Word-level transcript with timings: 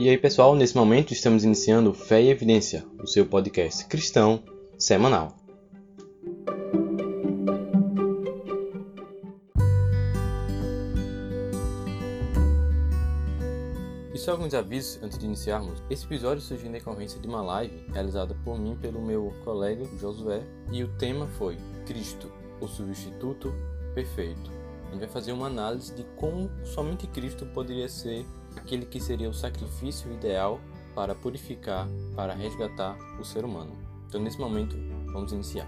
E 0.00 0.08
aí, 0.08 0.16
pessoal, 0.16 0.56
nesse 0.56 0.74
momento 0.74 1.12
estamos 1.12 1.44
iniciando 1.44 1.92
Fé 1.92 2.22
e 2.22 2.30
Evidência, 2.30 2.86
o 3.02 3.06
seu 3.06 3.26
podcast 3.26 3.84
cristão 3.84 4.42
semanal. 4.78 5.36
E 14.14 14.16
só 14.18 14.30
alguns 14.30 14.54
avisos 14.54 14.98
antes 15.02 15.18
de 15.18 15.26
iniciarmos. 15.26 15.82
Esse 15.90 16.06
episódio 16.06 16.42
surgiu 16.42 16.70
em 16.70 16.72
decorrência 16.72 17.20
de 17.20 17.28
uma 17.28 17.42
live 17.42 17.84
realizada 17.92 18.34
por 18.42 18.58
mim 18.58 18.78
pelo 18.80 19.02
meu 19.02 19.34
colega 19.44 19.84
Josué 20.00 20.42
e 20.72 20.82
o 20.82 20.88
tema 20.96 21.26
foi 21.26 21.58
Cristo, 21.84 22.32
o 22.58 22.66
substituto 22.66 23.52
perfeito. 23.94 24.50
A 24.88 24.92
gente 24.92 25.00
vai 25.00 25.08
fazer 25.10 25.32
uma 25.32 25.48
análise 25.48 25.94
de 25.94 26.04
como 26.16 26.50
somente 26.64 27.06
Cristo 27.06 27.44
poderia 27.44 27.86
ser 27.86 28.24
aquele 28.56 28.86
que 28.86 29.00
seria 29.00 29.28
o 29.28 29.34
sacrifício 29.34 30.12
ideal 30.12 30.60
para 30.94 31.14
purificar, 31.14 31.86
para 32.14 32.34
resgatar 32.34 32.96
o 33.18 33.24
ser 33.24 33.44
humano. 33.44 33.72
Então, 34.08 34.20
nesse 34.20 34.38
momento, 34.38 34.76
vamos 35.12 35.32
iniciar. 35.32 35.66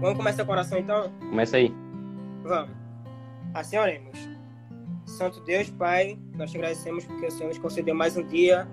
Vamos 0.00 0.16
começar 0.16 0.42
a 0.42 0.50
oração 0.50 0.78
então? 0.78 1.10
Começa 1.30 1.56
aí. 1.56 1.74
Vamos. 2.42 2.76
Assim 3.54 3.76
oremos. 3.76 4.18
Santo 5.06 5.40
Deus, 5.40 5.70
Pai, 5.70 6.18
nós 6.34 6.50
te 6.50 6.56
agradecemos 6.56 7.04
porque 7.04 7.26
o 7.26 7.30
Senhor 7.30 7.48
nos 7.48 7.58
concedeu 7.58 7.94
mais 7.94 8.16
um 8.16 8.26
dia 8.26 8.68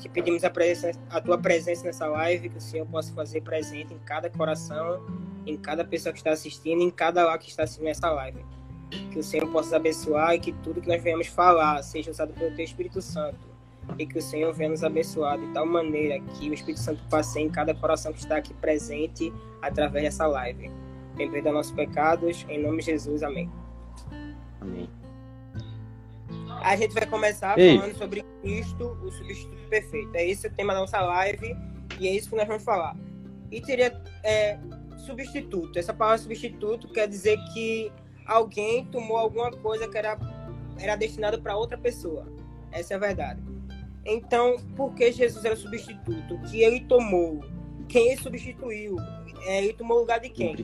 te 0.00 0.08
pedimos 0.08 0.42
a, 0.44 0.50
presença, 0.50 0.98
a 1.10 1.20
tua 1.20 1.36
presença 1.36 1.84
nessa 1.84 2.06
live, 2.06 2.48
que 2.48 2.58
o 2.58 2.60
Senhor 2.60 2.86
possa 2.86 3.12
fazer 3.12 3.42
presente 3.42 3.92
em 3.92 3.98
cada 3.98 4.30
coração, 4.30 5.04
em 5.46 5.56
cada 5.56 5.84
pessoa 5.84 6.12
que 6.12 6.18
está 6.18 6.32
assistindo, 6.32 6.82
em 6.82 6.90
cada 6.90 7.24
lá 7.24 7.36
que 7.36 7.50
está 7.50 7.64
assistindo 7.64 7.88
essa 7.88 8.10
live. 8.10 8.44
Que 9.12 9.18
o 9.18 9.22
Senhor 9.22 9.46
possa 9.50 9.76
abençoar 9.76 10.34
e 10.34 10.40
que 10.40 10.52
tudo 10.52 10.80
que 10.80 10.88
nós 10.88 11.02
venhamos 11.02 11.26
falar 11.26 11.82
seja 11.82 12.10
usado 12.10 12.32
pelo 12.32 12.54
teu 12.56 12.64
Espírito 12.64 13.02
Santo. 13.02 13.50
E 13.98 14.06
que 14.06 14.18
o 14.18 14.22
Senhor 14.22 14.52
venha 14.52 14.70
nos 14.70 14.82
abençoar 14.82 15.38
de 15.38 15.46
tal 15.52 15.66
maneira 15.66 16.18
que 16.20 16.48
o 16.48 16.54
Espírito 16.54 16.80
Santo 16.80 17.02
passe 17.10 17.38
em 17.38 17.50
cada 17.50 17.74
coração 17.74 18.12
que 18.12 18.20
está 18.20 18.36
aqui 18.36 18.54
presente 18.54 19.32
através 19.60 20.04
dessa 20.04 20.26
live. 20.26 20.70
Vem 21.14 21.30
perdoar 21.30 21.52
nossos 21.52 21.72
pecados, 21.72 22.46
em 22.48 22.62
nome 22.62 22.78
de 22.78 22.86
Jesus. 22.86 23.22
Amém. 23.22 23.50
Amém. 24.60 24.99
A 26.62 26.76
gente 26.76 26.94
vai 26.94 27.06
começar 27.06 27.58
Ei. 27.58 27.78
falando 27.78 27.96
sobre 27.96 28.22
Cristo, 28.42 28.98
o 29.02 29.10
substituto 29.10 29.68
perfeito. 29.68 30.14
É 30.14 30.26
esse 30.26 30.46
o 30.46 30.52
tema 30.52 30.74
da 30.74 30.80
nossa 30.80 31.00
live 31.00 31.56
e 31.98 32.08
é 32.08 32.12
isso 32.12 32.30
que 32.30 32.36
nós 32.36 32.46
vamos 32.46 32.62
falar. 32.62 32.96
E 33.50 33.60
teria 33.60 34.00
é, 34.22 34.58
substituto. 34.98 35.78
Essa 35.78 35.92
palavra 35.92 36.18
substituto 36.18 36.88
quer 36.88 37.08
dizer 37.08 37.38
que 37.52 37.92
alguém 38.26 38.84
tomou 38.86 39.16
alguma 39.16 39.50
coisa 39.50 39.88
que 39.88 39.98
era, 39.98 40.18
era 40.78 40.96
destinada 40.96 41.38
para 41.38 41.56
outra 41.56 41.76
pessoa. 41.76 42.26
Essa 42.70 42.94
é 42.94 42.96
a 42.96 43.00
verdade. 43.00 43.42
Então, 44.04 44.56
por 44.76 44.94
que 44.94 45.12
Jesus 45.12 45.44
era 45.44 45.56
substituto? 45.56 46.34
O 46.34 46.42
que 46.42 46.62
ele 46.62 46.80
tomou? 46.80 47.44
Quem 47.88 48.12
ele 48.12 48.20
substituiu? 48.20 48.96
É, 49.42 49.64
ele 49.64 49.72
tomou 49.72 49.96
o 49.96 50.00
lugar 50.00 50.20
de 50.20 50.28
quem? 50.28 50.54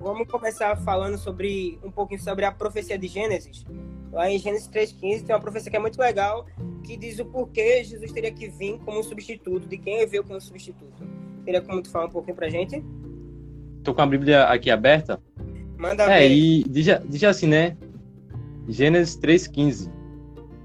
Vamos 0.00 0.26
começar 0.28 0.76
falando 0.76 1.16
sobre 1.18 1.78
um 1.82 1.90
pouquinho 1.90 2.20
sobre 2.20 2.44
a 2.44 2.52
profecia 2.52 2.98
de 2.98 3.06
Gênesis. 3.06 3.64
Lá 4.12 4.30
em 4.30 4.38
Gênesis 4.38 4.68
3,15 4.68 5.24
tem 5.24 5.34
uma 5.34 5.40
profecia 5.40 5.70
que 5.70 5.76
é 5.76 5.80
muito 5.80 5.98
legal, 5.98 6.46
que 6.84 6.96
diz 6.96 7.18
o 7.18 7.24
porquê 7.24 7.84
Jesus 7.84 8.12
teria 8.12 8.32
que 8.32 8.48
vir 8.48 8.78
como 8.78 9.00
um 9.00 9.02
substituto, 9.02 9.68
de 9.68 9.76
quem 9.76 10.06
veio 10.06 10.24
como 10.24 10.40
substituto. 10.40 11.06
Teria 11.44 11.60
como 11.60 11.82
tu 11.82 11.90
falar 11.90 12.06
um 12.06 12.10
pouquinho 12.10 12.36
pra 12.36 12.48
gente? 12.48 12.82
Tô 13.84 13.94
com 13.94 14.02
a 14.02 14.06
Bíblia 14.06 14.44
aqui 14.44 14.70
aberta. 14.70 15.20
Manda 15.76 16.04
é, 16.04 16.20
ver. 16.20 16.34
e 16.34 16.64
diz, 16.64 16.86
diz 17.08 17.24
assim, 17.24 17.46
né? 17.46 17.76
Gênesis 18.68 19.18
3,15 19.18 19.96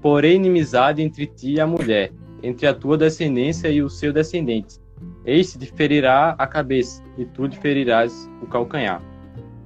Porém 0.02 0.34
inimizade 0.34 1.00
entre 1.00 1.26
ti 1.26 1.52
e 1.52 1.60
a 1.60 1.66
mulher, 1.66 2.12
entre 2.42 2.66
a 2.66 2.74
tua 2.74 2.98
descendência 2.98 3.68
e 3.68 3.80
o 3.80 3.88
seu 3.88 4.12
descendente. 4.12 4.81
Este 5.24 5.58
te 5.58 5.66
ferirá 5.66 6.34
a 6.38 6.46
cabeça, 6.46 7.02
e 7.16 7.24
tu 7.24 7.46
lhe 7.46 7.56
ferirás 7.56 8.28
o 8.42 8.46
calcanhar. 8.46 9.00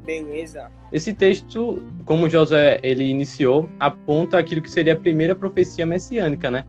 Beleza. 0.05 0.71
Esse 0.93 1.13
texto, 1.13 1.83
como 2.05 2.29
José 2.29 2.79
ele 2.83 3.05
iniciou, 3.05 3.69
aponta 3.81 4.39
aquilo 4.39 4.63
que 4.63 4.71
seria 4.71 4.93
a 4.93 4.97
primeira 4.97 5.35
profecia 5.35 5.85
messiânica, 5.85 6.51
né? 6.51 6.65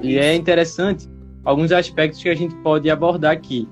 E 0.00 0.18
é 0.18 0.34
interessante 0.34 1.08
alguns 1.44 1.70
aspectos 1.70 2.22
que 2.22 2.28
a 2.28 2.34
gente 2.34 2.54
pode 2.56 2.90
abordar 2.90 3.32
aqui. 3.32 3.68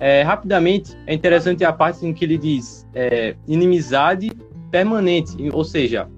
É, 0.00 0.22
rapidamente, 0.22 0.96
é 1.06 1.14
interessante 1.14 1.64
a 1.64 1.72
parte 1.72 2.04
em 2.04 2.12
que 2.12 2.24
ele 2.24 2.36
diz 2.36 2.86
é, 2.94 3.36
inimizade 3.46 4.30
permanente, 4.70 5.36
ou 5.52 5.64
seja, 5.64 6.08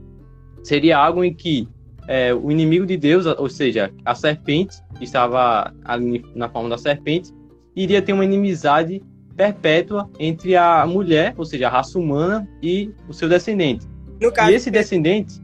seria 0.64 0.98
algo 0.98 1.22
em 1.22 1.32
que 1.32 1.68
é, 2.08 2.34
o 2.34 2.50
inimigo 2.50 2.86
de 2.86 2.96
Deus, 2.96 3.26
ou 3.26 3.48
seja, 3.48 3.92
a 4.04 4.14
serpente, 4.14 4.78
que 4.98 5.04
estava 5.04 5.72
ali 5.84 6.24
na 6.34 6.48
forma 6.48 6.68
da 6.68 6.78
serpente, 6.78 7.32
iria 7.74 8.00
ter 8.00 8.12
uma 8.12 8.24
inimizade 8.24 9.02
perpétua 9.36 10.10
entre 10.18 10.56
a 10.56 10.86
mulher, 10.86 11.34
ou 11.36 11.44
seja, 11.44 11.66
a 11.66 11.70
raça 11.70 11.98
humana, 11.98 12.48
e 12.62 12.90
o 13.08 13.12
seu 13.12 13.28
descendente. 13.28 13.86
No 14.20 14.32
caso, 14.32 14.50
e 14.50 14.54
esse 14.54 14.70
descendente. 14.70 15.40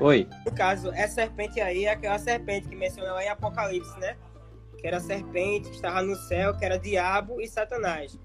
Oi. 0.00 0.26
No 0.46 0.52
caso, 0.52 0.90
essa 0.92 1.16
serpente 1.16 1.60
aí 1.60 1.84
é 1.84 1.92
aquela 1.92 2.18
serpente 2.18 2.68
que 2.68 2.74
menciona 2.74 3.12
lá 3.12 3.22
em 3.22 3.28
Apocalipse, 3.28 3.98
né? 4.00 4.16
Que 4.78 4.86
era 4.86 4.96
a 4.96 5.00
serpente 5.00 5.68
que 5.68 5.76
estava 5.76 6.00
no 6.00 6.16
céu, 6.16 6.56
que 6.56 6.64
era 6.64 6.78
diabo 6.78 7.40
e 7.40 7.46
Satanás. 7.46 8.18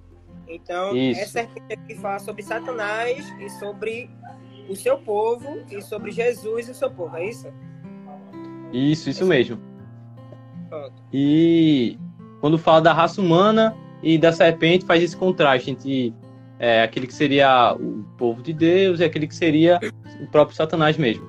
Então, 0.48 0.96
isso. 0.96 1.20
essa 1.20 1.32
serpente 1.32 1.74
aqui 1.74 1.96
fala 1.96 2.20
sobre 2.20 2.44
Satanás 2.44 3.28
e 3.40 3.50
sobre 3.50 4.10
o 4.70 4.76
seu 4.76 4.98
povo 4.98 5.64
e 5.70 5.82
sobre 5.82 6.12
Jesus 6.12 6.70
e 6.70 6.72
o 6.72 6.76
seu 6.76 6.90
povo, 6.90 7.18
é 7.18 7.28
isso? 7.28 7.52
Isso, 8.72 9.10
isso 9.10 9.26
mesmo. 9.26 9.60
E 11.12 11.98
quando 12.42 12.58
fala 12.58 12.82
da 12.82 12.94
raça 12.94 13.22
humana, 13.22 13.76
e 14.06 14.20
da 14.20 14.32
serpente 14.32 14.86
faz 14.86 15.02
esse 15.02 15.18
contraste 15.18 15.72
entre 15.72 16.14
é, 16.60 16.84
aquele 16.84 17.08
que 17.08 17.14
seria 17.14 17.74
o 17.74 18.04
povo 18.18 18.42
de 18.42 18.54
Deus 18.54 19.00
e 19.00 19.04
aquele 19.04 19.28
que 19.28 19.36
seria 19.36 19.80
o 20.22 20.28
próprio 20.28 20.56
Satanás 20.56 20.96
mesmo. 20.96 21.26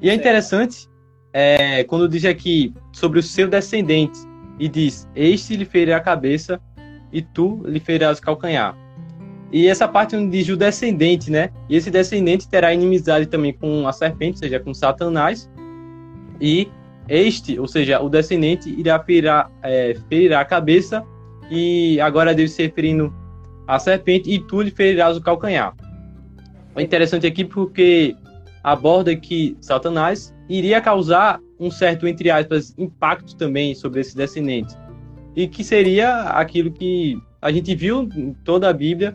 E 0.00 0.10
é 0.10 0.14
interessante 0.14 0.88
é, 1.32 1.84
quando 1.84 2.08
diz 2.08 2.24
aqui 2.24 2.74
sobre 2.92 3.20
o 3.20 3.22
seu 3.22 3.48
descendente 3.48 4.18
e 4.58 4.68
diz: 4.68 5.08
Este 5.14 5.56
lhe 5.56 5.64
ferirá 5.64 5.98
a 5.98 6.00
cabeça 6.00 6.60
e 7.12 7.22
tu 7.22 7.62
lhe 7.64 7.78
ferirás 7.78 8.18
o 8.18 8.22
calcanhar. 8.22 8.76
E 9.52 9.68
essa 9.68 9.86
parte 9.86 10.16
onde 10.16 10.30
diz 10.30 10.48
o 10.48 10.56
descendente, 10.56 11.30
né? 11.30 11.50
E 11.68 11.76
esse 11.76 11.90
descendente 11.90 12.48
terá 12.48 12.72
inimizade 12.72 13.26
também 13.26 13.52
com 13.52 13.86
a 13.86 13.92
serpente, 13.92 14.32
ou 14.32 14.38
seja, 14.38 14.58
com 14.58 14.74
Satanás. 14.74 15.48
E 16.40 16.68
este, 17.12 17.60
ou 17.60 17.68
seja, 17.68 18.00
o 18.00 18.08
descendente 18.08 18.70
irá 18.70 18.98
ferir, 18.98 19.30
é, 19.62 19.94
ferirá 20.08 20.40
a 20.40 20.44
cabeça 20.46 21.04
e 21.50 22.00
agora 22.00 22.34
deve 22.34 22.48
se 22.48 22.62
referindo 22.62 23.14
à 23.68 23.78
serpente, 23.78 24.30
e 24.30 24.38
tu 24.38 24.62
lhe 24.62 24.70
ferirás 24.70 25.18
o 25.18 25.20
calcanhar. 25.20 25.74
É 26.74 26.82
interessante 26.82 27.26
aqui 27.26 27.44
porque 27.44 28.16
aborda 28.64 29.14
que 29.14 29.54
Satanás 29.60 30.34
iria 30.48 30.80
causar 30.80 31.38
um 31.60 31.70
certo, 31.70 32.08
entre 32.08 32.30
aspas, 32.30 32.74
impacto 32.78 33.36
também 33.36 33.74
sobre 33.74 34.00
esse 34.00 34.16
descendente. 34.16 34.74
E 35.36 35.46
que 35.46 35.62
seria 35.62 36.22
aquilo 36.30 36.72
que 36.72 37.18
a 37.42 37.52
gente 37.52 37.74
viu 37.74 38.08
em 38.16 38.32
toda 38.42 38.70
a 38.70 38.72
Bíblia, 38.72 39.14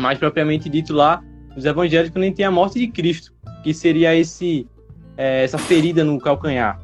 mais 0.00 0.18
propriamente 0.18 0.70
dito 0.70 0.94
lá 0.94 1.22
nos 1.54 1.66
evangelhos, 1.66 2.10
gente 2.16 2.36
tem 2.36 2.46
a 2.46 2.50
morte 2.50 2.78
de 2.78 2.88
Cristo, 2.88 3.34
que 3.62 3.74
seria 3.74 4.16
esse, 4.16 4.66
é, 5.18 5.44
essa 5.44 5.58
ferida 5.58 6.02
no 6.02 6.18
calcanhar. 6.18 6.80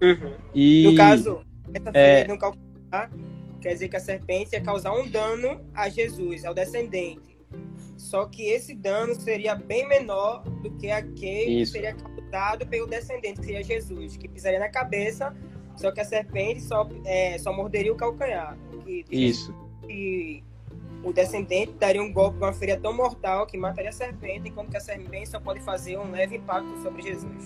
Uhum. 0.00 0.34
E, 0.54 0.84
no 0.84 0.96
caso, 0.96 1.40
essa 1.72 1.90
é, 1.94 2.26
no 2.26 2.38
calcanhar 2.38 3.10
quer 3.60 3.72
dizer 3.72 3.88
que 3.88 3.96
a 3.96 4.00
serpente 4.00 4.54
ia 4.54 4.60
causar 4.60 4.92
um 4.92 5.08
dano 5.08 5.60
a 5.74 5.88
Jesus, 5.88 6.44
ao 6.44 6.54
descendente. 6.54 7.36
Só 7.96 8.26
que 8.26 8.48
esse 8.48 8.74
dano 8.74 9.14
seria 9.14 9.54
bem 9.54 9.88
menor 9.88 10.42
do 10.62 10.70
que 10.72 10.90
aquele 10.90 11.62
Isso. 11.62 11.72
que 11.72 11.78
seria 11.78 11.94
causado 11.94 12.66
pelo 12.66 12.86
descendente, 12.86 13.40
que 13.40 13.46
seria 13.46 13.64
Jesus, 13.64 14.16
que 14.16 14.28
pisaria 14.28 14.58
na 14.58 14.68
cabeça, 14.68 15.34
só 15.76 15.90
que 15.90 16.00
a 16.00 16.04
serpente 16.04 16.60
só, 16.60 16.88
é, 17.04 17.38
só 17.38 17.52
morderia 17.52 17.92
o 17.92 17.96
calcanhar. 17.96 18.56
Que, 18.84 19.04
Isso. 19.10 19.54
E 19.88 20.44
o 21.02 21.12
descendente 21.12 21.72
daria 21.72 22.02
um 22.02 22.12
golpe, 22.12 22.38
uma 22.38 22.52
ferida 22.52 22.80
tão 22.80 22.92
mortal 22.92 23.46
que 23.46 23.56
mataria 23.56 23.90
a 23.90 23.92
serpente, 23.92 24.48
enquanto 24.48 24.70
que 24.70 24.76
a 24.76 24.80
serpente 24.80 25.28
só 25.28 25.40
pode 25.40 25.60
fazer 25.60 25.98
um 25.98 26.10
leve 26.10 26.36
impacto 26.36 26.82
sobre 26.82 27.02
Jesus. 27.02 27.44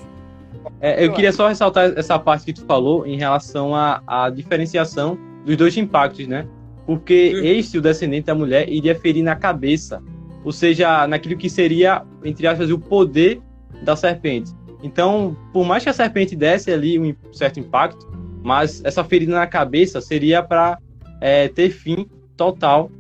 É, 0.81 1.05
eu 1.05 1.13
queria 1.13 1.33
só 1.33 1.49
ressaltar 1.49 1.93
essa 1.97 2.19
parte 2.19 2.45
que 2.45 2.53
tu 2.53 2.65
falou 2.65 3.07
em 3.07 3.17
relação 3.17 3.75
à, 3.75 4.03
à 4.07 4.31
diferenciação 4.31 5.19
dos 5.45 5.57
dois 5.57 5.77
impactos, 5.77 6.27
né? 6.27 6.47
Porque 6.87 7.35
uhum. 7.35 7.45
este, 7.45 7.79
o 7.79 7.83
descendente 7.83 8.27
da 8.27 8.35
mulher, 8.35 8.69
iria 8.69 8.95
ferir 8.95 9.23
na 9.23 9.37
cabeça, 9.37 10.03
ou 10.45 10.53
seja, 10.53 11.07
naquilo 11.07 11.37
que 11.37 11.49
seria, 11.49 12.03
entre 12.25 12.47
aspas, 12.47 12.71
o 12.71 12.79
poder 12.79 13.41
da 13.83 13.95
serpente. 13.95 14.53
Então, 14.83 15.37
por 15.53 15.65
mais 15.65 15.83
que 15.83 15.91
a 15.91 15.93
serpente 15.93 16.35
desse 16.35 16.71
ali 16.71 16.99
um 16.99 17.15
certo 17.33 17.61
impacto, 17.61 18.11
mas 18.43 18.83
essa 18.85 19.05
ferida 19.05 19.33
na 19.33 19.47
cabeça 19.47 20.01
seria 20.01 20.43
para 20.43 20.79
é, 21.21 21.49
ter 21.49 21.71
fim 21.71 22.09
total 22.37 22.91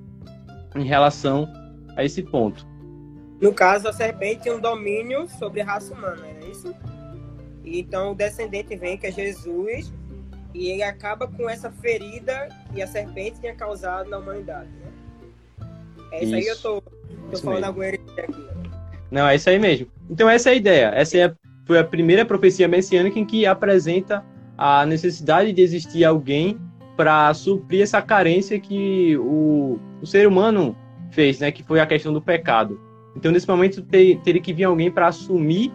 em 0.76 0.84
relação 0.84 1.48
a 1.96 2.04
esse 2.04 2.22
ponto. 2.22 2.68
No 3.40 3.54
caso, 3.54 3.88
a 3.88 3.92
serpente 3.92 4.42
tem 4.42 4.52
um 4.52 4.60
domínio 4.60 5.26
sobre 5.26 5.62
a 5.62 5.64
raça 5.64 5.94
humana, 5.94 6.26
é 6.26 6.50
isso? 6.50 6.74
Então 7.64 8.12
o 8.12 8.14
descendente 8.14 8.74
vem, 8.76 8.96
que 8.96 9.06
é 9.06 9.12
Jesus, 9.12 9.92
e 10.54 10.70
ele 10.70 10.82
acaba 10.82 11.26
com 11.26 11.48
essa 11.48 11.70
ferida 11.70 12.48
que 12.72 12.82
a 12.82 12.86
serpente 12.86 13.40
tinha 13.40 13.54
causado 13.54 14.08
na 14.08 14.18
humanidade. 14.18 14.68
Né? 14.68 15.66
É 16.12 16.24
isso, 16.24 16.34
isso, 16.34 16.34
aí 16.34 16.46
eu 16.46 16.58
tô, 16.58 16.82
tô 17.30 17.38
falando 17.38 17.64
agora 17.64 17.94
aqui. 18.18 18.46
Não, 19.10 19.28
é 19.28 19.36
isso 19.36 19.48
aí 19.48 19.58
mesmo. 19.58 19.88
Então 20.08 20.28
essa 20.28 20.50
é 20.50 20.52
a 20.52 20.56
ideia. 20.56 20.92
Essa 20.94 21.18
é 21.18 21.24
a, 21.24 21.34
foi 21.66 21.78
a 21.78 21.84
primeira 21.84 22.24
profecia 22.24 22.66
messiânica 22.66 23.18
em 23.18 23.24
que 23.24 23.46
apresenta 23.46 24.24
a 24.56 24.84
necessidade 24.84 25.52
de 25.52 25.62
existir 25.62 26.04
alguém 26.04 26.60
para 26.96 27.32
suprir 27.32 27.82
essa 27.82 28.02
carência 28.02 28.60
que 28.60 29.16
o, 29.16 29.78
o 30.02 30.06
ser 30.06 30.26
humano 30.26 30.76
fez, 31.10 31.40
né? 31.40 31.50
Que 31.50 31.62
foi 31.62 31.80
a 31.80 31.86
questão 31.86 32.12
do 32.12 32.20
pecado. 32.20 32.78
Então, 33.16 33.32
nesse 33.32 33.48
momento, 33.48 33.82
ter, 33.82 34.20
teria 34.20 34.40
que 34.40 34.52
vir 34.52 34.64
alguém 34.64 34.90
para 34.90 35.08
assumir 35.08 35.72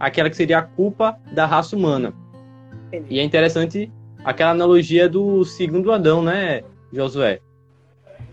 aquela 0.00 0.30
que 0.30 0.36
seria 0.36 0.58
a 0.58 0.62
culpa 0.62 1.20
da 1.32 1.44
raça 1.44 1.76
humana. 1.76 2.14
Entendi. 2.88 3.14
E 3.14 3.20
é 3.20 3.22
interessante 3.22 3.92
aquela 4.24 4.50
analogia 4.50 5.08
do 5.08 5.44
segundo 5.44 5.92
Adão, 5.92 6.22
né, 6.22 6.62
Josué? 6.92 7.40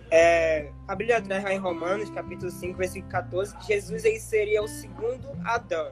É, 0.09 0.69
a 0.87 0.95
Bíblia 0.95 1.21
traz 1.21 1.43
lá 1.43 1.53
em 1.53 1.57
Romanos, 1.57 2.09
capítulo 2.09 2.49
5, 2.49 2.77
versículo 2.77 3.11
14, 3.11 3.57
que 3.57 3.67
Jesus 3.67 4.05
aí 4.05 4.17
seria 4.19 4.63
o 4.63 4.67
segundo 4.67 5.27
Adão. 5.43 5.91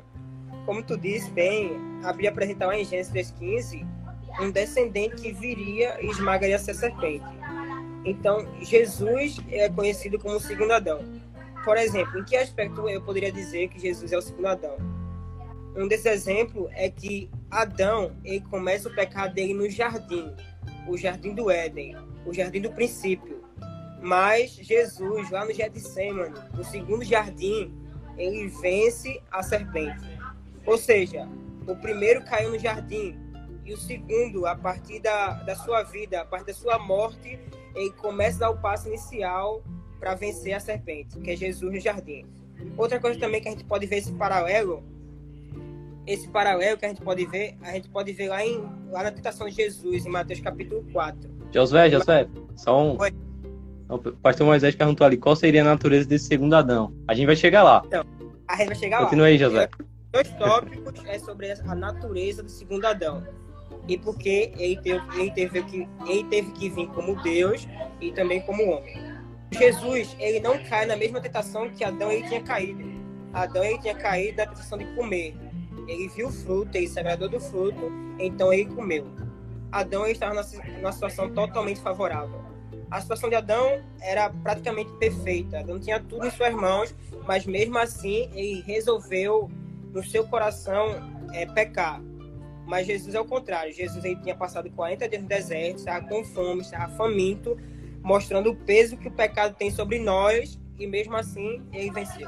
Como 0.65 0.81
tu 0.81 0.97
disse 0.97 1.29
bem, 1.31 1.73
a 2.03 2.11
Bíblia 2.11 2.29
apresenta 2.29 2.65
lá 2.65 2.77
em 2.77 2.85
Gênesis 2.85 3.11
3,15 3.13 3.85
um 4.39 4.51
descendente 4.51 5.15
que 5.21 5.31
viria 5.31 5.97
e 6.01 6.07
esmagaria 6.07 6.55
essa 6.55 6.73
serpente. 6.73 7.25
Então, 8.03 8.47
Jesus 8.61 9.39
é 9.49 9.69
conhecido 9.69 10.17
como 10.19 10.35
o 10.35 10.39
segundo 10.39 10.71
Adão. 10.71 10.99
Por 11.63 11.77
exemplo, 11.77 12.19
em 12.19 12.23
que 12.23 12.35
aspecto 12.35 12.87
eu 12.87 13.01
poderia 13.01 13.31
dizer 13.31 13.67
que 13.69 13.79
Jesus 13.79 14.11
é 14.11 14.17
o 14.17 14.21
segundo 14.21 14.47
Adão? 14.47 14.94
Um 15.75 15.87
desses 15.87 16.05
exemplos 16.05 16.69
é 16.73 16.89
que 16.89 17.29
Adão 17.51 18.15
ele 18.23 18.39
começa 18.39 18.87
o 18.87 18.95
pecado 18.95 19.33
dele 19.33 19.53
no 19.53 19.69
jardim, 19.69 20.33
o 20.87 20.97
jardim 20.97 21.33
do 21.33 21.51
Éden, 21.51 21.97
o 22.25 22.33
jardim 22.33 22.61
do 22.61 22.71
princípio. 22.71 23.43
Mas 24.01 24.51
Jesus, 24.51 25.29
lá 25.31 25.43
no 25.43 25.53
Getsemane, 25.53 26.33
no 26.53 26.63
segundo 26.63 27.03
jardim, 27.03 27.73
ele 28.17 28.47
vence 28.47 29.21
a 29.29 29.43
serpente. 29.43 30.05
Ou 30.65 30.77
seja, 30.77 31.27
o 31.67 31.75
primeiro 31.75 32.23
caiu 32.23 32.51
no 32.51 32.59
jardim 32.59 33.19
e 33.65 33.73
o 33.73 33.77
segundo, 33.77 34.45
a 34.45 34.55
partir 34.55 34.99
da, 34.99 35.33
da 35.43 35.55
sua 35.55 35.83
vida, 35.83 36.21
a 36.21 36.25
partir 36.25 36.47
da 36.47 36.53
sua 36.53 36.79
morte, 36.79 37.39
ele 37.73 37.91
começa 37.93 38.37
a 38.37 38.39
dar 38.47 38.49
o 38.51 38.61
passo 38.61 38.87
inicial 38.87 39.63
para 39.99 40.13
vencer 40.13 40.53
a 40.53 40.59
serpente, 40.59 41.19
que 41.19 41.31
é 41.31 41.35
Jesus 41.35 41.73
no 41.73 41.79
jardim. 41.79 42.25
Outra 42.77 42.99
coisa 42.99 43.19
também 43.19 43.41
que 43.41 43.47
a 43.47 43.51
gente 43.51 43.63
pode 43.65 43.85
ver 43.87 43.97
esse 43.97 44.13
paralelo 44.13 44.83
esse 46.07 46.27
paralelo 46.29 46.77
que 46.77 46.85
a 46.85 46.89
gente 46.89 47.01
pode 47.01 47.25
ver, 47.25 47.57
a 47.61 47.71
gente 47.71 47.89
pode 47.89 48.11
ver 48.13 48.29
lá, 48.29 48.45
em, 48.45 48.61
lá 48.91 49.03
na 49.03 49.11
tentação 49.11 49.47
de 49.47 49.55
Jesus, 49.55 50.05
em 50.05 50.09
Mateus 50.09 50.39
capítulo 50.39 50.85
4. 50.91 51.29
Josué, 51.51 51.89
Josué, 51.89 52.27
só 52.55 52.81
um. 52.81 52.99
Oi. 52.99 53.11
O 53.87 53.99
pastor 53.99 54.47
Moisés 54.47 54.73
perguntou 54.73 55.05
ali 55.05 55.15
qual 55.15 55.35
seria 55.35 55.61
a 55.61 55.65
natureza 55.65 56.07
desse 56.07 56.25
segundo 56.25 56.55
Adão. 56.55 56.91
A 57.07 57.13
gente 57.13 57.27
vai 57.27 57.35
chegar 57.35 57.61
lá. 57.61 57.83
Então, 57.85 58.03
a 58.47 58.55
gente 58.55 58.67
vai 58.67 58.75
chegar 58.75 58.97
Continua 58.97 58.99
lá. 58.99 59.09
Continua 59.09 59.25
aí, 59.27 59.37
Josué. 59.37 59.69
Dois 60.11 60.29
tópicos 60.31 61.05
é 61.05 61.19
sobre 61.19 61.51
a 61.51 61.75
natureza 61.75 62.41
do 62.41 62.49
segundo 62.49 62.85
Adão. 62.85 63.23
E 63.87 63.97
porque 63.97 64.51
ele 64.57 64.77
teve, 64.81 65.01
ele, 65.19 65.31
teve 65.31 65.63
que, 65.63 65.87
ele 66.07 66.23
teve 66.25 66.51
que 66.53 66.69
vir 66.69 66.87
como 66.87 67.21
Deus 67.21 67.67
e 68.01 68.11
também 68.11 68.41
como 68.41 68.63
homem. 68.63 68.97
Jesus, 69.51 70.15
ele 70.19 70.39
não 70.39 70.57
cai 70.63 70.85
na 70.85 70.95
mesma 70.95 71.21
tentação 71.21 71.69
que 71.69 71.83
Adão 71.83 72.11
ele 72.11 72.27
tinha 72.27 72.41
caído. 72.41 72.83
Adão 73.33 73.63
ele 73.63 73.77
tinha 73.79 73.93
caído 73.93 74.37
na 74.37 74.47
tentação 74.47 74.77
de 74.77 74.85
comer. 74.95 75.35
Ele 75.87 76.07
viu 76.07 76.27
o 76.27 76.31
fruto, 76.31 76.75
ele 76.75 76.87
se 76.87 76.99
agradou 76.99 77.29
do 77.29 77.39
fruto, 77.39 77.91
então 78.19 78.51
ele 78.51 78.65
comeu. 78.65 79.05
Adão 79.71 80.07
estava 80.07 80.33
numa 80.33 80.91
situação 80.91 81.29
totalmente 81.31 81.79
favorável. 81.81 82.43
A 82.89 83.01
situação 83.01 83.29
de 83.29 83.35
Adão 83.35 83.83
era 83.99 84.29
praticamente 84.29 84.91
perfeita. 84.93 85.59
Adão 85.59 85.79
tinha 85.79 85.99
tudo 85.99 86.25
em 86.25 86.31
suas 86.31 86.53
mãos, 86.53 86.95
mas 87.25 87.45
mesmo 87.45 87.77
assim 87.77 88.29
ele 88.33 88.61
resolveu 88.61 89.49
no 89.91 90.03
seu 90.03 90.25
coração 90.27 90.87
é, 91.33 91.45
pecar. 91.45 92.01
Mas 92.65 92.87
Jesus 92.87 93.13
é 93.13 93.19
o 93.19 93.25
contrário. 93.25 93.73
Jesus 93.73 94.03
ele 94.03 94.15
tinha 94.17 94.35
passado 94.35 94.69
40 94.71 95.09
dias 95.09 95.21
no 95.21 95.27
deserto, 95.27 95.77
estava 95.79 96.07
com 96.07 96.23
fome, 96.23 96.61
estava 96.61 96.95
faminto, 96.95 97.57
mostrando 98.01 98.51
o 98.51 98.55
peso 98.55 98.97
que 98.97 99.07
o 99.07 99.11
pecado 99.11 99.55
tem 99.55 99.69
sobre 99.71 99.99
nós 99.99 100.59
e 100.77 100.87
mesmo 100.87 101.15
assim 101.15 101.61
ele 101.71 101.91
venceu. 101.91 102.27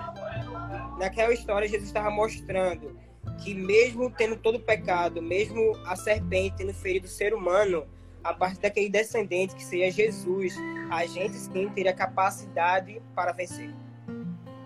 Naquela 0.97 1.33
história, 1.33 1.67
Jesus 1.67 1.87
estava 1.87 2.09
mostrando 2.09 2.97
que 3.43 3.53
mesmo 3.53 4.09
tendo 4.09 4.35
todo 4.35 4.55
o 4.55 4.59
pecado, 4.59 5.21
mesmo 5.21 5.75
a 5.85 5.95
serpente 5.95 6.57
tendo 6.57 6.73
ferido 6.73 7.05
o 7.05 7.09
ser 7.09 7.33
humano, 7.33 7.85
a 8.23 8.33
partir 8.33 8.59
daquele 8.59 8.89
descendente 8.89 9.55
que 9.55 9.63
seria 9.63 9.91
Jesus, 9.91 10.55
a 10.89 11.05
gente 11.05 11.35
sim 11.35 11.69
teria 11.69 11.93
capacidade 11.93 13.01
para 13.15 13.31
vencer. 13.31 13.73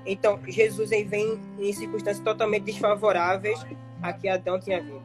Então, 0.05 0.39
Jesus 0.47 0.89
vem 0.89 1.39
em 1.59 1.73
circunstâncias 1.73 2.23
totalmente 2.23 2.63
desfavoráveis 2.63 3.63
a 4.01 4.11
que 4.11 4.27
Adão 4.27 4.59
tinha 4.59 4.81
vindo. 4.81 5.03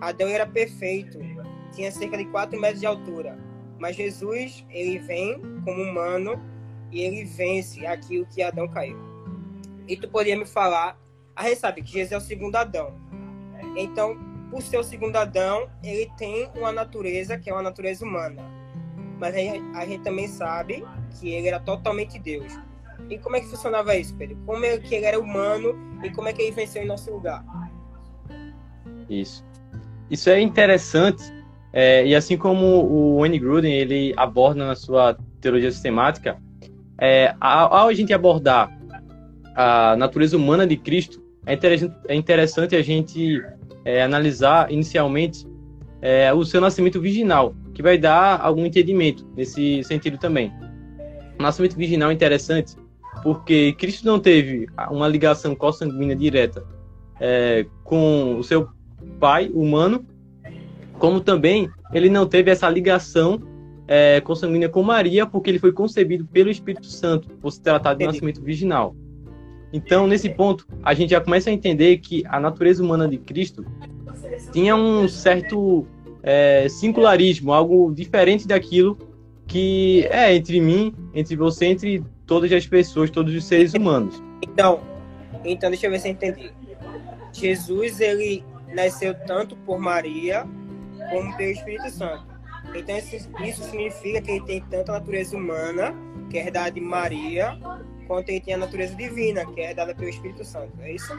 Adão 0.00 0.28
era 0.28 0.46
perfeito, 0.46 1.18
tinha 1.72 1.92
cerca 1.92 2.16
de 2.16 2.24
4 2.26 2.58
metros 2.58 2.80
de 2.80 2.86
altura, 2.86 3.38
mas 3.78 3.96
Jesus, 3.96 4.64
ele 4.70 4.98
vem 4.98 5.38
como 5.64 5.82
humano 5.82 6.40
e 6.90 7.02
ele 7.02 7.24
vence 7.24 7.84
aquilo 7.86 8.26
que 8.26 8.42
Adão 8.42 8.66
caiu. 8.68 8.98
E 9.86 9.96
tu 9.96 10.08
poderia 10.08 10.36
me 10.36 10.46
falar 10.46 10.98
a 11.34 11.56
sabe 11.56 11.82
que 11.82 11.92
Jesus 11.92 12.12
é 12.12 12.16
o 12.16 12.20
segundo 12.20 12.56
Adão. 12.56 12.94
Então, 13.76 14.16
por 14.50 14.60
ser 14.62 14.78
o 14.78 14.84
segundo 14.84 15.16
Adão, 15.16 15.68
ele 15.82 16.10
tem 16.18 16.48
uma 16.54 16.72
natureza 16.72 17.38
que 17.38 17.48
é 17.48 17.52
uma 17.52 17.62
natureza 17.62 18.04
humana. 18.04 18.42
Mas 19.18 19.34
a 19.74 19.86
gente 19.86 20.02
também 20.02 20.28
sabe 20.28 20.84
que 21.18 21.30
ele 21.30 21.48
era 21.48 21.60
totalmente 21.60 22.18
Deus. 22.18 22.52
E 23.08 23.18
como 23.18 23.36
é 23.36 23.40
que 23.40 23.46
funcionava 23.46 23.96
isso, 23.96 24.14
Pedro? 24.16 24.36
Como 24.44 24.64
é 24.64 24.78
que 24.78 24.94
ele 24.94 25.06
era 25.06 25.18
humano 25.18 25.74
e 26.02 26.10
como 26.10 26.28
é 26.28 26.32
que 26.32 26.42
ele 26.42 26.50
venceu 26.50 26.82
em 26.82 26.86
nosso 26.86 27.10
lugar? 27.10 27.44
Isso. 29.08 29.44
Isso 30.10 30.28
é 30.28 30.40
interessante. 30.40 31.22
É, 31.72 32.06
e 32.06 32.14
assim 32.14 32.36
como 32.36 32.66
o 32.66 33.20
Wayne 33.20 33.38
Gruden 33.38 33.72
ele 33.72 34.12
aborda 34.16 34.66
na 34.66 34.74
sua 34.74 35.16
teologia 35.40 35.70
sistemática, 35.70 36.38
é, 36.98 37.34
ao, 37.40 37.74
ao 37.74 37.88
a 37.88 37.94
gente 37.94 38.12
abordar 38.12 38.70
a 39.54 39.96
natureza 39.96 40.36
humana 40.36 40.66
de 40.66 40.76
Cristo, 40.76 41.21
é 41.46 41.54
interessante, 41.54 41.94
é 42.08 42.14
interessante 42.14 42.76
a 42.76 42.82
gente 42.82 43.42
é, 43.84 44.02
analisar 44.02 44.70
inicialmente 44.70 45.46
é, 46.00 46.32
o 46.32 46.44
seu 46.44 46.60
nascimento 46.60 47.00
virginal, 47.00 47.54
que 47.74 47.82
vai 47.82 47.98
dar 47.98 48.40
algum 48.40 48.64
entendimento 48.66 49.26
nesse 49.36 49.82
sentido 49.84 50.18
também. 50.18 50.52
O 51.38 51.42
nascimento 51.42 51.76
virginal 51.76 52.10
é 52.10 52.14
interessante 52.14 52.76
porque 53.22 53.72
Cristo 53.74 54.06
não 54.06 54.18
teve 54.18 54.66
uma 54.90 55.06
ligação 55.06 55.54
consanguínea 55.54 56.16
direta 56.16 56.64
é, 57.20 57.66
com 57.84 58.36
o 58.38 58.42
seu 58.42 58.68
pai 59.18 59.50
humano, 59.52 60.04
como 60.98 61.20
também 61.20 61.68
ele 61.92 62.08
não 62.08 62.26
teve 62.26 62.50
essa 62.50 62.68
ligação 62.68 63.40
é, 63.86 64.20
consanguínea 64.20 64.68
com 64.68 64.82
Maria, 64.82 65.26
porque 65.26 65.50
ele 65.50 65.58
foi 65.58 65.72
concebido 65.72 66.24
pelo 66.24 66.50
Espírito 66.50 66.86
Santo, 66.86 67.28
por 67.40 67.50
se 67.50 67.60
tratar 67.60 67.94
de 67.94 68.06
nascimento 68.06 68.40
virginal. 68.40 68.94
Então, 69.72 70.06
nesse 70.06 70.28
ponto, 70.28 70.66
a 70.82 70.92
gente 70.94 71.10
já 71.10 71.20
começa 71.20 71.48
a 71.48 71.52
entender 71.52 71.98
que 71.98 72.22
a 72.26 72.38
natureza 72.38 72.82
humana 72.82 73.08
de 73.08 73.18
Cristo 73.18 73.64
tinha 74.52 74.76
um 74.76 75.08
certo 75.08 75.86
é, 76.22 76.68
singularismo, 76.68 77.52
algo 77.52 77.92
diferente 77.92 78.46
daquilo 78.46 78.98
que 79.46 80.06
é 80.10 80.34
entre 80.34 80.60
mim, 80.60 80.94
entre 81.14 81.36
você, 81.36 81.66
entre 81.66 82.04
todas 82.26 82.52
as 82.52 82.66
pessoas, 82.66 83.10
todos 83.10 83.34
os 83.34 83.44
seres 83.44 83.74
humanos. 83.74 84.22
Então, 84.42 84.80
então 85.44 85.70
deixa 85.70 85.86
eu 85.86 85.90
ver 85.90 86.00
se 86.00 86.08
eu 86.08 86.12
entendi. 86.12 86.52
Jesus 87.32 88.00
ele 88.00 88.44
nasceu 88.74 89.14
tanto 89.26 89.56
por 89.56 89.78
Maria 89.78 90.46
como 91.10 91.36
pelo 91.36 91.50
Espírito 91.50 91.90
Santo. 91.90 92.24
Então 92.74 92.96
isso, 92.96 93.62
significa 93.64 94.20
que 94.22 94.30
ele 94.30 94.44
tem 94.44 94.60
tanto 94.70 94.90
a 94.90 94.94
natureza 94.94 95.36
humana, 95.36 95.94
que 96.30 96.38
é 96.38 96.46
herdada 96.46 96.70
de 96.70 96.80
Maria, 96.80 97.58
quanto 98.12 98.28
ele 98.28 98.40
tem 98.40 98.52
a 98.52 98.58
natureza 98.58 98.94
divina, 98.94 99.46
que 99.46 99.58
é 99.62 99.72
dada 99.72 99.94
pelo 99.94 100.10
Espírito 100.10 100.44
Santo. 100.44 100.70
É 100.80 100.92
isso? 100.92 101.18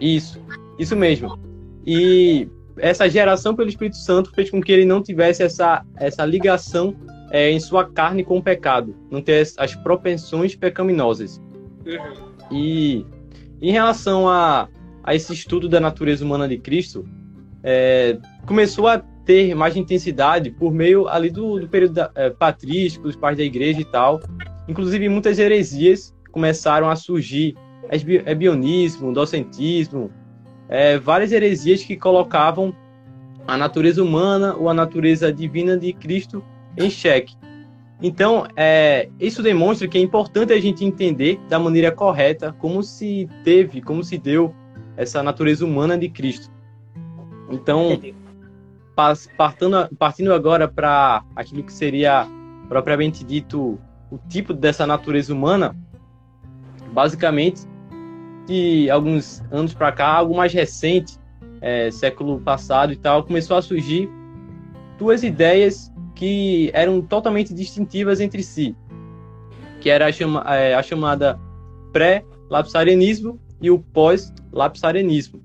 Isso, 0.00 0.40
isso 0.78 0.94
mesmo. 0.94 1.36
E 1.84 2.48
essa 2.78 3.10
geração 3.10 3.56
pelo 3.56 3.68
Espírito 3.68 3.96
Santo 3.96 4.30
fez 4.32 4.48
com 4.48 4.60
que 4.60 4.70
ele 4.70 4.84
não 4.84 5.02
tivesse 5.02 5.42
essa, 5.42 5.84
essa 5.96 6.24
ligação 6.24 6.94
é, 7.32 7.50
em 7.50 7.58
sua 7.58 7.90
carne 7.90 8.22
com 8.22 8.38
o 8.38 8.42
pecado, 8.42 8.94
não 9.10 9.20
ter 9.20 9.48
as 9.58 9.74
propensões 9.74 10.54
pecaminosas. 10.54 11.42
Uhum. 11.84 12.28
E 12.52 13.04
em 13.60 13.72
relação 13.72 14.28
a, 14.28 14.68
a 15.02 15.12
esse 15.12 15.32
estudo 15.32 15.68
da 15.68 15.80
natureza 15.80 16.24
humana 16.24 16.46
de 16.46 16.56
Cristo, 16.56 17.04
é, 17.64 18.16
começou 18.46 18.86
a 18.86 18.98
ter 19.24 19.56
mais 19.56 19.74
intensidade 19.74 20.52
por 20.52 20.72
meio 20.72 21.08
ali 21.08 21.30
do, 21.30 21.58
do 21.58 21.68
período 21.68 21.94
da, 21.94 22.12
é, 22.14 22.30
patrístico, 22.30 23.08
dos 23.08 23.16
pais 23.16 23.36
da 23.36 23.42
igreja 23.42 23.80
e 23.80 23.84
tal, 23.84 24.20
Inclusive, 24.68 25.08
muitas 25.08 25.38
heresias 25.38 26.14
começaram 26.32 26.88
a 26.88 26.96
surgir. 26.96 27.56
Ebionismo, 28.26 29.12
docentismo, 29.12 30.10
é, 30.68 30.98
várias 30.98 31.30
heresias 31.30 31.84
que 31.84 31.96
colocavam 31.96 32.74
a 33.46 33.56
natureza 33.56 34.02
humana 34.02 34.56
ou 34.56 34.68
a 34.68 34.74
natureza 34.74 35.32
divina 35.32 35.76
de 35.76 35.92
Cristo 35.92 36.42
em 36.76 36.90
xeque. 36.90 37.36
Então, 38.02 38.46
é, 38.56 39.08
isso 39.18 39.42
demonstra 39.42 39.88
que 39.88 39.96
é 39.96 40.00
importante 40.00 40.52
a 40.52 40.60
gente 40.60 40.84
entender 40.84 41.40
da 41.48 41.58
maneira 41.58 41.90
correta 41.90 42.54
como 42.58 42.82
se 42.82 43.28
teve, 43.42 43.80
como 43.80 44.02
se 44.02 44.18
deu 44.18 44.54
essa 44.96 45.22
natureza 45.22 45.64
humana 45.64 45.96
de 45.96 46.08
Cristo. 46.08 46.50
Então, 47.50 48.00
partindo, 49.36 49.88
partindo 49.98 50.34
agora 50.34 50.68
para 50.68 51.24
aquilo 51.34 51.62
que 51.62 51.72
seria 51.72 52.26
propriamente 52.68 53.24
dito 53.24 53.78
o 54.10 54.18
tipo 54.28 54.52
dessa 54.52 54.86
natureza 54.86 55.32
humana, 55.32 55.74
basicamente, 56.92 57.62
de 58.46 58.88
alguns 58.90 59.42
anos 59.50 59.74
para 59.74 59.92
cá, 59.92 60.08
algo 60.08 60.36
mais 60.36 60.52
recente, 60.52 61.18
é, 61.60 61.90
século 61.90 62.40
passado 62.40 62.92
e 62.92 62.96
tal, 62.96 63.24
começou 63.24 63.56
a 63.56 63.62
surgir 63.62 64.08
duas 64.98 65.22
ideias 65.22 65.92
que 66.14 66.70
eram 66.72 67.02
totalmente 67.02 67.52
distintivas 67.52 68.20
entre 68.20 68.42
si, 68.42 68.74
que 69.80 69.90
era 69.90 70.06
a, 70.06 70.12
chama, 70.12 70.44
é, 70.48 70.74
a 70.74 70.82
chamada 70.82 71.38
pré-lapsarianismo 71.92 73.38
e 73.60 73.70
o 73.70 73.78
pós-lapsarianismo. 73.78 75.42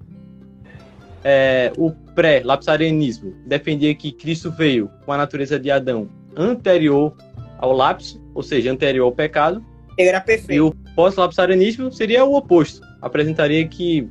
É, 1.23 1.71
o 1.77 1.91
pré-lapsarianismo 1.91 3.35
defendia 3.45 3.93
que 3.93 4.11
Cristo 4.11 4.51
veio 4.51 4.89
com 5.05 5.11
a 5.11 5.17
natureza 5.17 5.59
de 5.59 5.69
Adão 5.69 6.09
anterior 6.35 7.15
ao 7.61 7.71
lapso, 7.71 8.21
ou 8.33 8.43
seja, 8.43 8.71
anterior 8.71 9.05
ao 9.05 9.11
pecado. 9.11 9.63
Ele 9.97 10.09
era 10.09 10.19
perfeito. 10.19 10.53
E 10.53 10.59
o 10.59 10.73
pós-lapsarianismo 10.95 11.91
seria 11.91 12.25
o 12.25 12.35
oposto. 12.35 12.81
Apresentaria 13.01 13.65
que 13.67 14.09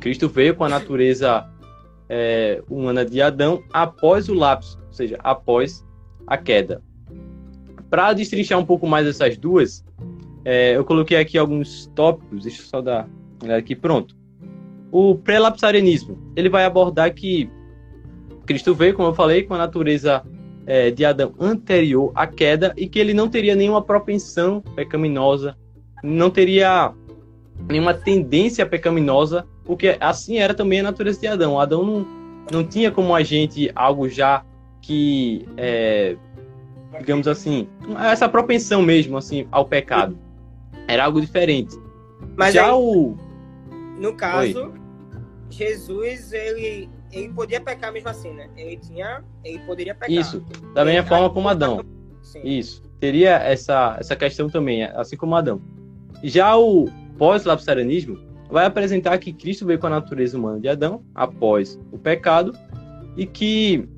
Cristo 0.00 0.28
veio 0.28 0.56
com 0.56 0.64
a 0.64 0.68
natureza 0.68 1.46
é, 2.08 2.62
humana 2.68 3.04
de 3.04 3.20
Adão 3.20 3.62
após 3.72 4.28
o 4.28 4.34
lapso, 4.34 4.78
ou 4.86 4.92
seja, 4.92 5.18
após 5.22 5.84
a 6.26 6.36
queda. 6.36 6.82
Para 7.90 8.12
destrinchar 8.14 8.58
um 8.58 8.64
pouco 8.64 8.86
mais 8.86 9.06
essas 9.06 9.36
duas, 9.36 9.84
é, 10.44 10.76
eu 10.76 10.84
coloquei 10.84 11.18
aqui 11.18 11.36
alguns 11.36 11.86
tópicos, 11.94 12.42
deixa 12.42 12.62
eu 12.62 12.66
só 12.66 12.80
dar 12.80 13.08
aqui, 13.56 13.76
pronto. 13.76 14.16
O 14.90 15.14
pré-lapsarianismo, 15.14 16.18
ele 16.34 16.48
vai 16.48 16.64
abordar 16.64 17.14
que 17.14 17.50
Cristo 18.46 18.74
veio, 18.74 18.94
como 18.94 19.08
eu 19.08 19.14
falei, 19.14 19.42
com 19.42 19.54
a 19.54 19.58
natureza 19.58 20.22
é, 20.66 20.90
de 20.90 21.04
Adão 21.04 21.34
anterior 21.38 22.12
à 22.14 22.26
queda 22.26 22.72
e 22.76 22.88
que 22.88 22.98
ele 22.98 23.14
não 23.14 23.28
teria 23.28 23.54
nenhuma 23.54 23.82
propensão 23.82 24.60
pecaminosa, 24.74 25.56
não 26.02 26.30
teria 26.30 26.92
nenhuma 27.68 27.94
tendência 27.94 28.66
pecaminosa 28.66 29.46
porque 29.64 29.96
assim 30.00 30.38
era 30.38 30.54
também 30.54 30.80
a 30.80 30.84
natureza 30.84 31.20
de 31.20 31.26
Adão. 31.26 31.58
Adão 31.58 31.84
não, 31.84 32.06
não 32.50 32.64
tinha 32.64 32.90
como 32.90 33.14
a 33.14 33.22
gente 33.22 33.70
algo 33.74 34.08
já 34.08 34.44
que, 34.80 35.46
é, 35.56 36.16
digamos 36.98 37.28
assim, 37.28 37.68
essa 38.10 38.28
propensão 38.28 38.82
mesmo 38.82 39.16
assim 39.16 39.46
ao 39.50 39.64
pecado. 39.64 40.18
Era 40.88 41.04
algo 41.04 41.20
diferente. 41.20 41.78
Mas 42.36 42.54
já 42.54 42.66
aí, 42.66 42.72
o 42.72 43.16
no 43.98 44.14
caso, 44.14 44.64
Oi. 44.64 44.72
Jesus 45.48 46.32
ele 46.32 46.90
ele 47.12 47.32
podia 47.32 47.60
pecar 47.60 47.92
mesmo 47.92 48.08
assim, 48.08 48.32
né? 48.32 48.48
Ele 48.56 48.76
tinha, 48.76 49.22
ele 49.44 49.58
poderia 49.60 49.94
pecar. 49.94 50.10
Isso, 50.10 50.44
da 50.74 50.84
mesma 50.84 51.06
forma 51.06 51.30
como 51.30 51.48
Adão. 51.48 51.84
Sim. 52.22 52.40
Isso, 52.44 52.82
teria 52.98 53.36
essa 53.36 53.96
essa 53.98 54.16
questão 54.16 54.48
também, 54.48 54.84
assim 54.84 55.16
como 55.16 55.34
Adão. 55.34 55.60
Já 56.22 56.56
o 56.56 56.88
pós-lapsarianismo 57.18 58.18
vai 58.50 58.66
apresentar 58.66 59.18
que 59.18 59.32
Cristo 59.32 59.66
veio 59.66 59.78
com 59.78 59.86
a 59.86 59.90
natureza 59.90 60.38
humana 60.38 60.60
de 60.60 60.68
Adão 60.68 61.02
após 61.14 61.78
o 61.90 61.98
pecado 61.98 62.52
e 63.16 63.26
que 63.26 63.88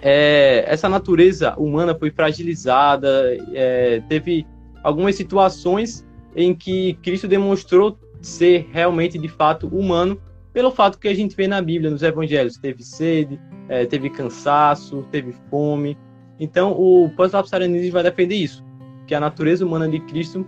é, 0.00 0.64
essa 0.66 0.88
natureza 0.88 1.54
humana 1.56 1.94
foi 1.94 2.10
fragilizada, 2.10 3.36
é, 3.52 4.02
teve 4.08 4.46
algumas 4.82 5.14
situações 5.14 6.06
em 6.36 6.54
que 6.54 6.94
Cristo 7.02 7.26
demonstrou 7.26 7.98
ser 8.20 8.68
realmente 8.72 9.18
de 9.18 9.28
fato 9.28 9.66
humano 9.68 10.20
pelo 10.54 10.70
fato 10.70 10.98
que 10.98 11.08
a 11.08 11.14
gente 11.14 11.34
vê 11.34 11.48
na 11.48 11.60
Bíblia, 11.60 11.90
nos 11.90 12.04
Evangelhos, 12.04 12.56
teve 12.56 12.84
sede, 12.84 13.40
é, 13.68 13.84
teve 13.84 14.08
cansaço, 14.08 15.04
teve 15.10 15.34
fome. 15.50 15.98
Então, 16.38 16.72
o 16.72 17.10
pós-lapsarianismo 17.16 17.92
vai 17.92 18.04
defender 18.04 18.36
isso, 18.36 18.64
que 19.04 19.16
a 19.16 19.20
natureza 19.20 19.66
humana 19.66 19.88
de 19.88 19.98
Cristo 19.98 20.46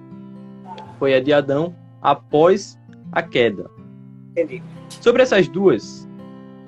foi 1.01 1.13
a 1.13 1.21
de 1.21 1.33
Adão 1.33 1.75
após 2.01 2.79
a 3.11 3.21
queda. 3.21 3.69
Entendi. 4.31 4.63
Sobre 5.01 5.25
essas 5.25 5.49
duas, 5.49 6.09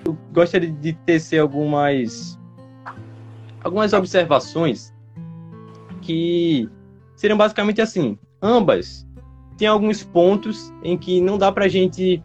eu 0.05 0.19
gostaria 0.33 0.71
de 0.71 0.93
tecer 1.07 1.39
algumas 1.39 2.37
algumas 3.63 3.93
observações 3.93 4.93
que 6.01 6.69
seriam 7.15 7.39
basicamente 7.39 7.81
assim. 7.81 8.19
Ambas 8.43 9.07
têm 9.57 9.69
alguns 9.69 10.03
pontos 10.03 10.73
em 10.83 10.97
que 10.97 11.21
não 11.21 11.39
dá 11.39 11.53
para 11.53 11.67
a 11.67 11.69
gente 11.69 12.23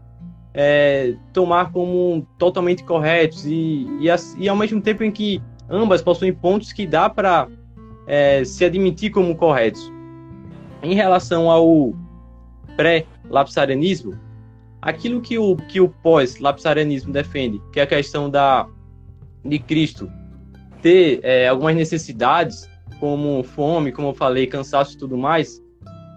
é, 0.53 1.15
tomar 1.31 1.72
como 1.72 2.27
totalmente 2.38 2.83
corretos 2.83 3.45
e, 3.45 3.88
e, 4.00 4.07
e, 4.38 4.50
ao 4.50 4.55
mesmo 4.55 4.79
tempo 4.81 5.03
em 5.03 5.12
que 5.12 5.41
ambas 5.69 6.01
possuem 6.01 6.33
pontos 6.33 6.72
que 6.72 6.86
dá 6.86 7.10
para 7.10 7.48
é, 8.05 8.43
se 8.43 8.63
admitir 8.63 9.12
como 9.12 9.36
corretos. 9.36 9.91
Em 10.81 10.93
relação 10.93 11.50
ao 11.50 11.93
pré-lapsarianismo, 12.75 14.19
aquilo 14.81 15.22
que 15.22 15.38
o, 15.38 15.55
que 15.55 15.79
o 15.79 15.89
pós-lapsarianismo 15.89 17.12
defende, 17.12 17.62
que 17.72 17.79
é 17.79 17.83
a 17.83 17.88
questão 17.88 18.29
da, 18.29 18.67
de 19.43 19.57
Cristo 19.60 20.12
ter 20.81 21.22
é, 21.24 21.48
algumas 21.48 21.75
necessidades, 21.75 22.69
como 23.00 23.41
fome, 23.43 23.91
como 23.91 24.10
eu 24.10 24.13
falei, 24.13 24.45
cansaço 24.45 24.95
e 24.95 24.98
tudo 24.98 25.17
mais, 25.17 25.63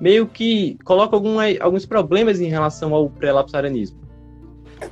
meio 0.01 0.27
que 0.27 0.77
coloca 0.85 1.15
alguma, 1.15 1.45
alguns 1.61 1.87
problemas 1.87 2.41
em 2.41 2.49
relação 2.49 2.93
ao 2.93 3.09
pré-lapsarianismo. 3.09 4.06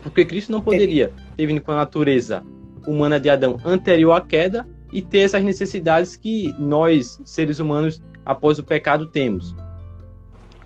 Porque 0.02 0.24
Cristo 0.24 0.52
não 0.52 0.60
poderia 0.60 1.12
ter 1.36 1.46
vindo 1.46 1.60
com 1.60 1.72
a 1.72 1.76
natureza 1.76 2.42
humana 2.86 3.18
de 3.18 3.28
Adão 3.30 3.58
anterior 3.64 4.12
à 4.12 4.20
queda 4.20 4.66
e 4.92 5.02
ter 5.02 5.20
essas 5.20 5.42
necessidades 5.42 6.16
que 6.16 6.54
nós, 6.58 7.20
seres 7.24 7.58
humanos, 7.58 8.02
após 8.24 8.58
o 8.58 8.64
pecado, 8.64 9.06
temos. 9.06 9.54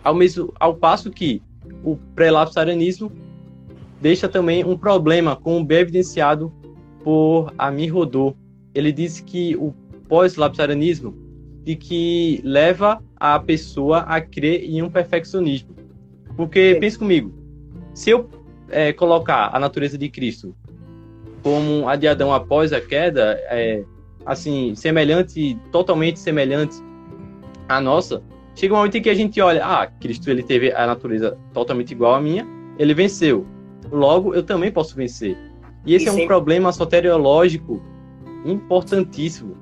Ao, 0.05 0.15
mesmo, 0.15 0.53
ao 0.59 0.75
passo 0.75 1.11
que 1.11 1.43
o 1.83 1.97
pré-lapsarianismo 2.15 3.11
deixa 4.01 4.29
também 4.29 4.65
um 4.65 4.77
problema, 4.77 5.35
como 5.35 5.65
bem 5.65 5.79
evidenciado 5.79 6.53
por 7.03 7.53
Amir 7.57 7.93
Rodô. 7.95 8.35
Ele 8.75 8.93
disse 8.93 9.23
que 9.23 9.57
o 9.57 9.75
pós-lapsarianismo 10.09 11.15
de 11.65 11.77
que 11.77 12.41
leva 12.45 13.03
a 13.17 13.39
pessoa 13.39 13.99
a 14.01 14.21
crer 14.21 14.65
em 14.65 14.83
um 14.83 14.91
perfeccionismo. 14.91 15.75
Porque, 16.37 16.75
Sim. 16.75 16.81
pense 16.81 16.99
comigo, 16.99 17.35
se 17.93 18.11
eu 18.11 18.29
é, 18.71 18.93
colocar 18.93 19.51
a 19.53 19.59
natureza 19.59 19.97
de 19.97 20.09
Cristo 20.09 20.55
como 21.43 21.89
a 21.89 21.97
de 21.97 22.07
Adão 22.07 22.33
após 22.33 22.73
a 22.73 22.81
queda, 22.81 23.39
é, 23.49 23.85
assim, 24.27 24.75
semelhante, 24.75 25.59
totalmente 25.71 26.19
semelhante 26.19 26.77
à 27.69 27.81
nossa, 27.81 28.23
chega 28.55 28.75
um 28.75 28.77
momento 28.77 28.99
em 28.99 29.03
que 29.03 29.11
a 29.11 29.15
gente 29.15 29.41
olha, 29.41 29.65
ah, 29.65 29.87
Cristo 29.87 30.31
ele 30.31 30.43
teve 30.43 30.73
a 30.73 30.87
natureza 30.87 31.39
totalmente 31.55 31.93
igual 31.93 32.15
à 32.15 32.21
minha, 32.21 32.47
ele 32.79 32.93
venceu. 32.93 33.47
Logo, 33.91 34.35
eu 34.35 34.43
também 34.43 34.71
posso 34.71 34.95
vencer. 34.95 35.37
E 35.87 35.95
esse 35.95 36.07
e 36.07 36.09
é 36.09 36.13
um 36.13 36.27
problema 36.27 36.73
soteriológico 36.73 37.83
importantíssimo. 38.45 39.57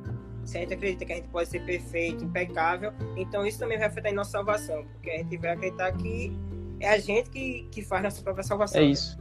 Se 0.44 0.58
a 0.58 0.60
gente 0.60 0.74
acredita 0.74 1.04
que 1.04 1.12
a 1.12 1.16
gente 1.16 1.28
pode 1.28 1.48
ser 1.48 1.60
perfeito, 1.62 2.24
impecável, 2.24 2.92
então 3.16 3.44
isso 3.46 3.58
também 3.58 3.78
vai 3.78 3.88
afetar 3.88 4.10
em 4.10 4.14
nossa 4.14 4.30
salvação, 4.30 4.84
porque 4.92 5.10
a 5.10 5.18
gente 5.18 5.36
vai 5.36 5.50
acreditar 5.50 5.92
que 5.92 6.32
é 6.80 6.90
a 6.90 6.98
gente 6.98 7.30
que, 7.30 7.66
que 7.70 7.82
faz 7.82 8.02
nossa 8.02 8.22
própria 8.22 8.44
salvação. 8.44 8.80
É 8.80 8.84
isso. 8.84 9.18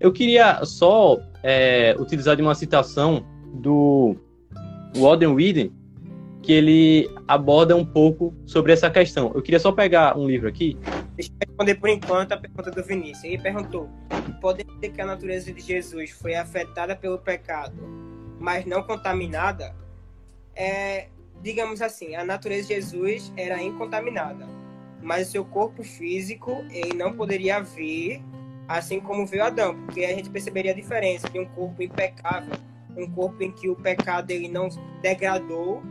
Eu 0.00 0.12
queria 0.12 0.64
só 0.64 1.18
é, 1.42 1.96
utilizar 1.98 2.36
de 2.36 2.42
uma 2.42 2.54
citação 2.54 3.26
do 3.54 4.16
Walden 4.96 5.34
Whedon, 5.34 5.70
que 6.42 6.52
ele 6.52 7.10
aborda 7.26 7.76
um 7.76 7.84
pouco 7.84 8.34
sobre 8.46 8.72
essa 8.72 8.88
questão. 8.90 9.32
Eu 9.34 9.42
queria 9.42 9.58
só 9.58 9.72
pegar 9.72 10.16
um 10.16 10.26
livro 10.26 10.48
aqui. 10.48 10.76
Deixa 11.14 11.30
eu 11.32 11.48
responder 11.48 11.74
por 11.74 11.88
enquanto 11.88 12.32
a 12.32 12.36
pergunta 12.36 12.70
do 12.70 12.82
Vinícius. 12.82 13.24
Ele 13.24 13.42
perguntou: 13.42 13.88
pode 14.40 14.64
ser 14.80 14.90
que 14.90 15.00
a 15.00 15.06
natureza 15.06 15.52
de 15.52 15.60
Jesus 15.60 16.10
foi 16.10 16.34
afetada 16.36 16.94
pelo 16.94 17.18
pecado, 17.18 17.76
mas 18.38 18.64
não 18.64 18.82
contaminada? 18.82 19.74
É, 20.54 21.08
digamos 21.42 21.82
assim, 21.82 22.14
a 22.14 22.24
natureza 22.24 22.68
de 22.68 22.74
Jesus 22.74 23.32
era 23.36 23.62
incontaminada, 23.62 24.46
mas 25.02 25.28
o 25.28 25.30
seu 25.30 25.44
corpo 25.44 25.82
físico 25.82 26.64
ele 26.70 26.94
não 26.94 27.12
poderia 27.12 27.60
vir 27.60 28.22
assim 28.68 29.00
como 29.00 29.26
veio 29.26 29.44
Adão, 29.44 29.74
porque 29.84 30.04
a 30.04 30.14
gente 30.14 30.28
perceberia 30.28 30.72
a 30.72 30.74
diferença 30.74 31.28
de 31.30 31.38
um 31.38 31.46
corpo 31.46 31.82
impecável, 31.82 32.54
um 32.96 33.10
corpo 33.10 33.42
em 33.42 33.50
que 33.50 33.68
o 33.68 33.74
pecado 33.74 34.30
ele 34.30 34.48
não 34.48 34.68
degradou 35.00 35.82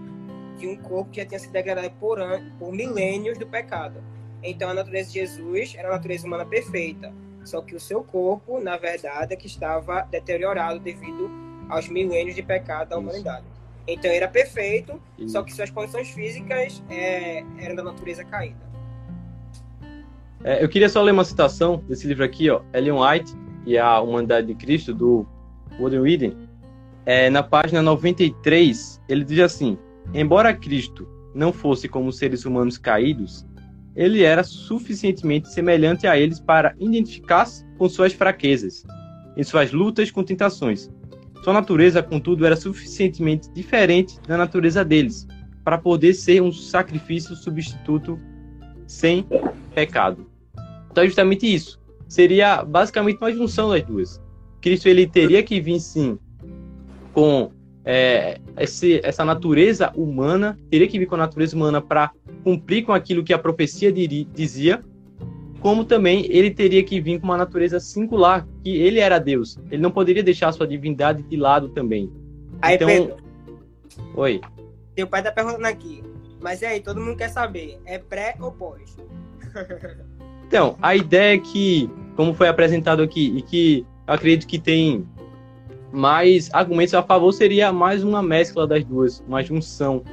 de 0.57 0.67
um 0.67 0.75
corpo 0.77 1.09
que 1.11 1.21
já 1.21 1.27
tinha 1.27 1.39
sido 1.39 1.51
degradado 1.51 1.89
por, 1.99 2.19
an 2.21 2.51
por 2.59 2.71
milênios 2.71 3.37
do 3.37 3.47
pecado. 3.47 4.03
Então 4.43 4.69
a 4.69 4.73
natureza 4.73 5.11
de 5.11 5.19
Jesus 5.19 5.73
era 5.75 5.87
a 5.87 5.91
natureza 5.91 6.27
humana 6.27 6.45
perfeita, 6.45 7.11
só 7.43 7.61
que 7.61 7.75
o 7.75 7.79
seu 7.79 8.03
corpo, 8.03 8.59
na 8.59 8.77
verdade, 8.77 9.33
é 9.33 9.37
que 9.37 9.47
estava 9.47 10.01
deteriorado 10.01 10.79
devido 10.79 11.31
aos 11.69 11.87
milênios 11.89 12.35
de 12.35 12.43
pecado 12.43 12.89
da 12.89 12.97
humanidade. 12.97 13.45
Então 13.87 14.11
ele 14.11 14.17
era 14.17 14.27
perfeito, 14.27 15.01
Isso. 15.17 15.29
só 15.29 15.43
que 15.43 15.53
suas 15.53 15.69
condições 15.69 16.09
físicas 16.09 16.83
é, 16.89 17.43
eram 17.57 17.75
da 17.75 17.83
natureza 17.83 18.23
caída. 18.23 18.66
É, 20.43 20.63
eu 20.63 20.69
queria 20.69 20.89
só 20.89 21.01
ler 21.01 21.11
uma 21.11 21.23
citação 21.23 21.83
desse 21.87 22.07
livro 22.07 22.23
aqui, 22.23 22.49
ó, 22.49 22.61
Ellen 22.73 22.93
White 22.93 23.33
e 23.65 23.77
a 23.77 23.99
Humanidade 23.99 24.47
de 24.47 24.55
Cristo, 24.55 24.93
do 24.93 25.27
Woden 25.79 25.99
Whedon. 25.99 26.33
É, 27.05 27.29
na 27.29 27.41
página 27.41 27.81
93, 27.81 29.01
ele 29.09 29.23
diz 29.23 29.39
assim: 29.39 29.77
Embora 30.13 30.53
Cristo 30.53 31.07
não 31.33 31.51
fosse 31.51 31.87
como 31.87 32.11
seres 32.11 32.45
humanos 32.45 32.77
caídos, 32.77 33.45
ele 33.95 34.23
era 34.23 34.43
suficientemente 34.43 35.51
semelhante 35.51 36.05
a 36.05 36.17
eles 36.17 36.39
para 36.39 36.75
identificar-se 36.79 37.65
com 37.77 37.89
suas 37.89 38.13
fraquezas, 38.13 38.83
em 39.35 39.43
suas 39.43 39.71
lutas 39.71 40.11
com 40.11 40.23
tentações. 40.23 40.89
Sua 41.43 41.53
natureza, 41.53 42.03
contudo, 42.03 42.45
era 42.45 42.55
suficientemente 42.55 43.51
diferente 43.53 44.19
da 44.27 44.37
natureza 44.37 44.83
deles 44.83 45.27
para 45.63 45.77
poder 45.77 46.13
ser 46.13 46.41
um 46.41 46.51
sacrifício 46.51 47.35
substituto 47.35 48.19
sem 48.87 49.27
pecado. 49.75 50.25
Então, 50.89 51.03
é 51.03 51.07
justamente 51.07 51.45
isso. 51.45 51.79
Seria 52.07 52.63
basicamente 52.63 53.17
uma 53.17 53.31
junção 53.31 53.69
das 53.69 53.83
duas. 53.83 54.21
Cristo 54.61 54.87
ele 54.87 55.05
teria 55.05 55.43
que 55.43 55.61
vir 55.61 55.79
sim 55.79 56.17
com 57.13 57.51
é, 57.85 58.39
esse, 58.57 58.99
essa 59.03 59.23
natureza 59.23 59.91
humana, 59.95 60.57
teria 60.69 60.87
que 60.87 60.97
vir 60.97 61.05
com 61.05 61.15
a 61.15 61.19
natureza 61.19 61.55
humana 61.55 61.81
para 61.81 62.11
cumprir 62.43 62.83
com 62.83 62.93
aquilo 62.93 63.23
que 63.23 63.33
a 63.33 63.37
profecia 63.37 63.91
dizia, 63.91 64.83
como 65.59 65.83
também 65.83 66.25
ele 66.29 66.51
teria 66.51 66.83
que 66.83 66.99
vir 66.99 67.19
com 67.19 67.25
uma 67.25 67.37
natureza 67.37 67.79
singular, 67.79 68.47
que 68.63 68.69
ele 68.69 68.99
era 68.99 69.19
Deus. 69.19 69.57
Ele 69.71 69.81
não 69.81 69.91
poderia 69.91 70.23
deixar 70.23 70.51
sua 70.51 70.67
divindade 70.67 71.23
de 71.23 71.35
lado 71.35 71.69
também. 71.69 72.11
Aí, 72.61 72.75
então... 72.75 72.87
Pedro. 72.87 73.15
Oi. 74.15 74.41
Teu 74.95 75.07
pai 75.07 75.23
tá 75.23 75.31
perguntando 75.31 75.65
aqui. 75.65 76.03
Mas 76.39 76.61
aí, 76.63 76.79
todo 76.79 77.01
mundo 77.01 77.17
quer 77.17 77.29
saber, 77.29 77.79
é 77.85 77.97
pré 77.97 78.35
ou 78.39 78.51
pós? 78.51 78.97
então, 80.47 80.77
a 80.81 80.95
ideia 80.95 81.35
é 81.35 81.39
que, 81.39 81.89
como 82.15 82.33
foi 82.33 82.47
apresentado 82.47 83.01
aqui, 83.01 83.33
e 83.35 83.41
que 83.41 83.85
acredito 84.05 84.47
que 84.47 84.59
tem 84.59 85.07
mais 85.91 86.49
argumentos 86.53 86.93
a 86.93 87.01
favor 87.01 87.31
seria 87.31 87.71
mais 87.71 88.03
uma 88.03 88.21
mescla 88.21 88.67
das 88.67 88.83
duas, 88.83 89.23
uma 89.27 89.41
junção 89.41 90.03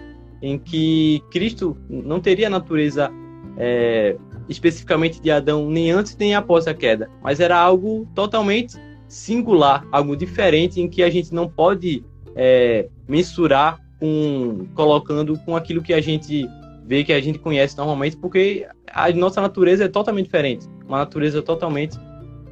em 0.41 0.59
que 0.59 1.23
Cristo 1.31 1.77
não 1.89 2.21
teria 2.21 2.47
a 2.47 2.51
natureza 2.51 3.11
é, 3.57 4.17
especificamente 4.49 5.21
de 5.21 5.31
Adão 5.31 5.69
nem 5.69 5.91
antes 5.91 6.17
nem 6.17 6.35
após 6.35 6.67
a 6.67 6.75
queda, 6.75 7.11
mas 7.23 7.41
era 7.41 7.59
algo 7.59 8.07
totalmente 8.15 8.77
singular, 9.09 9.87
algo 9.91 10.17
diferente 10.17 10.81
em 10.81 10.89
que 10.89 11.03
a 11.03 11.11
gente 11.11 11.33
não 11.35 11.49
pode 11.49 12.05
é, 12.35 12.89
mensurar 13.09 13.81
com 14.05 14.67
colocando 14.75 15.39
com 15.39 15.57
aquilo 15.57 15.83
que 15.83 15.95
a 15.95 16.01
gente 16.01 16.47
vê 16.85 17.03
que 17.03 17.13
a 17.13 17.21
gente 17.23 17.39
conhece 17.39 17.75
normalmente, 17.79 18.15
porque 18.19 18.67
a 18.93 19.11
nossa 19.13 19.41
natureza 19.41 19.85
é 19.85 19.89
totalmente 19.89 20.27
diferente, 20.27 20.67
uma 20.87 20.99
natureza 20.99 21.41
totalmente 21.41 21.99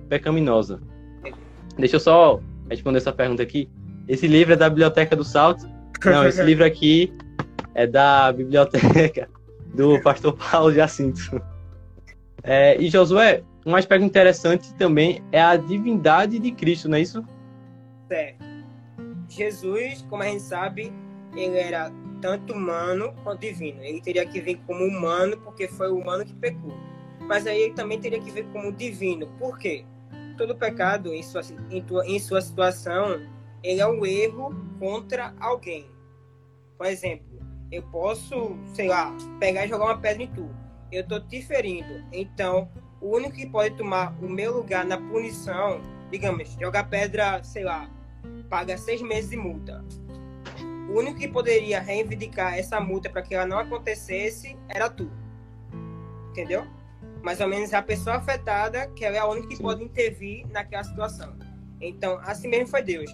pecaminosa. 0.09 0.80
Deixa 1.76 1.97
eu 1.97 2.00
só 2.00 2.40
responder 2.71 2.97
essa 2.99 3.12
pergunta 3.12 3.42
aqui. 3.42 3.68
Esse 4.09 4.26
livro 4.26 4.54
é 4.54 4.56
da 4.56 4.71
Biblioteca 4.71 5.14
do 5.14 5.25
Salto? 5.25 5.68
Não, 6.02 6.26
esse 6.26 6.40
livro 6.42 6.64
aqui 6.64 7.12
é 7.75 7.87
da 7.87 8.32
biblioteca 8.32 9.28
do 9.75 10.00
pastor 10.00 10.35
Paulo 10.35 10.73
Jacinto. 10.73 11.21
É, 12.43 12.80
e 12.80 12.88
Josué, 12.88 13.43
um 13.67 13.76
aspecto 13.76 14.04
interessante 14.04 14.73
também 14.75 15.23
é 15.30 15.41
a 15.41 15.56
divindade 15.56 16.38
de 16.38 16.50
Cristo, 16.50 16.88
não 16.88 16.97
é 16.97 17.02
isso? 17.02 17.23
Certo. 18.08 18.43
Jesus, 19.28 20.04
como 20.08 20.23
a 20.23 20.26
gente 20.26 20.43
sabe, 20.43 20.93
ele 21.34 21.58
era 21.58 21.92
tanto 22.21 22.52
humano 22.52 23.14
quanto 23.25 23.40
divino. 23.40 23.82
Ele 23.82 24.00
teria 24.00 24.26
que 24.26 24.40
vir 24.40 24.60
como 24.66 24.84
humano 24.84 25.36
porque 25.38 25.68
foi 25.68 25.90
o 25.90 25.99
humano 25.99 26.25
que 26.25 26.34
pecou. 26.34 26.73
Mas 27.21 27.47
aí 27.47 27.62
ele 27.62 27.75
também 27.75 28.00
teria 28.00 28.21
que 28.21 28.30
vir 28.30 28.45
como 28.52 28.73
divino. 28.73 29.26
Por 29.38 29.58
quê? 29.58 29.84
todo 30.36 30.56
pecado, 30.56 31.12
em 31.14 31.23
sua, 31.23 31.42
em, 31.71 31.80
tua, 31.82 32.06
em 32.06 32.18
sua 32.18 32.40
situação, 32.40 33.21
ele 33.62 33.80
é 33.80 33.86
um 33.86 34.04
erro 34.04 34.54
contra 34.78 35.34
alguém. 35.38 35.86
Por 36.76 36.86
exemplo, 36.86 37.40
eu 37.71 37.82
posso, 37.84 38.56
sei 38.75 38.88
lá, 38.88 39.16
pegar 39.38 39.64
e 39.64 39.68
jogar 39.68 39.84
uma 39.84 39.99
pedra 39.99 40.23
em 40.23 40.26
tu. 40.28 40.49
Eu 40.90 41.02
estou 41.02 41.21
te 41.21 41.40
ferindo. 41.42 42.04
Então, 42.12 42.68
o 43.00 43.14
único 43.16 43.36
que 43.36 43.47
pode 43.49 43.76
tomar 43.76 44.14
o 44.23 44.28
meu 44.28 44.56
lugar 44.56 44.84
na 44.84 44.99
punição, 44.99 45.80
digamos, 46.10 46.56
jogar 46.60 46.88
pedra, 46.88 47.42
sei 47.42 47.64
lá, 47.64 47.88
paga 48.50 48.76
seis 48.76 49.00
meses 49.00 49.30
de 49.30 49.36
multa. 49.36 49.84
O 50.93 50.99
único 50.99 51.19
que 51.19 51.28
poderia 51.28 51.81
reivindicar 51.81 52.59
essa 52.59 52.81
multa 52.81 53.09
para 53.09 53.23
que 53.23 53.35
ela 53.35 53.47
não 53.47 53.59
acontecesse 53.59 54.57
era 54.69 54.91
tu. 54.91 55.11
Entendeu? 56.31 56.67
mais 57.23 57.41
ou 57.41 57.49
menos 57.49 57.73
a 57.73 57.81
pessoa 57.81 58.17
afetada, 58.17 58.89
que 58.89 59.05
ela 59.05 59.17
é 59.17 59.21
a 59.21 59.26
única 59.26 59.49
que 59.49 59.57
Sim. 59.57 59.63
pode 59.63 59.85
intervir 59.85 60.47
naquela 60.49 60.83
situação. 60.83 61.35
Então, 61.81 62.19
assim 62.25 62.49
mesmo 62.49 62.67
foi 62.67 62.83
Deus. 62.83 63.11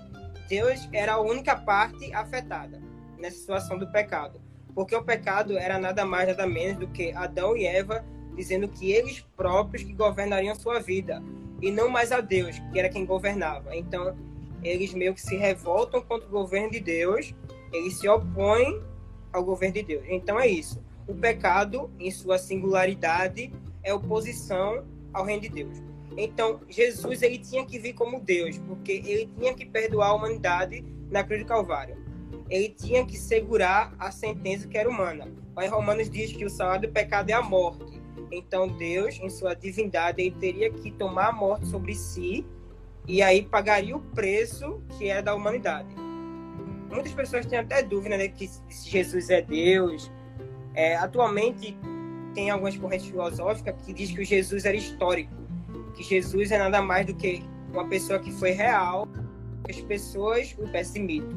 Deus 0.49 0.88
era 0.93 1.14
a 1.14 1.21
única 1.21 1.55
parte 1.55 2.12
afetada 2.14 2.81
nessa 3.19 3.37
situação 3.37 3.79
do 3.79 3.87
pecado. 3.93 4.41
Porque 4.75 4.97
o 4.97 5.03
pecado 5.03 5.59
era 5.59 5.79
nada 5.79 6.05
mais, 6.05 6.29
nada 6.29 6.47
menos 6.47 6.79
do 6.79 6.88
que 6.88 7.12
Adão 7.12 7.57
e 7.57 7.67
Eva 7.67 8.05
dizendo 8.35 8.69
que 8.69 8.93
eles 8.93 9.21
próprios 9.37 9.83
que 9.83 9.93
governariam 9.93 10.55
sua 10.55 10.79
vida 10.79 11.23
e 11.61 11.71
não 11.71 11.88
mais 11.88 12.12
a 12.12 12.21
Deus, 12.21 12.59
que 12.73 12.79
era 12.79 12.88
quem 12.88 13.05
governava. 13.05 13.77
Então, 13.77 14.17
eles 14.62 14.95
meio 14.95 15.12
que 15.12 15.21
se 15.21 15.37
revoltam 15.37 16.01
contra 16.01 16.27
o 16.29 16.31
governo 16.31 16.71
de 16.71 16.81
Deus, 16.81 17.35
eles 17.72 17.98
se 17.98 18.09
opõem 18.09 18.83
ao 19.33 19.44
governo 19.44 19.74
de 19.74 19.83
Deus. 19.83 20.04
Então 20.09 20.38
é 20.38 20.46
isso. 20.46 20.83
O 21.07 21.14
pecado, 21.14 21.90
em 21.98 22.11
sua 22.11 22.38
singularidade, 22.38 23.52
é 23.83 23.94
oposição 23.94 24.85
ao 25.12 25.24
reino 25.24 25.42
de 25.42 25.48
Deus. 25.48 25.83
Então, 26.16 26.61
Jesus 26.68 27.22
ele 27.22 27.38
tinha 27.38 27.64
que 27.64 27.78
vir 27.78 27.92
como 27.92 28.20
Deus, 28.20 28.59
porque 28.59 28.92
ele 28.92 29.31
tinha 29.38 29.54
que 29.54 29.64
perdoar 29.64 30.09
a 30.09 30.14
humanidade 30.14 30.85
na 31.11 31.22
cruz 31.22 31.40
do 31.40 31.46
Calvário. 31.46 31.96
Ele 32.50 32.70
tinha 32.70 33.07
que 33.07 33.16
segurar 33.16 33.94
a 33.98 34.11
sentença 34.11 34.66
que 34.66 34.76
era 34.76 34.88
humana. 34.88 35.31
Lá 35.54 35.66
Romanos 35.68 36.11
diz 36.11 36.33
que 36.33 36.44
o 36.44 36.50
salário 36.50 36.88
do 36.88 36.92
pecado 36.92 37.31
é 37.31 37.35
a 37.35 37.42
morte. 37.42 38.00
Então, 38.31 38.68
Deus, 38.68 39.18
em 39.22 39.31
sua 39.31 39.54
divindade, 39.54 40.20
ele 40.20 40.35
teria 40.38 40.70
que 40.70 40.90
tomar 40.90 41.28
a 41.28 41.33
morte 41.33 41.66
sobre 41.66 41.94
si 41.94 42.44
e 43.07 43.22
aí 43.22 43.42
pagaria 43.42 43.96
o 43.96 44.00
preço 44.00 44.83
que 44.98 45.09
é 45.09 45.22
da 45.22 45.35
humanidade. 45.35 46.08
Muitas 46.90 47.12
pessoas 47.12 47.46
têm 47.46 47.59
até 47.59 47.83
dúvida 47.83 48.16
né, 48.16 48.29
que 48.29 48.48
se 48.48 48.88
Jesus 48.88 49.31
é 49.31 49.42
Deus. 49.42 50.11
É, 50.74 50.96
atualmente, 50.96 51.77
tem 52.35 52.51
algumas 52.51 52.77
correntes 52.77 53.07
filosóficas 53.07 53.74
que 53.85 53.92
diz 53.92 54.11
que 54.11 54.22
o 54.22 54.24
Jesus 54.24 54.64
era 54.64 54.77
histórico, 54.77 55.33
que 55.94 56.03
Jesus 56.03 56.51
é 56.51 56.59
nada 56.59 56.81
mais 56.81 57.07
do 57.07 57.14
que 57.14 57.42
uma 57.72 57.87
pessoa 57.88 58.18
que 58.18 58.31
foi 58.33 58.51
real, 58.51 59.09
as 59.68 59.81
pessoas 59.81 60.55
o 60.59 60.68
pessimito. 60.68 61.37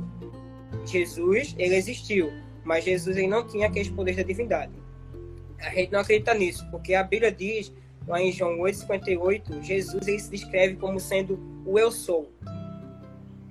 Jesus, 0.86 1.56
ele 1.58 1.76
existiu, 1.76 2.32
mas 2.64 2.84
Jesus 2.84 3.18
ele 3.18 3.28
não 3.28 3.46
tinha 3.46 3.68
aqueles 3.68 3.90
poderes 3.90 4.18
da 4.18 4.24
divindade. 4.24 4.72
A 5.60 5.70
gente 5.70 5.92
não 5.92 6.00
acredita 6.00 6.34
nisso, 6.34 6.66
porque 6.72 6.94
a 6.94 7.04
Bíblia 7.04 7.32
diz, 7.32 7.72
lá 8.08 8.22
em 8.22 8.32
João 8.32 8.58
8,58, 8.60 9.62
Jesus 9.62 10.08
ele 10.08 10.20
se 10.20 10.32
descreve 10.32 10.76
como 10.76 11.00
sendo 11.00 11.40
o 11.66 11.78
eu 11.78 11.92
sou. 11.92 12.32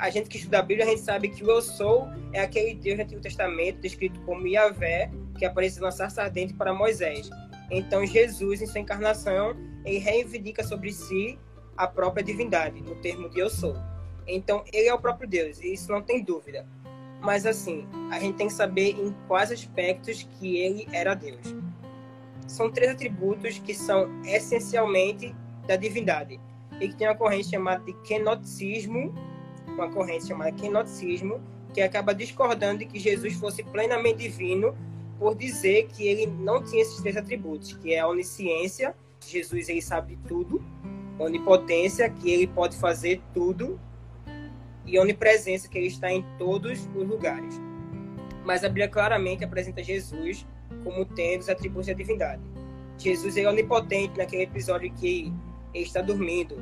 A 0.01 0.09
gente 0.09 0.31
que 0.31 0.39
estuda 0.39 0.61
a 0.61 0.63
Bíblia, 0.63 0.87
a 0.87 0.89
gente 0.89 1.03
sabe 1.03 1.29
que 1.29 1.45
o 1.45 1.51
eu 1.51 1.61
sou 1.61 2.09
é 2.33 2.41
aquele 2.41 2.75
Deus 2.75 2.97
do 2.97 3.03
Antigo 3.03 3.21
Testamento 3.21 3.83
descrito 3.83 4.19
como 4.21 4.47
Yahvé, 4.47 5.11
que 5.39 5.45
apareceu 5.45 5.83
na 5.83 5.91
sarça 5.91 6.23
ardente 6.23 6.55
para 6.55 6.73
Moisés. 6.73 7.29
Então, 7.71 8.07
Jesus, 8.07 8.63
em 8.63 8.67
sua 8.67 8.81
encarnação, 8.81 9.55
ele 9.85 9.99
reivindica 9.99 10.65
sobre 10.65 10.91
si 10.91 11.39
a 11.77 11.87
própria 11.87 12.25
divindade, 12.25 12.81
no 12.81 12.95
termo 12.97 13.29
de 13.29 13.41
eu 13.41 13.51
sou. 13.51 13.77
Então, 14.27 14.65
ele 14.73 14.89
é 14.89 14.95
o 14.95 14.99
próprio 14.99 15.29
Deus, 15.29 15.61
e 15.61 15.75
isso 15.75 15.93
não 15.93 16.01
tem 16.01 16.25
dúvida. 16.25 16.67
Mas, 17.21 17.45
assim, 17.45 17.87
a 18.11 18.19
gente 18.19 18.37
tem 18.37 18.47
que 18.47 18.55
saber 18.55 18.93
em 18.93 19.15
quais 19.29 19.53
aspectos 19.53 20.27
que 20.39 20.57
ele 20.57 20.89
era 20.93 21.13
Deus. 21.13 21.55
São 22.47 22.71
três 22.71 22.93
atributos 22.93 23.59
que 23.59 23.75
são 23.75 24.09
essencialmente 24.25 25.35
da 25.69 25.77
divindade. 25.77 26.41
E 26.81 26.89
que 26.89 26.97
tem 26.97 27.07
uma 27.07 27.15
corrente 27.15 27.51
chamada 27.51 27.85
de 27.85 27.93
kenoticismo, 28.03 29.15
uma 29.75 29.91
corrente 29.91 30.27
chamada 30.27 30.53
kenoticismo, 30.53 31.41
que 31.73 31.81
acaba 31.81 32.15
discordando 32.15 32.81
de 32.81 32.87
que 32.87 32.99
Jesus 32.99 33.35
fosse 33.35 33.63
plenamente 33.63 34.19
divino 34.19 34.77
por 35.19 35.35
dizer 35.35 35.87
que 35.89 36.07
ele 36.07 36.27
não 36.27 36.63
tinha 36.63 36.83
esses 36.83 37.01
três 37.01 37.17
atributos, 37.17 37.75
que 37.75 37.93
é 37.93 38.01
a 38.01 38.09
onisciência, 38.09 38.95
Jesus 39.21 39.69
ele 39.69 39.83
sabe 39.83 40.19
tudo, 40.27 40.65
onipotência, 41.19 42.09
que 42.09 42.31
ele 42.31 42.47
pode 42.47 42.77
fazer 42.77 43.21
tudo, 43.35 43.79
e 44.87 44.99
onipresença, 44.99 45.69
que 45.69 45.79
ele 45.79 45.87
está 45.87 46.11
em 46.11 46.25
todos 46.39 46.89
os 46.95 47.07
lugares. 47.07 47.61
mas 48.45 48.65
a 48.65 48.69
Bíblia 48.69 48.89
claramente 48.89 49.45
apresenta 49.45 49.83
Jesus 49.83 50.47
como 50.83 51.05
tendo 51.05 51.43
os 51.43 51.49
atributos 51.49 51.87
da 51.87 51.93
divindade. 51.93 52.43
Jesus 52.99 53.37
é 53.37 53.49
onipotente 53.49 54.17
naquele 54.17 54.45
episódio 54.45 54.93
que 54.95 55.33
ele 55.75 55.85
está 55.85 56.01
dormindo 56.01 56.57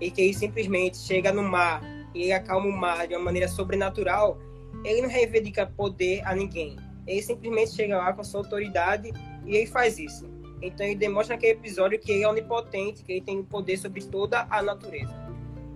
e 0.00 0.10
que 0.10 0.20
ele 0.20 0.34
simplesmente 0.34 0.98
chega 0.98 1.32
no 1.32 1.42
mar 1.42 1.80
ele 2.14 2.32
acalma 2.32 2.66
o 2.66 2.72
mar 2.72 3.06
de 3.06 3.14
uma 3.14 3.24
maneira 3.24 3.48
sobrenatural. 3.48 4.38
Ele 4.84 5.02
não 5.02 5.08
reivindica 5.08 5.66
poder 5.66 6.22
a 6.26 6.34
ninguém. 6.34 6.76
Ele 7.06 7.22
simplesmente 7.22 7.72
chega 7.72 7.96
lá 7.96 8.12
com 8.12 8.20
a 8.20 8.24
sua 8.24 8.40
autoridade 8.40 9.12
e 9.46 9.56
ele 9.56 9.66
faz 9.66 9.98
isso. 9.98 10.28
Então 10.62 10.84
ele 10.84 10.94
demonstra 10.94 11.34
naquele 11.34 11.52
episódio 11.52 11.98
que 11.98 12.12
ele 12.12 12.24
é 12.24 12.28
onipotente, 12.28 13.02
que 13.02 13.12
ele 13.12 13.20
tem 13.20 13.38
o 13.38 13.44
poder 13.44 13.78
sobre 13.78 14.02
toda 14.04 14.46
a 14.50 14.62
natureza. 14.62 15.14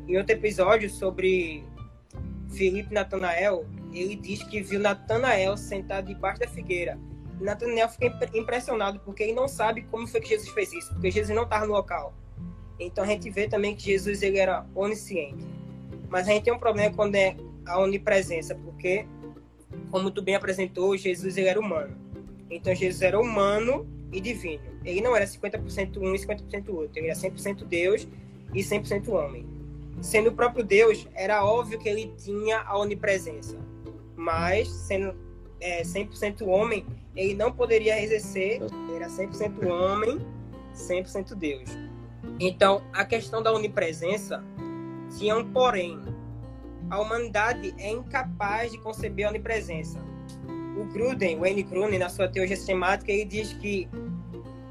Em 0.06 0.16
outro 0.18 0.34
episódio 0.34 0.90
sobre 0.90 1.64
Felipe 2.50 2.92
Natanael, 2.92 3.64
ele 3.92 4.14
diz 4.16 4.42
que 4.42 4.60
viu 4.60 4.78
Natanael 4.78 5.56
sentado 5.56 6.06
debaixo 6.06 6.40
da 6.40 6.48
figueira. 6.48 6.98
Natanael 7.40 7.88
fica 7.88 8.30
impressionado 8.34 9.00
porque 9.00 9.22
ele 9.22 9.32
não 9.32 9.48
sabe 9.48 9.82
como 9.82 10.06
foi 10.06 10.20
que 10.20 10.28
Jesus 10.28 10.50
fez 10.50 10.72
isso, 10.72 10.92
porque 10.92 11.10
Jesus 11.10 11.34
não 11.34 11.44
estava 11.44 11.66
no 11.66 11.72
local. 11.72 12.14
Então 12.78 13.04
a 13.04 13.06
gente 13.06 13.30
vê 13.30 13.48
também 13.48 13.74
que 13.74 13.82
Jesus 13.82 14.22
ele 14.22 14.38
era 14.38 14.66
onisciente. 14.74 15.53
Mas 16.14 16.28
a 16.28 16.30
gente 16.30 16.44
tem 16.44 16.52
um 16.52 16.60
problema 16.60 16.94
quando 16.94 17.16
é 17.16 17.36
a 17.66 17.80
onipresença, 17.80 18.54
porque 18.54 19.04
como 19.90 20.12
tu 20.12 20.22
bem 20.22 20.36
apresentou, 20.36 20.96
Jesus 20.96 21.36
ele 21.36 21.48
era 21.48 21.58
humano. 21.58 21.96
Então 22.48 22.72
Jesus 22.72 23.02
era 23.02 23.18
humano 23.18 23.84
e 24.12 24.20
divino. 24.20 24.62
Ele 24.84 25.00
não 25.00 25.16
era 25.16 25.24
50% 25.24 25.96
um 25.96 26.14
e 26.14 26.18
50% 26.20 26.68
outro. 26.68 27.00
Ele 27.00 27.08
era 27.08 27.18
100% 27.18 27.64
Deus 27.64 28.06
e 28.54 28.60
100% 28.60 29.08
homem. 29.08 29.44
Sendo 30.00 30.30
o 30.30 30.32
próprio 30.32 30.64
Deus, 30.64 31.04
era 31.16 31.44
óbvio 31.44 31.80
que 31.80 31.88
ele 31.88 32.14
tinha 32.16 32.60
a 32.60 32.78
onipresença. 32.78 33.58
Mas, 34.14 34.68
sendo 34.68 35.16
é, 35.60 35.82
100% 35.82 36.46
homem, 36.46 36.86
ele 37.16 37.34
não 37.34 37.50
poderia 37.50 38.00
exercer. 38.00 38.62
Ele 38.62 38.94
era 38.94 39.08
100% 39.08 39.66
homem, 39.66 40.20
100% 40.76 41.34
Deus. 41.34 41.70
Então, 42.38 42.84
a 42.92 43.04
questão 43.04 43.42
da 43.42 43.52
onipresença 43.52 44.44
tinha 45.18 45.36
um 45.36 45.52
porém. 45.52 46.00
A 46.90 47.00
humanidade 47.00 47.74
é 47.78 47.90
incapaz 47.90 48.70
de 48.70 48.78
conceber 48.78 49.26
a 49.26 49.30
onipresença 49.30 49.98
o 50.76 50.84
Gruden, 50.84 51.38
Wayne 51.38 51.62
Gruden, 51.62 51.98
na 51.98 52.08
sua 52.08 52.28
teoria 52.28 52.56
sistemática, 52.56 53.10
ele 53.10 53.24
diz 53.24 53.52
que 53.54 53.88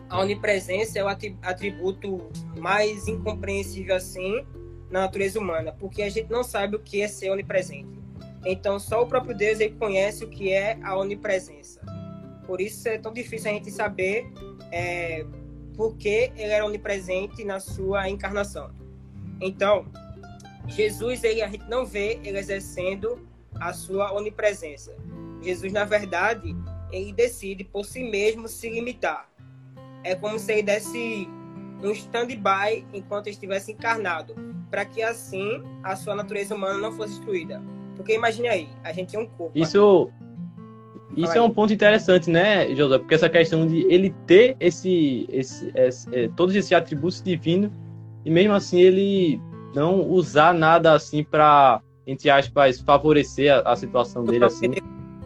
a 0.09 0.19
onipresença 0.19 0.99
é 0.99 1.03
o 1.03 1.07
atributo 1.07 2.29
mais 2.57 3.07
incompreensível 3.07 3.95
assim 3.95 4.45
na 4.89 5.01
natureza 5.01 5.39
humana, 5.39 5.71
porque 5.79 6.03
a 6.03 6.09
gente 6.09 6.29
não 6.29 6.43
sabe 6.43 6.75
o 6.75 6.79
que 6.79 7.01
é 7.01 7.07
ser 7.07 7.31
onipresente. 7.31 7.99
Então, 8.45 8.77
só 8.77 9.01
o 9.01 9.07
próprio 9.07 9.35
Deus 9.35 9.59
ele 9.59 9.75
conhece 9.75 10.23
o 10.23 10.29
que 10.29 10.51
é 10.51 10.77
a 10.83 10.97
onipresença. 10.97 11.81
Por 12.45 12.59
isso 12.59 12.87
é 12.89 12.97
tão 12.97 13.13
difícil 13.13 13.49
a 13.49 13.53
gente 13.53 13.71
saber 13.71 14.29
é, 14.71 15.25
por 15.75 15.95
que 15.95 16.31
ele 16.35 16.51
era 16.51 16.65
onipresente 16.65 17.43
na 17.45 17.59
sua 17.59 18.09
encarnação. 18.09 18.69
Então, 19.41 19.85
Jesus, 20.67 21.23
ele, 21.23 21.41
a 21.41 21.47
gente 21.47 21.67
não 21.69 21.85
vê 21.85 22.19
ele 22.23 22.37
exercendo 22.37 23.27
a 23.59 23.73
sua 23.73 24.13
onipresença. 24.13 24.95
Jesus, 25.41 25.71
na 25.73 25.83
verdade, 25.83 26.55
ele 26.91 27.11
decide 27.11 27.63
por 27.63 27.85
si 27.85 28.03
mesmo 28.03 28.47
se 28.47 28.69
limitar. 28.69 29.29
É 30.03 30.15
como 30.15 30.39
se 30.39 30.53
ele 30.53 30.63
desse 30.63 31.27
um 31.83 31.91
stand-by 31.91 32.85
enquanto 32.93 33.27
estivesse 33.27 33.73
encarnado, 33.73 34.35
para 34.69 34.85
que 34.85 35.01
assim 35.01 35.61
a 35.83 35.95
sua 35.95 36.15
natureza 36.15 36.55
humana 36.55 36.77
não 36.77 36.93
fosse 36.93 37.15
destruída. 37.15 37.61
Porque 37.95 38.13
imagine 38.13 38.47
aí, 38.47 38.69
a 38.83 38.93
gente 38.93 39.11
tem 39.11 39.19
um 39.19 39.27
corpo. 39.27 39.51
Isso, 39.57 40.09
isso 41.15 41.37
é 41.37 41.41
um 41.41 41.49
ponto 41.49 41.73
interessante, 41.73 42.29
né, 42.29 42.73
José? 42.73 42.97
Porque 42.97 43.13
essa 43.13 43.29
questão 43.29 43.67
de 43.67 43.81
ele 43.93 44.15
ter 44.25 44.55
esse, 44.59 45.27
esse, 45.29 45.71
esse 45.75 46.15
é, 46.15 46.29
todos 46.35 46.55
esses 46.55 46.71
atributos 46.71 47.21
divinos 47.21 47.71
e 48.25 48.31
mesmo 48.31 48.53
assim 48.53 48.79
ele 48.79 49.41
não 49.73 50.01
usar 50.01 50.53
nada 50.53 50.93
assim 50.93 51.23
para 51.23 51.81
entre 52.05 52.29
aspas 52.29 52.79
favorecer 52.79 53.53
a, 53.53 53.71
a 53.71 53.75
situação 53.75 54.23
dele 54.23 54.45
assim 54.45 54.71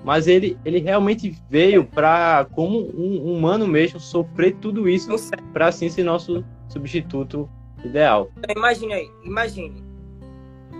mas 0.07 0.25
ele, 0.25 0.57
ele 0.63 0.79
realmente 0.79 1.35
veio 1.49 1.83
para, 1.83 2.47
como 2.53 2.79
um 2.97 3.29
humano 3.29 3.67
mesmo, 3.67 3.99
sofrer 3.99 4.55
tudo 4.55 4.87
isso 4.87 5.13
para 5.51 5.67
assim 5.67 5.89
ser 5.89 6.03
nosso 6.03 6.45
substituto 6.69 7.49
ideal. 7.83 8.31
Então, 8.37 8.55
imagine 8.55 8.93
aí, 8.93 9.11
imagine. 9.25 9.83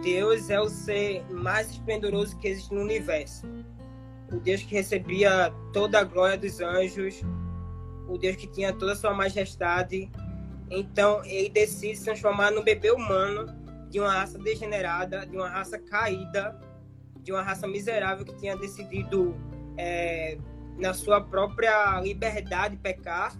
Deus 0.02 0.50
é 0.50 0.62
o 0.62 0.70
ser 0.70 1.26
mais 1.30 1.72
esplendoroso 1.72 2.38
que 2.38 2.48
existe 2.48 2.74
no 2.74 2.80
universo. 2.80 3.46
O 4.32 4.38
Deus 4.38 4.64
que 4.64 4.76
recebia 4.76 5.54
toda 5.74 6.00
a 6.00 6.06
glória 6.06 6.38
dos 6.38 6.62
anjos, 6.62 7.22
o 8.08 8.18
Deus 8.18 8.38
que 8.38 8.48
tinha 8.48 8.72
toda 8.72 8.94
a 8.94 8.96
sua 8.96 9.14
majestade. 9.14 10.10
Então, 10.70 11.24
ele 11.26 11.50
decide 11.50 11.96
se 11.96 12.06
transformar 12.06 12.52
num 12.52 12.64
bebê 12.64 12.92
humano 12.92 13.46
de 13.90 14.00
uma 14.00 14.12
raça 14.12 14.38
degenerada, 14.38 15.26
de 15.26 15.36
uma 15.36 15.50
raça 15.50 15.80
caída, 15.80 16.60
de 17.22 17.32
uma 17.32 17.42
raça 17.42 17.68
miserável 17.68 18.26
que 18.26 18.36
tinha 18.36 18.56
decidido, 18.56 19.36
é, 19.78 20.38
na 20.78 20.94
sua 20.94 21.22
própria 21.22 22.00
liberdade, 22.02 22.78
pecar. 22.78 23.36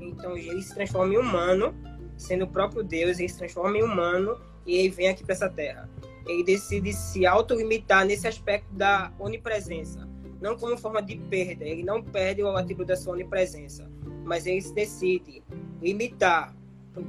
Então 0.00 0.36
ele 0.36 0.62
se 0.62 0.74
transforma 0.74 1.14
em 1.14 1.16
humano, 1.16 1.74
sendo 2.16 2.44
o 2.44 2.48
próprio 2.48 2.82
Deus, 2.82 3.18
ele 3.18 3.28
se 3.28 3.38
transforma 3.38 3.78
em 3.78 3.82
humano 3.82 4.38
e 4.66 4.76
ele 4.76 4.90
vem 4.90 5.08
aqui 5.08 5.24
para 5.24 5.34
essa 5.34 5.48
terra. 5.48 5.88
Ele 6.26 6.44
decide 6.44 6.92
se 6.92 7.26
autolimitar 7.26 8.04
nesse 8.04 8.26
aspecto 8.26 8.72
da 8.74 9.12
onipresença, 9.18 10.08
não 10.40 10.56
como 10.56 10.76
forma 10.76 11.02
de 11.02 11.16
perda, 11.16 11.64
ele 11.64 11.82
não 11.82 12.02
perde 12.02 12.42
o 12.42 12.56
atributo 12.56 12.88
da 12.88 12.96
sua 12.96 13.14
onipresença, 13.14 13.90
mas 14.24 14.46
ele 14.46 14.60
se 14.60 14.74
decide 14.74 15.42
limitar 15.82 16.54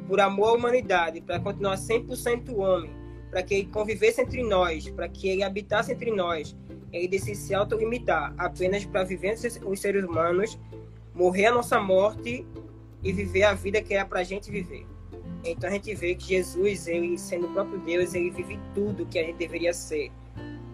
por 0.08 0.20
amor 0.20 0.50
à 0.50 0.54
humanidade, 0.54 1.22
para 1.22 1.40
continuar 1.40 1.78
100% 1.78 2.56
homem, 2.58 2.92
para 3.30 3.44
que 3.44 3.54
ele 3.54 3.66
convivesse 3.68 4.22
entre 4.22 4.44
nós, 4.44 4.90
para 4.90 5.08
que 5.08 5.28
ele 5.28 5.44
habitasse 5.44 5.92
entre 5.92 6.12
nós, 6.12 6.56
ele 6.92 7.08
decide 7.08 7.38
se 7.38 7.54
autolimitar 7.54 8.34
apenas 8.38 8.86
para 8.86 9.04
viver 9.04 9.36
os 9.66 9.80
seres 9.80 10.04
humanos, 10.04 10.58
morrer 11.14 11.48
a 11.48 11.54
nossa 11.54 11.80
morte 11.80 12.46
e 13.04 13.12
viver 13.12 13.44
a 13.44 13.54
vida 13.54 13.82
que 13.82 13.94
é 13.94 14.04
para 14.04 14.22
a 14.22 14.24
gente 14.24 14.50
viver. 14.50 14.86
Então 15.44 15.70
a 15.70 15.74
gente 15.74 15.94
vê 15.94 16.16
que 16.16 16.26
Jesus, 16.26 16.88
ele 16.88 17.18
sendo 17.18 17.48
o 17.48 17.54
próprio 17.54 17.80
Deus, 17.80 18.14
ele 18.14 18.32
vive 18.32 18.60
tudo 18.74 19.06
que 19.06 19.20
a 19.20 19.24
gente 19.24 19.38
deveria 19.38 19.74
ser. 19.74 20.12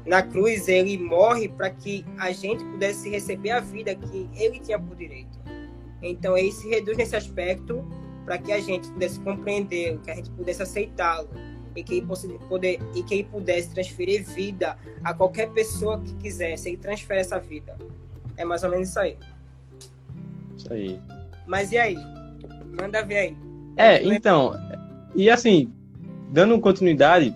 Na 0.05 0.21
cruz 0.21 0.67
ele 0.67 0.97
morre 0.97 1.49
para 1.49 1.69
que 1.69 2.05
a 2.17 2.31
gente 2.31 2.63
pudesse 2.63 3.09
receber 3.09 3.51
a 3.51 3.59
vida 3.59 3.93
que 3.93 4.29
ele 4.35 4.59
tinha 4.59 4.79
por 4.79 4.95
direito. 4.95 5.39
Então 6.01 6.37
ele 6.37 6.51
se 6.51 6.69
reduz 6.69 6.97
nesse 6.97 7.15
aspecto 7.15 7.85
para 8.25 8.37
que 8.37 8.51
a 8.51 8.59
gente 8.59 8.89
pudesse 8.91 9.19
compreender, 9.19 9.97
que 9.99 10.11
a 10.11 10.15
gente 10.15 10.29
pudesse 10.31 10.61
aceitá-lo 10.61 11.29
e 11.75 11.83
que 11.83 11.95
ele 11.95 12.07
poder 12.49 12.79
e 12.95 13.03
que 13.03 13.15
ele 13.15 13.23
pudesse 13.23 13.69
transferir 13.73 14.25
vida 14.25 14.77
a 15.03 15.13
qualquer 15.13 15.49
pessoa 15.51 15.99
que 15.99 16.13
quisesse, 16.15 16.69
ele 16.69 16.77
transfere 16.77 17.21
essa 17.21 17.39
vida. 17.39 17.77
É 18.37 18.45
mais 18.45 18.63
ou 18.63 18.69
menos 18.69 18.89
isso 18.89 18.99
aí. 18.99 19.17
Isso 20.57 20.73
aí. 20.73 20.99
Mas 21.47 21.71
e 21.71 21.77
aí? 21.77 21.95
Manda 22.79 23.03
ver 23.03 23.17
aí. 23.17 23.37
É, 23.77 24.03
então, 24.03 24.53
e 25.15 25.29
assim, 25.29 25.71
dando 26.31 26.59
continuidade, 26.59 27.35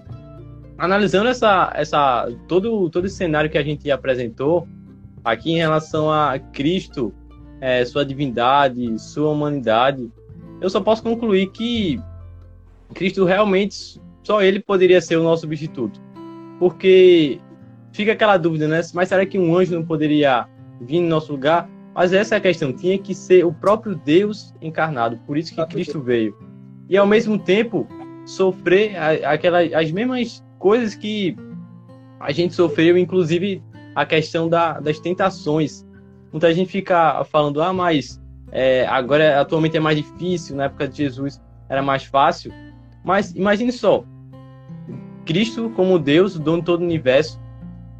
analisando 0.77 1.29
essa, 1.29 1.71
essa 1.75 2.27
todo 2.47 2.89
todo 2.89 3.05
esse 3.05 3.15
cenário 3.15 3.49
que 3.49 3.57
a 3.57 3.63
gente 3.63 3.89
apresentou 3.89 4.67
aqui 5.23 5.51
em 5.51 5.57
relação 5.57 6.11
a 6.11 6.37
Cristo, 6.37 7.13
é, 7.59 7.83
sua 7.85 8.05
divindade, 8.05 8.99
sua 8.99 9.31
humanidade, 9.31 10.11
eu 10.61 10.69
só 10.69 10.81
posso 10.81 11.03
concluir 11.03 11.47
que 11.51 11.99
Cristo 12.93 13.25
realmente 13.25 13.99
só 14.23 14.41
ele 14.41 14.59
poderia 14.59 15.01
ser 15.01 15.17
o 15.17 15.23
nosso 15.23 15.41
substituto. 15.41 16.01
Porque 16.59 17.39
fica 17.91 18.13
aquela 18.13 18.37
dúvida, 18.37 18.67
né? 18.67 18.81
Mas 18.93 19.09
será 19.09 19.25
que 19.25 19.37
um 19.37 19.55
anjo 19.55 19.75
não 19.75 19.85
poderia 19.85 20.47
vir 20.81 21.01
no 21.01 21.07
nosso 21.07 21.31
lugar? 21.31 21.69
Mas 21.93 22.11
essa 22.11 22.35
é 22.35 22.37
a 22.37 22.41
questão, 22.41 22.73
tinha 22.73 22.97
que 22.97 23.15
ser 23.15 23.45
o 23.45 23.53
próprio 23.53 23.95
Deus 23.95 24.53
encarnado, 24.61 25.17
por 25.25 25.37
isso 25.37 25.55
que 25.55 25.65
Cristo 25.67 26.01
veio. 26.01 26.37
E 26.89 26.97
ao 26.97 27.07
mesmo 27.07 27.39
tempo 27.39 27.87
sofrer 28.25 28.97
aquelas 29.23 29.71
as 29.73 29.91
mesmas 29.91 30.43
coisas 30.59 30.93
que 30.93 31.37
a 32.19 32.31
gente 32.33 32.53
sofreu, 32.53 32.97
inclusive 32.97 33.63
a 33.95 34.05
questão 34.05 34.49
da, 34.49 34.79
das 34.79 34.99
tentações. 34.99 35.85
Muita 36.31 36.53
gente 36.53 36.69
fica 36.69 37.23
falando, 37.25 37.61
ah, 37.61 37.71
mas 37.71 38.21
é, 38.57 38.87
agora 38.87 39.41
atualmente 39.41 39.75
é 39.75 39.81
mais 39.81 39.97
difícil, 39.97 40.55
na 40.55 40.63
época 40.63 40.87
de 40.87 40.95
Jesus 40.95 41.41
era 41.67 41.81
mais 41.81 42.05
fácil. 42.05 42.53
Mas 43.03 43.35
imagine 43.35 43.69
só, 43.69 44.05
Cristo 45.25 45.69
como 45.75 45.99
Deus, 45.99 46.37
o 46.37 46.39
dono 46.39 46.59
de 46.59 46.65
todo 46.65 46.79
o 46.79 46.85
universo, 46.85 47.37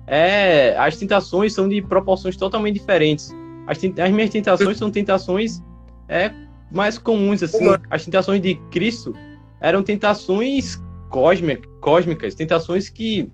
é, 0.07 0.73
as 0.77 0.95
tentações 0.95 1.51
são 1.53 1.67
de 1.67 1.81
proporções 1.81 2.37
totalmente 2.37 2.75
diferentes. 2.75 3.35
As, 3.67 3.77
as 3.77 4.11
minhas 4.11 4.29
tentações 4.29 4.77
são 4.77 4.89
tentações 4.89 5.61
é, 6.07 6.31
mais 6.71 6.97
comuns, 6.97 7.43
assim. 7.43 7.65
As 7.89 8.05
tentações 8.05 8.41
de 8.41 8.55
Cristo 8.71 9.13
eram 9.59 9.83
tentações 9.83 10.81
cósmicas, 11.09 11.69
cósmicas 11.81 12.33
tentações 12.33 12.87
que 12.87 13.29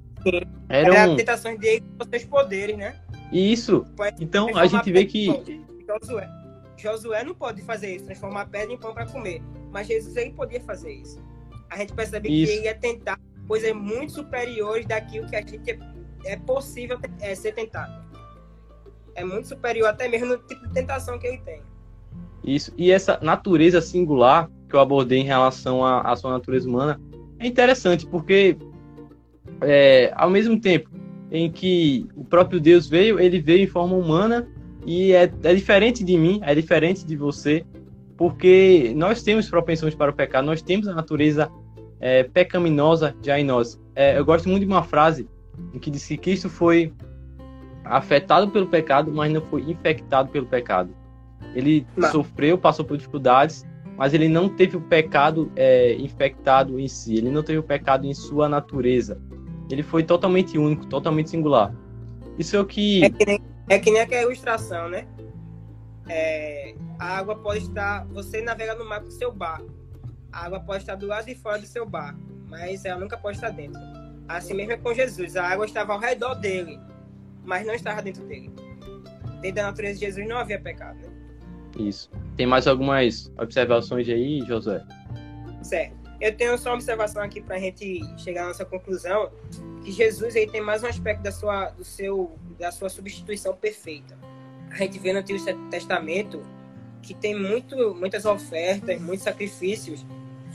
eram... 0.67 0.93
Era 0.93 1.15
tentações 1.15 1.59
de 1.59 1.81
com 1.81 2.09
seus 2.09 2.25
poderes, 2.25 2.77
né? 2.77 2.95
E 3.31 3.53
isso, 3.53 3.85
então 4.19 4.57
a 4.57 4.65
gente 4.65 4.91
vê 4.91 5.05
que 5.05 5.61
Josué 6.81 7.23
não 7.23 7.35
pode 7.35 7.61
fazer 7.61 7.95
isso, 7.95 8.05
transformar 8.05 8.47
pedra 8.47 8.73
em 8.73 8.77
pão 8.77 8.93
para 8.93 9.05
comer, 9.05 9.41
mas 9.71 9.87
Jesus 9.87 10.15
ele 10.15 10.31
podia 10.31 10.61
fazer 10.61 10.91
isso. 10.91 11.21
A 11.69 11.77
gente 11.77 11.93
percebe 11.93 12.29
isso. 12.29 12.51
que 12.51 12.57
ele 12.57 12.65
ia 12.65 12.75
tentar 12.75 13.19
coisas 13.47 13.73
muito 13.73 14.13
superiores 14.13 14.85
daquilo 14.85 15.27
que 15.27 15.35
a 15.35 15.41
gente 15.41 15.71
é, 15.71 15.79
é 16.25 16.35
possível 16.37 16.99
é, 17.19 17.35
ser 17.35 17.53
tentado. 17.53 18.01
É 19.15 19.23
muito 19.23 19.47
superior 19.47 19.89
até 19.89 20.07
mesmo 20.07 20.27
no 20.27 20.37
tipo 20.37 20.67
de 20.67 20.73
tentação 20.73 21.19
que 21.19 21.27
ele 21.27 21.39
tem. 21.39 21.61
Isso. 22.43 22.73
E 22.77 22.91
essa 22.91 23.19
natureza 23.21 23.81
singular 23.81 24.49
que 24.67 24.75
eu 24.75 24.79
abordei 24.79 25.19
em 25.19 25.25
relação 25.25 25.85
à, 25.85 26.01
à 26.01 26.15
sua 26.15 26.31
natureza 26.31 26.67
humana 26.67 26.99
é 27.39 27.47
interessante, 27.47 28.05
porque 28.05 28.57
é, 29.61 30.11
ao 30.15 30.29
mesmo 30.29 30.59
tempo 30.59 30.89
em 31.29 31.51
que 31.51 32.07
o 32.15 32.23
próprio 32.23 32.59
Deus 32.59 32.87
veio, 32.87 33.19
ele 33.19 33.39
veio 33.39 33.63
em 33.63 33.67
forma 33.67 33.95
humana 33.95 34.47
e 34.85 35.13
é, 35.13 35.31
é 35.43 35.53
diferente 35.53 36.03
de 36.03 36.17
mim, 36.17 36.39
é 36.43 36.55
diferente 36.55 37.05
de 37.05 37.15
você, 37.15 37.65
porque 38.17 38.93
nós 38.95 39.23
temos 39.23 39.49
propensões 39.49 39.95
para 39.95 40.11
o 40.11 40.13
pecado, 40.13 40.45
nós 40.45 40.61
temos 40.61 40.87
a 40.87 40.93
natureza 40.93 41.51
é, 41.99 42.23
pecaminosa 42.23 43.15
já 43.21 43.39
em 43.39 43.43
nós. 43.43 43.79
É, 43.95 44.17
eu 44.17 44.25
gosto 44.25 44.49
muito 44.49 44.65
de 44.65 44.71
uma 44.71 44.83
frase 44.83 45.27
em 45.73 45.79
que 45.79 45.91
diz 45.91 46.05
que 46.05 46.17
Cristo 46.17 46.49
foi 46.49 46.93
afetado 47.83 48.49
pelo 48.49 48.67
pecado, 48.67 49.11
mas 49.11 49.31
não 49.31 49.41
foi 49.41 49.61
infectado 49.61 50.29
pelo 50.29 50.45
pecado. 50.45 50.93
Ele 51.53 51.85
não. 51.95 52.11
sofreu, 52.11 52.57
passou 52.57 52.85
por 52.85 52.97
dificuldades, 52.97 53.65
mas 53.97 54.13
ele 54.13 54.27
não 54.27 54.49
teve 54.49 54.77
o 54.77 54.81
pecado 54.81 55.51
é, 55.55 55.95
infectado 55.95 56.79
em 56.79 56.87
si, 56.87 57.15
ele 57.15 57.29
não 57.29 57.43
teve 57.43 57.59
o 57.59 57.63
pecado 57.63 58.05
em 58.05 58.13
sua 58.13 58.47
natureza. 58.47 59.21
Ele 59.69 59.83
foi 59.83 60.03
totalmente 60.03 60.57
único, 60.57 60.85
totalmente 60.85 61.29
singular. 61.29 61.73
Isso 62.37 62.55
é 62.55 62.59
o 62.59 62.65
que. 62.65 63.03
É 63.03 63.09
que 63.09 63.25
nem, 63.25 63.39
é 63.71 63.79
que 63.79 63.89
nem 63.89 64.01
aquela 64.01 64.23
ilustração, 64.23 64.89
né? 64.89 65.07
É, 66.09 66.75
a 66.99 67.17
água 67.17 67.37
pode 67.37 67.59
estar. 67.59 68.05
Você 68.07 68.41
navega 68.41 68.75
no 68.75 68.83
mar 68.83 69.01
com 69.01 69.09
seu 69.09 69.31
barco. 69.31 69.71
A 70.29 70.45
água 70.45 70.59
pode 70.59 70.83
estar 70.83 70.95
do 70.95 71.07
lado 71.07 71.25
de 71.25 71.35
fora 71.35 71.57
do 71.57 71.65
seu 71.65 71.87
barco, 71.87 72.19
mas 72.49 72.83
ela 72.83 72.99
nunca 72.99 73.17
pode 73.17 73.37
estar 73.37 73.49
dentro. 73.49 73.79
Assim 74.27 74.53
mesmo 74.53 74.73
é 74.73 74.77
com 74.77 74.93
Jesus. 74.93 75.37
A 75.37 75.47
água 75.47 75.65
estava 75.65 75.93
ao 75.93 75.99
redor 75.99 76.35
dele, 76.35 76.77
mas 77.45 77.65
não 77.65 77.73
estava 77.73 78.01
dentro 78.01 78.25
dele. 78.25 78.51
Dentro 79.39 79.55
da 79.55 79.63
natureza 79.63 79.99
de 79.99 80.05
Jesus 80.05 80.27
não 80.27 80.37
havia 80.37 80.59
pecado. 80.59 80.97
Né? 80.97 81.09
Isso. 81.79 82.11
Tem 82.35 82.45
mais 82.45 82.67
algumas 82.67 83.31
observações 83.39 84.07
aí, 84.09 84.41
Josué? 84.41 84.83
Certo. 85.61 86.00
Eu 86.21 86.35
tenho 86.35 86.55
só 86.55 86.69
uma 86.69 86.75
observação 86.75 87.23
aqui 87.23 87.41
para 87.41 87.55
a 87.55 87.59
gente 87.59 87.99
chegar 88.19 88.43
à 88.43 88.47
nossa 88.49 88.63
conclusão, 88.63 89.31
que 89.83 89.91
Jesus 89.91 90.35
aí 90.35 90.47
tem 90.47 90.61
mais 90.61 90.83
um 90.83 90.85
aspecto 90.85 91.23
da 91.23 91.31
sua, 91.31 91.69
do 91.69 91.83
seu, 91.83 92.37
da 92.59 92.71
sua 92.71 92.89
substituição 92.89 93.55
perfeita. 93.55 94.15
A 94.69 94.75
gente 94.77 94.99
vê 94.99 95.11
no 95.11 95.19
Antigo 95.19 95.39
Testamento 95.71 96.45
que 97.01 97.15
tem 97.15 97.33
muito, 97.33 97.95
muitas 97.95 98.23
ofertas, 98.23 99.01
muitos 99.01 99.23
sacrifícios, 99.23 100.05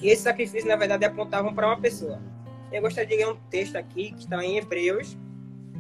e 0.01 0.09
esses 0.09 0.23
sacrifícios, 0.23 0.67
na 0.67 0.77
verdade, 0.77 1.05
apontavam 1.05 1.53
para 1.53 1.67
uma 1.67 1.81
pessoa. 1.81 2.23
Eu 2.71 2.81
gostaria 2.81 3.09
de 3.09 3.17
ler 3.17 3.29
um 3.29 3.37
texto 3.51 3.75
aqui, 3.75 4.13
que 4.13 4.21
está 4.21 4.45
em 4.45 4.59
Hebreus, 4.59 5.19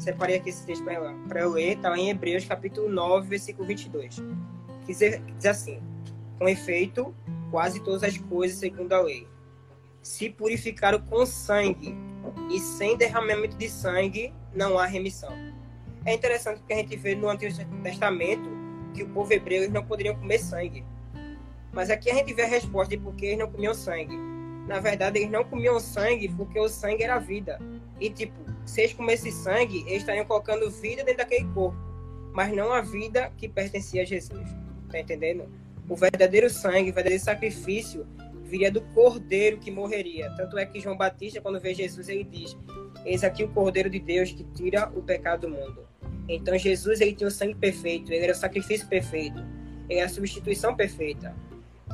separei 0.00 0.36
aqui 0.36 0.50
esse 0.50 0.66
texto 0.66 0.84
para 0.84 1.40
eu 1.40 1.50
ler, 1.52 1.76
está 1.76 1.96
em 1.96 2.10
Hebreus, 2.10 2.44
capítulo 2.44 2.88
9, 2.88 3.28
versículo 3.28 3.68
22 3.68 4.16
que 4.86 4.92
diz, 4.94 5.20
diz 5.36 5.46
assim: 5.46 5.80
com 6.38 6.48
efeito, 6.48 7.14
quase 7.50 7.80
todas 7.80 8.02
as 8.02 8.16
coisas 8.16 8.58
segundo 8.58 8.92
a 8.92 9.00
lei 9.00 9.26
se 10.06 10.30
purificaram 10.30 11.00
com 11.00 11.26
sangue, 11.26 11.94
e 12.50 12.60
sem 12.60 12.96
derramamento 12.96 13.56
de 13.56 13.68
sangue 13.68 14.32
não 14.54 14.78
há 14.78 14.86
remissão. 14.86 15.32
É 16.04 16.14
interessante 16.14 16.58
porque 16.58 16.72
a 16.72 16.76
gente 16.76 16.96
vê 16.96 17.16
no 17.16 17.28
Antigo 17.28 17.52
Testamento 17.82 18.48
que 18.94 19.02
o 19.02 19.08
povo 19.08 19.32
hebreu 19.32 19.68
não 19.68 19.84
poderiam 19.84 20.14
comer 20.14 20.38
sangue. 20.38 20.84
Mas 21.72 21.90
aqui 21.90 22.08
a 22.10 22.14
gente 22.14 22.32
vê 22.32 22.42
a 22.42 22.46
resposta 22.46 22.96
de 22.96 23.02
por 23.02 23.14
que 23.16 23.26
eles 23.26 23.38
não 23.38 23.50
comiam 23.50 23.74
sangue. 23.74 24.16
Na 24.68 24.78
verdade, 24.78 25.18
eles 25.18 25.30
não 25.30 25.44
comiam 25.44 25.78
sangue 25.80 26.28
porque 26.28 26.58
o 26.58 26.68
sangue 26.68 27.02
era 27.02 27.18
vida. 27.18 27.58
E, 28.00 28.08
tipo, 28.08 28.34
se 28.64 28.82
eles 28.82 28.92
comessem 28.94 29.32
sangue, 29.32 29.80
eles 29.88 29.98
estariam 29.98 30.24
colocando 30.24 30.70
vida 30.70 31.02
dentro 31.02 31.18
daquele 31.18 31.46
corpo, 31.52 31.76
mas 32.32 32.54
não 32.54 32.72
a 32.72 32.80
vida 32.80 33.32
que 33.36 33.48
pertencia 33.48 34.02
a 34.02 34.04
Jesus. 34.04 34.48
Tá 34.88 35.00
entendendo? 35.00 35.50
O 35.88 35.96
verdadeiro 35.96 36.48
sangue, 36.48 36.90
o 36.90 36.94
verdadeiro 36.94 37.22
sacrifício 37.22 38.06
viria 38.46 38.70
do 38.70 38.80
cordeiro 38.80 39.58
que 39.58 39.70
morreria. 39.70 40.32
Tanto 40.36 40.56
é 40.56 40.64
que 40.64 40.80
João 40.80 40.96
Batista, 40.96 41.40
quando 41.40 41.60
vê 41.60 41.74
Jesus, 41.74 42.08
ele 42.08 42.24
diz: 42.24 42.56
Eis 43.04 43.22
aqui 43.22 43.44
o 43.44 43.48
cordeiro 43.48 43.90
de 43.90 44.00
Deus 44.00 44.32
que 44.32 44.44
tira 44.54 44.90
o 44.94 45.02
pecado 45.02 45.42
do 45.42 45.50
mundo. 45.50 45.86
Então 46.28 46.56
Jesus 46.58 47.00
ele 47.00 47.14
tinha 47.14 47.28
o 47.28 47.30
sangue 47.30 47.54
perfeito, 47.54 48.12
ele 48.12 48.24
era 48.24 48.32
o 48.32 48.36
sacrifício 48.36 48.88
perfeito, 48.88 49.44
ele 49.88 50.00
era 50.00 50.06
a 50.06 50.12
substituição 50.12 50.74
perfeita. 50.74 51.34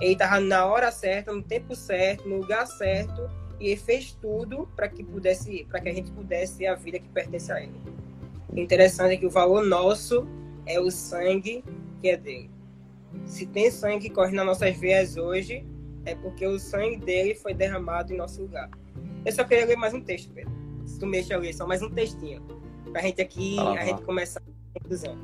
Ele 0.01 0.12
estava 0.12 0.41
na 0.41 0.65
hora 0.67 0.91
certa, 0.91 1.33
no 1.33 1.43
tempo 1.43 1.77
certo, 1.77 2.29
no 2.29 2.38
lugar 2.38 2.67
certo, 2.67 3.31
e 3.61 3.69
ele 3.69 3.77
fez 3.77 4.12
tudo 4.21 4.69
para 4.75 4.88
que 4.88 5.05
pudesse, 5.05 5.65
para 5.69 5.81
que 5.81 5.88
a 5.88 5.93
gente 5.93 6.11
pudesse 6.11 6.59
ter 6.59 6.67
a 6.67 6.75
vida 6.75 6.99
que 6.99 7.09
pertence 7.09 7.53
a 7.53 7.61
ele. 7.62 7.79
O 8.49 8.59
interessante 8.59 9.15
é 9.15 9.17
que 9.17 9.27
o 9.27 9.31
valor 9.31 9.65
nosso 9.65 10.27
é 10.67 10.81
o 10.81 10.91
sangue 10.91 11.65
que 12.01 12.09
é 12.09 12.17
dele. 12.17 12.51
Se 13.25 13.47
tem 13.47 13.71
sangue 13.71 14.09
que 14.09 14.15
corre 14.15 14.33
nas 14.33 14.45
nossas 14.47 14.77
veias 14.77 15.17
hoje, 15.17 15.65
é 16.05 16.15
porque 16.15 16.47
o 16.47 16.59
sangue 16.59 16.97
dele 16.97 17.35
foi 17.35 17.55
derramado 17.55 18.12
em 18.12 18.17
nosso 18.17 18.43
lugar. 18.43 18.71
Eu 19.25 19.33
só 19.33 19.45
queria 19.45 19.67
ler 19.67 19.77
mais 19.77 19.95
um 19.95 20.01
texto, 20.01 20.31
Pedro. 20.33 20.53
Se 20.87 20.99
tu 20.99 21.07
mexe 21.07 21.33
a 21.33 21.38
ler, 21.38 21.53
só 21.55 21.67
mais 21.67 21.83
um 21.83 21.91
textinho. 21.91 22.43
Pra 22.91 23.03
gente 23.03 23.21
aqui, 23.21 23.57
ah, 23.59 23.73
a 23.73 23.85
gente 23.85 24.03
começar 24.03 24.41
a 24.41 24.79
conclusão. 24.79 25.17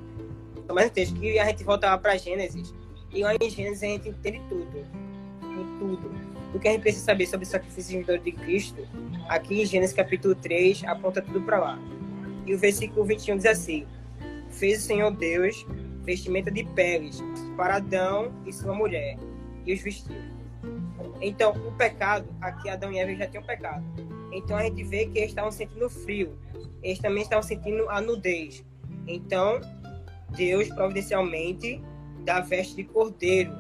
Só 0.67 0.75
mais 0.75 0.88
um 0.88 0.93
texto, 0.93 1.19
que 1.19 1.38
a 1.38 1.45
gente 1.47 1.64
volta 1.64 1.88
lá 1.88 1.99
pra 1.99 2.17
Gênesis. 2.17 2.73
E 3.12 3.23
lá 3.23 3.35
em 3.35 3.51
Gênesis 3.51 3.83
a 3.83 3.87
gente 3.87 4.09
entende 4.09 4.41
tudo. 4.49 4.87
Tudo. 5.79 6.11
O 6.55 6.59
que 6.59 6.69
a 6.69 6.73
gente 6.73 6.83
precisa 6.83 7.05
saber 7.05 7.27
sobre 7.27 7.47
o 7.47 7.49
sacrifício 7.49 8.03
de 8.05 8.33
Cristo, 8.33 8.87
aqui 9.29 9.62
em 9.62 9.67
Gênesis 9.67 9.95
capítulo 9.95 10.35
3, 10.35 10.85
aponta 10.85 11.21
tudo 11.21 11.43
para 11.43 11.59
lá. 11.59 11.79
E 12.47 12.55
o 12.55 12.59
versículo 12.59 13.05
21 13.05 13.37
diz 13.37 13.47
assim: 13.47 13.87
Fez 14.51 14.79
o 14.79 14.87
Senhor 14.87 15.11
Deus 15.11 15.67
vestimenta 16.05 16.51
de 16.51 16.64
peles 16.64 17.23
para 17.55 17.77
Adão 17.77 18.33
e 18.47 18.53
sua 18.53 18.73
mulher, 18.73 19.19
e 19.67 19.75
os 19.75 19.83
vestiu. 19.83 20.38
Então, 21.20 21.52
o 21.66 21.72
pecado, 21.72 22.28
aqui 22.40 22.68
Adão 22.68 22.92
e 22.92 22.98
Eva 22.98 23.14
já 23.14 23.26
tinham 23.26 23.42
pecado. 23.42 23.85
Então 24.33 24.57
a 24.57 24.62
gente 24.62 24.85
vê 24.85 25.07
que 25.07 25.18
eles 25.18 25.31
estavam 25.31 25.50
sentindo 25.50 25.88
frio, 25.88 26.38
eles 26.83 26.98
também 26.98 27.22
estavam 27.22 27.42
sentindo 27.42 27.88
a 27.88 28.00
nudez. 28.00 28.64
Então, 29.07 29.61
Deus 30.37 30.68
providencialmente 30.68 31.83
dá 32.24 32.40
veste 32.40 32.76
de 32.76 32.85
cordeiro 32.85 33.52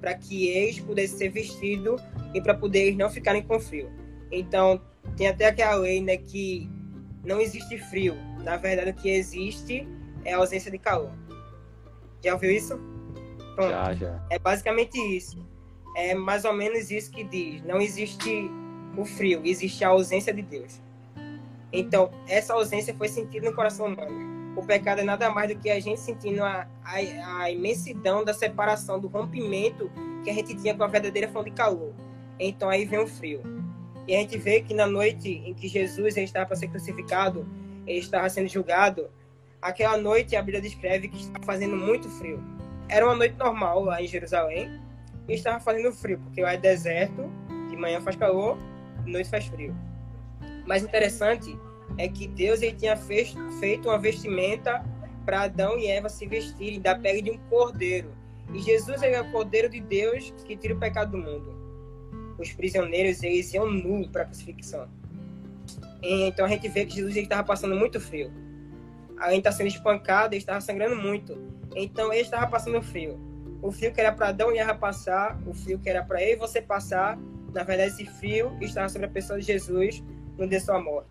para 0.00 0.14
que 0.14 0.48
eles 0.48 0.80
pudessem 0.80 1.18
ser 1.18 1.28
vestidos 1.30 2.00
e 2.32 2.40
para 2.40 2.54
poder 2.54 2.80
eles 2.80 2.96
não 2.96 3.10
ficarem 3.10 3.42
com 3.42 3.60
frio. 3.60 3.90
Então, 4.30 4.80
tem 5.16 5.28
até 5.28 5.46
aquela 5.46 5.76
lei 5.76 6.02
né, 6.02 6.16
que 6.16 6.68
não 7.24 7.40
existe 7.40 7.78
frio. 7.78 8.14
Na 8.42 8.56
verdade, 8.56 8.90
o 8.90 8.94
que 8.94 9.08
existe 9.08 9.86
é 10.24 10.32
a 10.32 10.38
ausência 10.38 10.70
de 10.70 10.78
calor. 10.78 11.12
Já 12.22 12.34
ouviu 12.34 12.50
isso? 12.50 12.78
Pronto. 13.54 13.70
Já, 13.70 13.94
já. 13.94 14.26
É 14.30 14.38
basicamente 14.38 14.98
isso. 14.98 15.46
É 15.94 16.14
mais 16.14 16.44
ou 16.44 16.52
menos 16.52 16.90
isso 16.90 17.10
que 17.10 17.24
diz. 17.24 17.62
Não 17.62 17.80
existe 17.80 18.50
o 18.96 19.04
frio, 19.04 19.40
existe 19.44 19.84
a 19.84 19.88
ausência 19.88 20.32
de 20.32 20.42
Deus. 20.42 20.80
Então, 21.72 22.10
essa 22.28 22.54
ausência 22.54 22.94
foi 22.94 23.08
sentida 23.08 23.48
no 23.48 23.56
coração 23.56 23.86
humano. 23.86 24.54
O 24.56 24.64
pecado 24.64 25.00
é 25.00 25.04
nada 25.04 25.30
mais 25.30 25.52
do 25.52 25.58
que 25.58 25.68
a 25.68 25.80
gente 25.80 26.00
sentindo 26.00 26.42
a, 26.42 26.66
a, 26.84 27.42
a 27.42 27.50
imensidão 27.50 28.24
da 28.24 28.32
separação, 28.32 29.00
do 29.00 29.08
rompimento 29.08 29.90
que 30.22 30.30
a 30.30 30.32
gente 30.32 30.54
tinha 30.54 30.74
com 30.74 30.84
a 30.84 30.86
verdadeira 30.86 31.28
fonte 31.28 31.50
de 31.50 31.56
calor. 31.56 31.92
Então, 32.38 32.68
aí 32.68 32.84
vem 32.84 33.00
o 33.00 33.06
frio. 33.06 33.42
E 34.06 34.14
a 34.14 34.18
gente 34.18 34.38
vê 34.38 34.60
que 34.60 34.74
na 34.74 34.86
noite 34.86 35.42
em 35.44 35.54
que 35.54 35.66
Jesus 35.66 36.16
estava 36.16 36.46
para 36.46 36.56
ser 36.56 36.68
crucificado, 36.68 37.46
ele 37.86 37.98
estava 37.98 38.28
sendo 38.28 38.48
julgado, 38.48 39.08
Aquela 39.64 39.96
noite 39.96 40.36
a 40.36 40.42
Bíblia 40.42 40.60
descreve 40.60 41.08
que 41.08 41.16
estava 41.16 41.42
fazendo 41.42 41.74
muito 41.74 42.06
frio. 42.06 42.38
Era 42.86 43.06
uma 43.06 43.16
noite 43.16 43.34
normal 43.38 43.82
lá 43.82 44.02
em 44.02 44.06
Jerusalém 44.06 44.78
e 45.28 45.34
estava 45.34 45.60
fazendo 45.60 45.92
frio, 45.92 46.18
porque 46.18 46.42
lá 46.42 46.54
é 46.54 46.56
deserto, 46.56 47.30
de 47.70 47.76
manhã 47.76 48.00
faz 48.00 48.16
calor, 48.16 48.58
de 49.04 49.10
noite 49.10 49.28
faz 49.28 49.46
frio. 49.46 49.74
Mas 50.66 50.82
interessante 50.82 51.58
é 51.98 52.08
que 52.08 52.26
Deus 52.28 52.62
ele 52.62 52.74
tinha 52.74 52.96
feito 52.96 53.88
uma 53.88 53.98
vestimenta 53.98 54.84
para 55.24 55.42
Adão 55.42 55.78
e 55.78 55.86
Eva 55.86 56.08
se 56.08 56.26
vestirem 56.26 56.80
da 56.80 56.94
pele 56.94 57.22
de 57.22 57.30
um 57.30 57.38
cordeiro. 57.50 58.10
E 58.52 58.60
Jesus 58.60 59.02
é 59.02 59.20
o 59.20 59.30
cordeiro 59.30 59.68
de 59.68 59.80
Deus 59.80 60.32
que 60.44 60.56
tira 60.56 60.74
o 60.74 60.78
pecado 60.78 61.12
do 61.12 61.18
mundo. 61.18 61.54
Os 62.38 62.52
prisioneiros 62.52 63.22
eles 63.22 63.52
iam 63.54 63.70
nu 63.70 64.08
para 64.08 64.22
a 64.22 64.24
crucifixão. 64.26 64.88
Então 66.02 66.44
a 66.44 66.48
gente 66.48 66.68
vê 66.68 66.84
que 66.84 66.96
Jesus 66.96 67.16
estava 67.16 67.42
passando 67.44 67.74
muito 67.74 67.98
frio 67.98 68.30
a 69.18 69.30
gente 69.30 69.38
está 69.38 69.52
sendo 69.52 69.68
espancado, 69.68 70.34
ele 70.34 70.40
estava 70.40 70.60
sangrando 70.60 70.96
muito. 70.96 71.38
Então 71.74 72.12
ele 72.12 72.22
estava 72.22 72.46
passando 72.46 72.80
frio. 72.82 73.18
O 73.64 73.72
fio 73.72 73.90
que 73.94 73.98
era 73.98 74.12
para 74.12 74.28
Adão 74.28 74.52
e 74.52 74.58
Eva 74.58 74.74
passar, 74.74 75.40
o 75.46 75.54
fio 75.54 75.78
que 75.78 75.88
era 75.88 76.04
para 76.04 76.22
eu 76.22 76.34
e 76.34 76.36
você 76.36 76.60
passar, 76.60 77.18
na 77.50 77.62
verdade 77.64 77.92
esse 77.92 78.04
fio 78.04 78.54
estava 78.60 78.90
sobre 78.90 79.06
a 79.06 79.10
pessoa 79.10 79.40
de 79.40 79.46
Jesus 79.46 80.04
no 80.36 80.46
dia 80.46 80.58
da 80.58 80.64
sua 80.66 80.78
morte. 80.78 81.08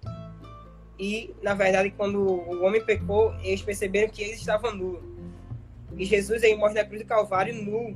E, 0.99 1.33
na 1.41 1.55
verdade, 1.55 1.89
quando 1.89 2.19
o 2.19 2.63
homem 2.63 2.85
pecou, 2.85 3.33
eles 3.41 3.63
perceberam 3.63 4.07
que 4.07 4.21
eles 4.21 4.39
estavam 4.39 4.75
nus. 4.75 5.01
E 5.97 6.05
Jesus 6.05 6.43
aí 6.43 6.55
morre 6.55 6.75
na 6.75 6.85
cruz 6.85 7.01
do 7.01 7.07
Calvário 7.07 7.55
nu, 7.55 7.95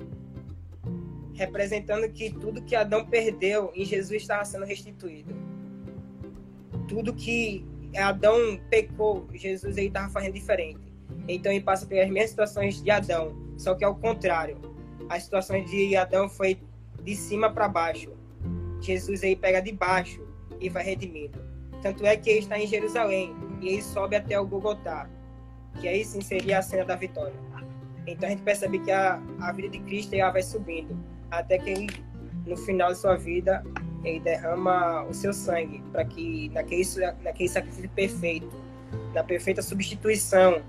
representando 1.36 2.10
que 2.10 2.32
tudo 2.32 2.64
que 2.64 2.76
Adão 2.76 3.06
perdeu 3.06 3.72
em 3.76 3.86
Jesus 3.86 4.24
estava 4.24 4.44
sendo 4.44 4.66
restituído. 4.66 5.36
Tudo 6.88 7.14
que 7.14 7.64
Adão 7.96 8.60
pecou, 8.72 9.28
Jesus 9.36 9.78
aí 9.78 9.86
estava 9.86 10.10
fazendo 10.10 10.34
diferente. 10.34 10.82
Então 11.28 11.52
ele 11.52 11.64
passa 11.64 11.86
pelas 11.86 12.10
mesmas 12.10 12.32
situações 12.32 12.82
de 12.82 12.90
Adão, 12.90 13.47
só 13.58 13.76
que 13.76 13.84
ao 13.84 13.96
contrário. 13.96 14.58
As 15.10 15.24
situações 15.24 15.70
de 15.70 15.96
Adão 15.96 16.30
foi 16.30 16.60
de 17.04 17.16
cima 17.16 17.52
para 17.52 17.68
baixo. 17.68 18.12
Jesus 18.82 19.24
aí 19.24 19.36
pega 19.36 19.62
de 19.62 19.72
baixo 19.72 20.22
e 20.60 20.70
vai 20.70 20.84
redimindo. 20.84 21.40
Tanto 21.82 22.06
é 22.06 22.16
que 22.18 22.30
ele 22.30 22.40
está 22.40 22.60
em 22.60 22.68
Jerusalém 22.68 23.36
e 23.62 23.70
ele 23.70 23.82
sobe 23.82 24.16
até 24.16 24.40
o 24.40 24.46
Gogotá, 24.46 25.10
que 25.80 25.88
aí 25.88 26.04
sim 26.04 26.22
seria 26.22 26.60
a 26.60 26.62
cena 26.62 26.86
da 26.86 26.96
vitória. 26.96 27.36
Então 28.06 28.28
a 28.28 28.32
gente 28.32 28.42
percebe 28.42 28.80
que 28.80 28.92
a, 28.92 29.22
a 29.42 29.52
vida 29.52 29.70
de 29.70 29.80
Cristo 29.80 30.14
ela 30.14 30.32
vai 30.32 30.42
subindo, 30.42 30.98
até 31.30 31.58
que 31.58 31.70
ele, 31.70 31.88
no 32.46 32.56
final 32.56 32.92
de 32.92 33.00
sua 33.00 33.16
vida, 33.16 33.64
ele 34.04 34.20
derrama 34.20 35.04
o 35.04 35.14
seu 35.14 35.34
sangue 35.34 35.84
para 35.92 36.06
que 36.06 36.50
naquele, 36.50 36.84
naquele 37.22 37.50
sacrifício 37.50 37.90
perfeito, 37.90 38.50
na 39.14 39.24
perfeita 39.24 39.62
substituição, 39.62 40.62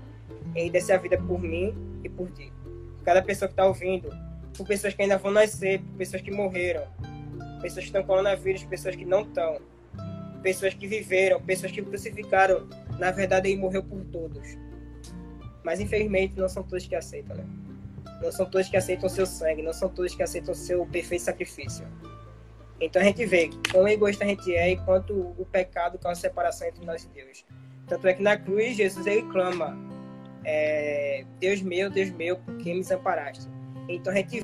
ele 0.53 0.69
desse 0.69 0.91
a 0.91 0.97
vida 0.97 1.17
por 1.17 1.39
mim 1.39 1.73
e 2.03 2.09
por 2.09 2.29
ti. 2.31 2.51
Cada 3.09 3.23
pessoa 3.23 3.49
que 3.49 3.53
está 3.53 3.65
ouvindo, 3.65 4.07
por 4.55 4.67
pessoas 4.67 4.93
que 4.93 5.01
ainda 5.01 5.17
vão 5.17 5.31
nascer, 5.31 5.81
por 5.81 5.97
pessoas 5.97 6.21
que 6.21 6.29
morreram, 6.29 6.85
pessoas 7.59 7.85
que 7.85 7.89
estão 7.89 8.03
com 8.03 8.09
coronavírus, 8.09 8.63
pessoas 8.65 8.95
que 8.95 9.03
não 9.03 9.21
estão, 9.21 9.59
pessoas 10.43 10.75
que 10.75 10.85
viveram, 10.85 11.41
pessoas 11.41 11.71
que 11.71 11.81
crucificaram. 11.81 12.69
Na 12.99 13.09
verdade, 13.09 13.49
ele 13.49 13.59
morreu 13.59 13.81
por 13.81 14.05
todos. 14.11 14.47
Mas 15.63 15.79
infelizmente 15.79 16.37
não 16.37 16.47
são 16.47 16.61
todos 16.61 16.85
que 16.85 16.93
aceitam, 16.93 17.35
né? 17.35 17.45
Não 18.21 18.31
são 18.31 18.45
todos 18.45 18.69
que 18.69 18.77
aceitam 18.77 19.09
seu 19.09 19.25
sangue, 19.25 19.63
não 19.63 19.73
são 19.73 19.89
todos 19.89 20.13
que 20.13 20.21
aceitam 20.21 20.53
seu 20.53 20.85
perfeito 20.85 21.23
sacrifício. 21.23 21.87
Então 22.79 23.01
a 23.01 23.05
gente 23.05 23.25
vê 23.25 23.49
quão 23.71 23.87
egoísta 23.87 24.23
a 24.23 24.27
gente 24.27 24.53
é 24.53 24.73
e 24.73 24.77
quanto 24.77 25.15
o 25.15 25.47
pecado 25.51 25.97
causa 25.97 26.21
separação 26.21 26.67
entre 26.67 26.85
nós 26.85 27.05
e 27.05 27.07
Deus. 27.07 27.43
Tanto 27.87 28.07
é 28.07 28.13
que 28.13 28.21
na 28.21 28.37
cruz 28.37 28.77
Jesus 28.77 29.07
ele 29.07 29.23
clama: 29.31 29.75
é, 30.43 31.25
Deus 31.39 31.61
meu, 31.61 31.89
Deus 31.89 32.11
meu, 32.11 32.37
por 32.37 32.57
que 32.57 32.73
me 32.73 32.79
desamparaste? 32.81 33.47
Então 33.87 34.13
a 34.13 34.15
gente 34.15 34.41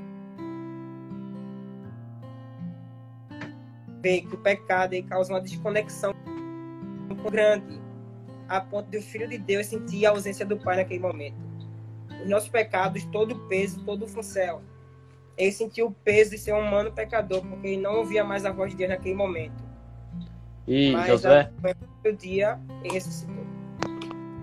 vê 4.02 4.22
que 4.22 4.36
o 4.36 4.38
pecado 4.38 4.94
ele 4.94 5.04
causa 5.04 5.34
uma 5.34 5.42
desconexão 5.42 6.14
grande, 7.32 7.82
a 8.48 8.62
ponto 8.62 8.90
de 8.90 8.98
o 8.98 9.02
Filho 9.02 9.28
de 9.28 9.38
Deus 9.38 9.66
sentir 9.68 10.06
a 10.06 10.12
ausência 10.12 10.46
do 10.46 10.58
Pai 10.58 10.78
naquele 10.78 11.00
momento. 11.00 11.38
Os 12.22 12.30
nossos 12.30 12.50
pecados, 12.50 13.04
todo 13.06 13.34
o 13.34 13.48
peso, 13.48 13.84
todo 13.84 14.06
o 14.06 14.08
função, 14.08 14.62
ele 15.38 15.52
sentiu 15.52 15.88
o 15.88 15.92
peso 15.92 16.32
de 16.32 16.38
ser 16.38 16.54
um 16.54 16.60
humano 16.60 16.92
pecador, 16.92 17.42
porque 17.46 17.68
ele 17.68 17.82
não 17.82 17.98
ouvia 17.98 18.24
mais 18.24 18.46
a 18.46 18.52
voz 18.52 18.72
de 18.72 18.78
Deus 18.78 18.90
naquele 18.90 19.16
momento. 19.16 19.64
E 20.68 20.92
Mas, 20.92 21.08
Josué? 21.08 21.52
No 22.04 22.14
dia, 22.14 22.60
ele 22.84 22.94
ressuscitou. 22.94 23.35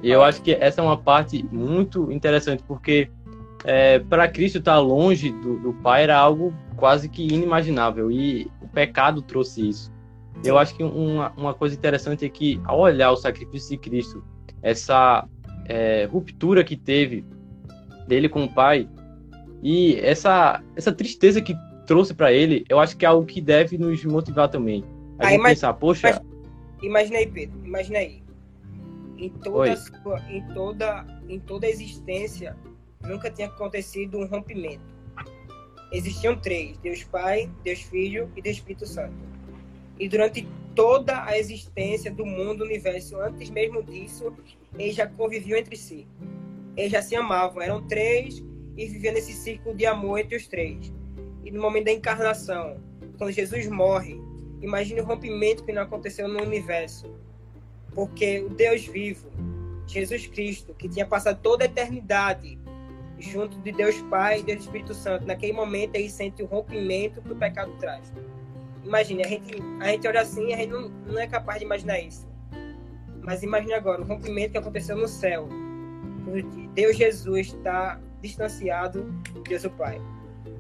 E 0.03 0.11
eu 0.11 0.23
acho 0.23 0.43
que 0.43 0.53
essa 0.53 0.81
é 0.81 0.85
uma 0.85 0.97
parte 0.97 1.45
muito 1.53 2.11
interessante, 2.11 2.63
porque 2.67 3.09
é, 3.65 4.01
para 4.01 4.27
Cristo 4.27 4.59
estar 4.59 4.79
longe 4.81 5.31
do, 5.31 5.59
do, 5.61 5.73
Pai 5.75 6.03
era 6.03 6.19
algo 6.19 6.53
quase 6.77 7.09
que 7.09 7.23
inimaginável, 7.23 8.11
e 8.11 8.51
o 8.61 8.67
pecado 8.67 9.23
trouxe 9.23 9.69
isso. 9.69 9.93
Eu 10.45 10.59
acho 10.59 10.75
que 10.75 10.83
uma, 10.83 11.33
uma 11.37 11.55
coisa 11.55 11.77
interessante 11.77 12.25
é 12.25 12.29
que, 12.29 12.61
ao 12.65 12.81
olhar 12.81 13.13
o 13.13 13.17
sacrifício 13.17 13.71
de 13.71 13.79
Cristo, 13.79 14.25
essa 14.61 15.25
é, 15.67 16.09
ruptura 16.11 16.65
que 16.65 16.77
teve 16.77 17.25
dele 18.09 18.29
com 18.29 18.45
o 18.45 18.53
Pai, 18.53 18.89
e 19.63 19.95
essa, 20.01 20.61
essa 20.75 20.91
tristeza 20.91 21.41
que 21.41 21.55
trouxe 21.87 22.13
para 22.13 22.33
ele, 22.33 22.65
eu 22.69 22.81
acho 22.81 22.97
que 22.97 23.05
é 23.05 23.09
algo 23.09 23.25
que 23.25 23.41
deve 23.41 23.79
nos 23.79 24.05
motivar 24.05 24.49
também. 24.49 24.85
A 25.21 25.31
gente 25.31 25.43
pensar, 25.45 25.73
poxa. 25.75 26.21
Imagina 26.83 27.19
aí, 27.19 27.27
Pedro, 27.29 27.61
imagina 27.65 28.01
aí 28.01 28.22
em 29.23 29.31
toda, 29.31 29.77
sua, 29.77 30.21
em 30.29 30.47
toda, 30.49 31.07
em 31.29 31.39
toda 31.39 31.67
a 31.67 31.71
existência, 31.71 32.57
nunca 33.03 33.31
tinha 33.31 33.47
acontecido 33.47 34.19
um 34.19 34.27
rompimento. 34.27 34.85
Existiam 35.93 36.37
três: 36.37 36.77
Deus 36.79 37.05
Pai, 37.05 37.49
Deus 37.63 37.83
Filho 37.83 38.31
e 38.37 38.43
Deus 38.43 38.57
Espírito 38.57 38.87
Santo. 38.87 39.15
E 39.99 40.09
durante 40.09 40.49
toda 40.75 41.25
a 41.25 41.39
existência 41.39 42.11
do 42.11 42.27
mundo, 42.27 42.59
do 42.59 42.65
universo, 42.65 43.17
antes 43.21 43.49
mesmo 43.51 43.83
disso, 43.83 44.35
eles 44.77 44.97
já 44.97 45.07
conviviam 45.07 45.59
entre 45.59 45.77
si. 45.77 46.09
Eles 46.77 46.91
já 46.91 47.01
se 47.01 47.15
amavam. 47.15 47.63
Eram 47.63 47.87
três 47.87 48.43
e 48.77 48.87
viviam 48.87 49.15
nesse 49.15 49.33
círculo 49.35 49.77
de 49.77 49.87
amor 49.87 50.19
entre 50.19 50.37
os 50.37 50.49
três. 50.49 50.93
E 51.45 51.51
no 51.51 51.61
momento 51.61 51.85
da 51.85 51.93
encarnação, 51.93 52.81
quando 53.19 53.31
Jesus 53.31 53.69
morre, 53.69 54.21
imagine 54.61 55.01
o 55.01 55.05
rompimento 55.05 55.63
que 55.65 55.73
não 55.73 55.83
aconteceu 55.83 56.27
no 56.27 56.43
universo 56.43 57.15
porque 57.95 58.41
o 58.41 58.49
Deus 58.49 58.87
vivo, 58.87 59.31
Jesus 59.87 60.27
Cristo, 60.27 60.75
que 60.75 60.89
tinha 60.89 61.07
passado 61.07 61.39
toda 61.43 61.65
a 61.65 61.67
eternidade 61.67 62.59
junto 63.19 63.59
de 63.59 63.73
Deus 63.73 63.97
Pai 64.03 64.41
e 64.41 64.43
Deus 64.43 64.63
Espírito 64.63 64.95
Santo, 64.95 65.27
naquele 65.27 65.53
momento 65.53 65.95
ele 65.95 66.11
sente 66.11 66.43
o 66.43 66.47
rompimento 66.47 67.21
que 67.23 67.33
o 67.33 67.37
pecado 67.37 67.73
traz. 67.79 68.13
Imagine, 68.85 69.25
a 69.25 69.29
gente, 69.29 69.63
a 69.81 69.89
gente 69.89 70.09
olha 70.09 70.23
assim 70.23 70.53
a 70.53 70.57
gente 70.57 70.71
não, 70.71 70.89
não 71.07 71.19
é 71.19 71.27
capaz 71.27 71.61
de 71.61 71.65
imaginar 71.65 72.01
isso. 72.01 72.27
Mas 73.23 73.43
imagine 73.43 73.75
agora 73.75 74.03
o 74.03 74.05
rompimento 74.05 74.53
que 74.53 74.59
aconteceu 74.59 74.97
no 74.97 75.07
céu. 75.07 75.49
Deus 76.75 76.97
Jesus 76.97 77.49
está 77.49 78.01
distanciado 78.21 79.05
de 79.33 79.41
Deus 79.43 79.65
o 79.65 79.71
Pai. 79.71 80.01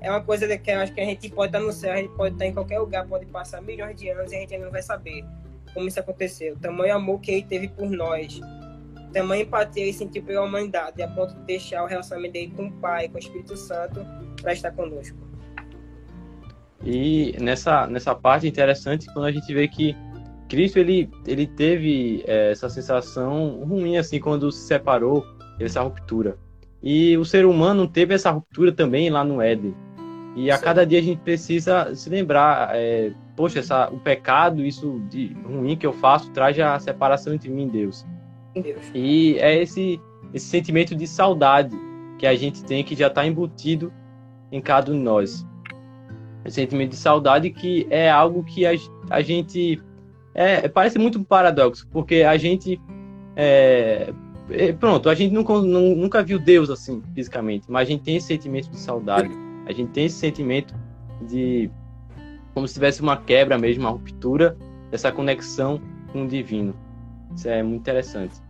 É 0.00 0.10
uma 0.10 0.20
coisa 0.20 0.46
que 0.56 0.70
eu 0.70 0.78
acho 0.78 0.92
que 0.92 1.00
a 1.00 1.04
gente 1.04 1.30
pode 1.30 1.48
estar 1.48 1.60
no 1.60 1.72
céu, 1.72 1.92
a 1.92 1.96
gente 1.96 2.14
pode 2.14 2.34
estar 2.34 2.46
em 2.46 2.52
qualquer 2.52 2.78
lugar, 2.78 3.06
pode 3.06 3.26
passar 3.26 3.60
milhões 3.62 3.96
de 3.96 4.08
anos 4.08 4.30
e 4.32 4.36
a 4.36 4.40
gente 4.40 4.54
ainda 4.54 4.66
não 4.66 4.72
vai 4.72 4.82
saber 4.82 5.24
como 5.74 5.88
isso 5.88 6.00
aconteceu, 6.00 6.56
tamanho 6.56 6.94
amor 6.94 7.20
que 7.20 7.30
ele 7.30 7.42
teve 7.42 7.68
por 7.68 7.90
nós, 7.90 8.40
tamanho 9.12 9.42
empatia 9.42 9.82
ele 9.82 9.92
sentiu 9.92 10.22
pela 10.22 10.42
humanidade, 10.42 11.02
a 11.02 11.08
ponto 11.08 11.34
de 11.34 11.42
deixar 11.42 11.84
o 11.84 11.86
relacionamento 11.86 12.32
dele 12.32 12.52
com 12.56 12.66
o 12.66 12.72
Pai, 12.72 13.08
com 13.08 13.16
o 13.16 13.18
Espírito 13.18 13.56
Santo, 13.56 14.04
para 14.40 14.52
estar 14.52 14.70
conosco. 14.72 15.16
E 16.84 17.36
nessa, 17.40 17.86
nessa 17.86 18.14
parte 18.14 18.46
interessante, 18.46 19.06
quando 19.12 19.26
a 19.26 19.32
gente 19.32 19.52
vê 19.54 19.68
que 19.68 19.96
Cristo 20.48 20.78
ele, 20.78 21.08
ele 21.26 21.46
teve 21.46 22.24
é, 22.26 22.50
essa 22.50 22.68
sensação 22.68 23.64
ruim 23.64 23.96
assim 23.96 24.18
quando 24.18 24.50
se 24.50 24.66
separou, 24.66 25.24
essa 25.60 25.80
ruptura. 25.80 26.36
E 26.82 27.16
o 27.16 27.24
ser 27.24 27.46
humano 27.46 27.86
teve 27.86 28.14
essa 28.14 28.30
ruptura 28.30 28.72
também 28.72 29.08
lá 29.08 29.22
no 29.22 29.40
Éden. 29.40 29.74
E 30.34 30.50
a 30.50 30.56
Sim. 30.56 30.64
cada 30.64 30.84
dia 30.84 30.98
a 30.98 31.02
gente 31.02 31.20
precisa 31.20 31.94
se 31.94 32.10
lembrar, 32.10 32.70
é, 32.74 33.12
poxa, 33.36 33.60
essa, 33.60 33.88
o 33.90 33.98
pecado, 33.98 34.64
isso 34.64 35.00
de 35.08 35.34
ruim 35.44 35.76
que 35.76 35.86
eu 35.86 35.92
faço, 35.92 36.30
traz 36.30 36.58
a 36.58 36.78
separação 36.78 37.34
entre 37.34 37.50
mim 37.50 37.66
e 37.66 37.70
Deus. 37.70 38.06
Deus. 38.54 38.90
E 38.94 39.36
é 39.38 39.62
esse, 39.62 40.00
esse 40.32 40.46
sentimento 40.46 40.94
de 40.94 41.06
saudade 41.06 41.76
que 42.18 42.26
a 42.26 42.34
gente 42.34 42.64
tem, 42.64 42.84
que 42.84 42.94
já 42.94 43.06
está 43.08 43.26
embutido 43.26 43.92
em 44.50 44.60
cada 44.60 44.92
um 44.92 44.94
de 44.94 45.00
nós. 45.00 45.46
Esse 46.44 46.56
sentimento 46.56 46.90
de 46.90 46.96
saudade 46.96 47.50
que 47.50 47.86
é 47.90 48.10
algo 48.10 48.44
que 48.44 48.66
a, 48.66 48.72
a 49.10 49.22
gente. 49.22 49.80
É, 50.34 50.66
parece 50.68 50.98
muito 50.98 51.18
um 51.18 51.24
paradoxo, 51.24 51.86
porque 51.90 52.22
a 52.22 52.36
gente. 52.36 52.80
É, 53.36 54.12
é 54.50 54.72
pronto, 54.72 55.08
a 55.08 55.14
gente 55.14 55.32
nunca, 55.32 55.54
nunca 55.54 56.22
viu 56.22 56.38
Deus 56.38 56.68
assim, 56.68 57.02
fisicamente, 57.14 57.70
mas 57.70 57.88
a 57.88 57.90
gente 57.90 58.02
tem 58.02 58.16
esse 58.16 58.26
sentimento 58.26 58.68
de 58.70 58.78
saudade 58.78 59.30
a 59.66 59.72
gente 59.72 59.90
tem 59.90 60.06
esse 60.06 60.16
sentimento 60.16 60.74
de 61.22 61.70
como 62.54 62.66
se 62.66 62.74
tivesse 62.74 63.00
uma 63.00 63.16
quebra 63.16 63.58
mesmo, 63.58 63.84
uma 63.84 63.90
ruptura 63.90 64.56
dessa 64.90 65.10
conexão 65.10 65.80
com 66.12 66.24
o 66.24 66.28
divino. 66.28 66.74
Isso 67.34 67.48
é 67.48 67.62
muito 67.62 67.80
interessante. 67.80 68.40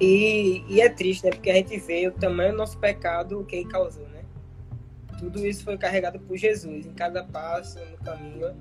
E, 0.00 0.64
e 0.68 0.80
é 0.80 0.88
triste, 0.88 1.24
né? 1.24 1.30
Porque 1.30 1.50
a 1.50 1.54
gente 1.54 1.76
vê 1.78 2.06
o 2.06 2.12
tamanho 2.12 2.52
do 2.52 2.58
nosso 2.58 2.78
pecado, 2.78 3.40
o 3.40 3.44
que 3.44 3.56
ele 3.56 3.68
causou, 3.68 4.06
né? 4.08 4.22
Tudo 5.18 5.44
isso 5.44 5.64
foi 5.64 5.76
carregado 5.76 6.20
por 6.20 6.36
Jesus. 6.36 6.86
Em 6.86 6.92
cada 6.92 7.24
passo, 7.24 7.78
no 7.78 7.96
caminho, 7.98 8.54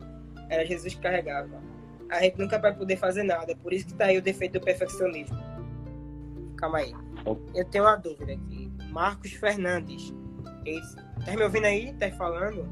era 0.49 0.65
Jesus 0.65 0.95
que 0.95 1.01
carregava. 1.01 1.61
A 2.09 2.22
gente 2.22 2.39
nunca 2.39 2.57
vai 2.57 2.74
poder 2.74 2.97
fazer 2.97 3.24
nada. 3.24 3.55
Por 3.55 3.74
isso 3.74 3.88
que 3.88 3.93
tá 3.93 4.05
aí 4.05 4.18
o 4.18 4.22
defeito 4.22 4.53
do 4.53 4.61
perfeccionismo. 4.61 5.38
Calma 6.55 6.80
aí. 6.80 6.93
Eu 7.53 7.65
tenho 7.65 7.84
uma 7.84 7.97
dúvida 7.97 8.34
aqui. 8.34 8.72
Marcos 8.89 9.34
Fernandes 9.34 10.13
ele, 10.68 10.82
tá 11.26 11.36
me 11.36 11.43
ouvindo 11.43 11.65
aí? 11.65 11.93
Tá 11.93 12.11
falando? 12.11 12.68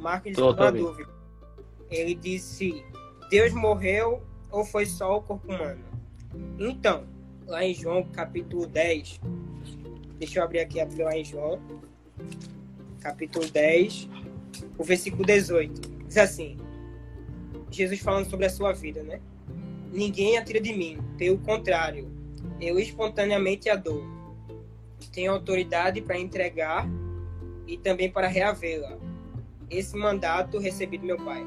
Marcos 0.00 0.32
disse 0.32 0.42
uma 0.42 0.72
dúvida. 0.72 1.10
Ele 1.90 2.14
disse: 2.14 2.84
Deus 3.30 3.52
morreu 3.52 4.22
ou 4.50 4.64
foi 4.64 4.86
só 4.86 5.16
o 5.16 5.22
corpo 5.22 5.52
humano? 5.52 5.84
Então, 6.58 7.06
lá 7.46 7.64
em 7.64 7.74
João 7.74 8.04
capítulo 8.04 8.66
10, 8.66 9.20
deixa 10.18 10.38
eu 10.38 10.44
abrir 10.44 10.60
aqui, 10.60 10.80
abrir 10.80 11.04
lá 11.04 11.16
em 11.16 11.24
João, 11.24 11.60
capítulo 13.00 13.48
10, 13.48 14.08
o 14.76 14.84
versículo 14.84 15.24
18. 15.24 15.80
Diz 16.06 16.18
assim: 16.18 16.56
Jesus 17.70 18.00
falando 18.00 18.28
sobre 18.28 18.46
a 18.46 18.50
sua 18.50 18.72
vida, 18.72 19.02
né? 19.02 19.20
ninguém 19.92 20.38
a 20.38 20.44
tira 20.44 20.60
de 20.60 20.72
mim. 20.72 20.98
Pelo 21.16 21.38
contrário, 21.38 22.10
eu 22.60 22.78
espontaneamente 22.78 23.68
a 23.68 23.76
dou. 23.76 24.04
Tenho 25.12 25.32
autoridade 25.32 26.00
para 26.00 26.18
entregar 26.18 26.88
e 27.66 27.76
também 27.76 28.10
para 28.10 28.28
reavê-la. 28.28 28.98
Esse 29.70 29.96
mandato 29.96 30.58
recebi 30.58 30.98
do 30.98 31.06
meu 31.06 31.16
Pai. 31.16 31.44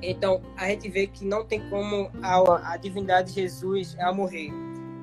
Então, 0.00 0.42
a 0.56 0.68
gente 0.68 0.88
vê 0.88 1.06
que 1.06 1.24
não 1.24 1.44
tem 1.44 1.60
como 1.68 2.10
a, 2.22 2.72
a 2.72 2.76
divindade 2.76 3.34
de 3.34 3.42
Jesus 3.42 3.96
a 4.00 4.12
morrer. 4.12 4.50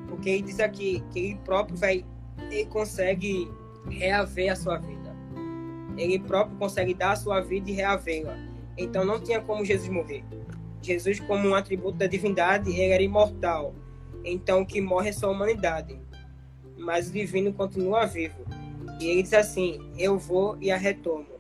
Porque 0.07 0.29
ele 0.29 0.41
diz 0.43 0.59
aqui 0.59 1.03
que 1.11 1.19
ele 1.19 1.35
próprio 1.45 1.77
vai, 1.77 2.03
ele 2.51 2.65
consegue 2.65 3.49
reaver 3.89 4.51
a 4.51 4.55
sua 4.55 4.77
vida. 4.77 5.15
Ele 5.97 6.19
próprio 6.19 6.57
consegue 6.57 6.93
dar 6.93 7.11
a 7.11 7.15
sua 7.15 7.39
vida 7.39 7.69
e 7.69 7.73
reavê-la. 7.73 8.37
Então, 8.77 9.05
não 9.05 9.19
tinha 9.19 9.39
como 9.39 9.63
Jesus 9.63 9.89
morrer. 9.89 10.23
Jesus, 10.81 11.19
como 11.19 11.47
um 11.47 11.55
atributo 11.55 11.97
da 11.97 12.07
divindade, 12.07 12.71
ele 12.71 12.91
era 12.91 13.03
imortal. 13.03 13.73
Então, 14.23 14.61
o 14.61 14.65
que 14.65 14.81
morre 14.81 15.09
é 15.09 15.13
sua 15.13 15.29
humanidade. 15.29 15.97
Mas 16.77 17.09
o 17.09 17.13
divino 17.13 17.53
continua 17.53 18.05
vivo. 18.05 18.43
E 18.99 19.07
ele 19.07 19.23
diz 19.23 19.33
assim: 19.33 19.91
Eu 19.97 20.17
vou 20.17 20.57
e 20.59 20.71
a 20.71 20.77
retomo 20.77 21.38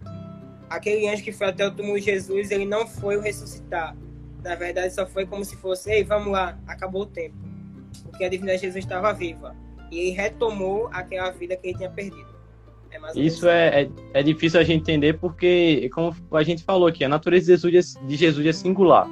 aquele 0.69 1.07
anjo 1.07 1.23
que 1.23 1.31
foi 1.31 1.47
até 1.47 1.65
o 1.65 1.71
túmulo 1.71 1.99
de 1.99 2.05
Jesus, 2.05 2.51
ele 2.51 2.65
não 2.65 2.87
foi 2.87 3.17
o 3.17 3.21
ressuscitar. 3.21 3.95
Na 4.43 4.55
verdade, 4.55 4.93
só 4.93 5.05
foi 5.05 5.25
como 5.25 5.43
se 5.43 5.55
fosse, 5.57 5.91
ei, 5.91 6.03
vamos 6.03 6.31
lá, 6.31 6.57
acabou 6.67 7.01
o 7.01 7.05
tempo. 7.05 7.35
Porque 8.03 8.23
a 8.23 8.29
divindade 8.29 8.59
de 8.59 8.67
Jesus 8.67 8.85
estava 8.85 9.11
viva. 9.13 9.55
E 9.91 9.99
ele 9.99 10.11
retomou 10.11 10.87
aquela 10.91 11.31
vida 11.31 11.55
que 11.55 11.67
ele 11.67 11.77
tinha 11.77 11.89
perdido. 11.89 12.29
É 12.91 13.19
Isso 13.19 13.47
é, 13.47 13.83
é, 13.83 13.89
é, 14.15 14.23
difícil 14.23 14.59
a 14.59 14.63
gente 14.63 14.81
entender 14.81 15.13
porque, 15.19 15.89
como 15.93 16.15
a 16.31 16.41
gente 16.41 16.63
falou 16.63 16.87
aqui, 16.87 17.03
a 17.03 17.09
natureza 17.09 17.45
de 17.45 17.51
Jesus 17.51 17.95
é, 17.95 18.07
de 18.07 18.15
Jesus 18.15 18.45
é 18.47 18.51
singular. 18.51 19.07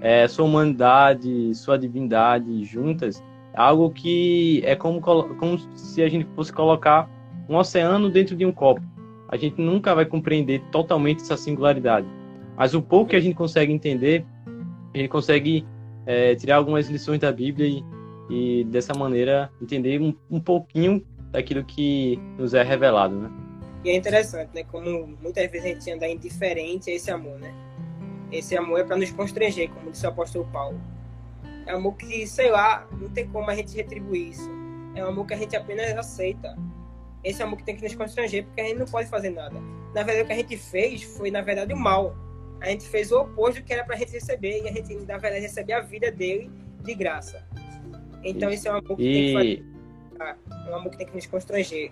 É, 0.00 0.28
sua 0.28 0.44
humanidade, 0.44 1.54
sua 1.54 1.76
divindade 1.76 2.64
juntas, 2.64 3.22
algo 3.54 3.90
que 3.90 4.62
é 4.64 4.76
como, 4.76 5.00
como 5.00 5.58
se 5.76 6.02
a 6.02 6.08
gente 6.08 6.26
fosse 6.36 6.52
colocar 6.52 7.10
um 7.48 7.56
oceano 7.56 8.08
dentro 8.08 8.36
de 8.36 8.46
um 8.46 8.52
copo 8.52 8.80
a 9.30 9.36
gente 9.36 9.60
nunca 9.60 9.94
vai 9.94 10.04
compreender 10.04 10.60
totalmente 10.72 11.22
essa 11.22 11.36
singularidade. 11.36 12.06
Mas 12.56 12.74
o 12.74 12.82
pouco 12.82 13.10
que 13.10 13.16
a 13.16 13.20
gente 13.20 13.36
consegue 13.36 13.72
entender, 13.72 14.26
a 14.92 14.98
gente 14.98 15.08
consegue 15.08 15.64
é, 16.04 16.34
tirar 16.34 16.56
algumas 16.56 16.88
lições 16.88 17.20
da 17.20 17.30
Bíblia 17.30 17.68
e, 17.68 17.84
e 18.28 18.64
dessa 18.64 18.92
maneira 18.92 19.48
entender 19.62 20.00
um, 20.00 20.12
um, 20.28 20.40
pouquinho 20.40 21.06
daquilo 21.30 21.64
que 21.64 22.18
nos 22.36 22.54
é 22.54 22.62
revelado, 22.64 23.14
né? 23.14 23.30
E 23.84 23.90
é 23.90 23.96
interessante, 23.96 24.50
né? 24.52 24.64
Como 24.64 25.16
muitas 25.22 25.48
vezes 25.48 25.64
a 25.64 25.68
gente 25.68 25.90
anda 25.92 26.08
indiferente 26.08 26.90
a 26.90 26.94
esse 26.94 27.10
amor, 27.10 27.38
né? 27.38 27.54
Esse 28.32 28.56
amor 28.56 28.80
é 28.80 28.84
para 28.84 28.96
nos 28.96 29.12
constranger, 29.12 29.70
como 29.70 29.92
disse 29.92 30.04
o 30.06 30.08
apóstolo 30.08 30.46
Paulo. 30.52 30.78
É 31.66 31.74
um 31.74 31.78
amor 31.78 31.96
que, 31.96 32.26
sei 32.26 32.50
lá, 32.50 32.86
não 33.00 33.08
tem 33.08 33.28
como 33.28 33.48
a 33.48 33.54
gente 33.54 33.76
retribuir 33.76 34.30
isso. 34.30 34.50
É 34.96 35.04
um 35.04 35.08
amor 35.08 35.24
que 35.24 35.34
a 35.34 35.36
gente 35.36 35.54
apenas 35.56 35.96
aceita 35.96 36.56
esse 37.22 37.42
amor 37.42 37.58
que 37.58 37.64
tem 37.64 37.76
que 37.76 37.82
nos 37.82 37.94
constranger, 37.94 38.44
porque 38.44 38.60
a 38.60 38.64
gente 38.64 38.78
não 38.78 38.86
pode 38.86 39.08
fazer 39.08 39.30
nada. 39.30 39.60
Na 39.94 40.02
verdade, 40.02 40.22
o 40.22 40.26
que 40.26 40.32
a 40.32 40.36
gente 40.36 40.56
fez 40.56 41.02
foi, 41.02 41.30
na 41.30 41.42
verdade, 41.42 41.72
o 41.72 41.76
mal. 41.76 42.14
A 42.60 42.68
gente 42.68 42.88
fez 42.88 43.10
o 43.10 43.20
oposto 43.20 43.60
do 43.60 43.64
que 43.64 43.72
era 43.72 43.84
para 43.84 43.94
a 43.94 43.98
gente 43.98 44.12
receber, 44.12 44.62
e 44.62 44.68
a 44.68 44.72
gente, 44.72 44.94
na 45.06 45.18
verdade, 45.18 45.40
recebeu 45.40 45.78
a 45.78 45.80
vida 45.80 46.10
dele 46.10 46.50
de 46.82 46.94
graça. 46.94 47.46
Então, 48.22 48.50
esse 48.50 48.68
é 48.68 48.72
um 48.72 48.76
amor 48.76 48.96
que 48.96 49.02
e... 49.02 49.12
tem 49.12 49.26
que 49.26 49.32
fazer. 49.32 49.70
É 50.66 50.70
um 50.70 50.76
amor 50.76 50.90
que 50.90 50.98
tem 50.98 51.06
que 51.06 51.14
nos 51.14 51.26
constranger. 51.26 51.90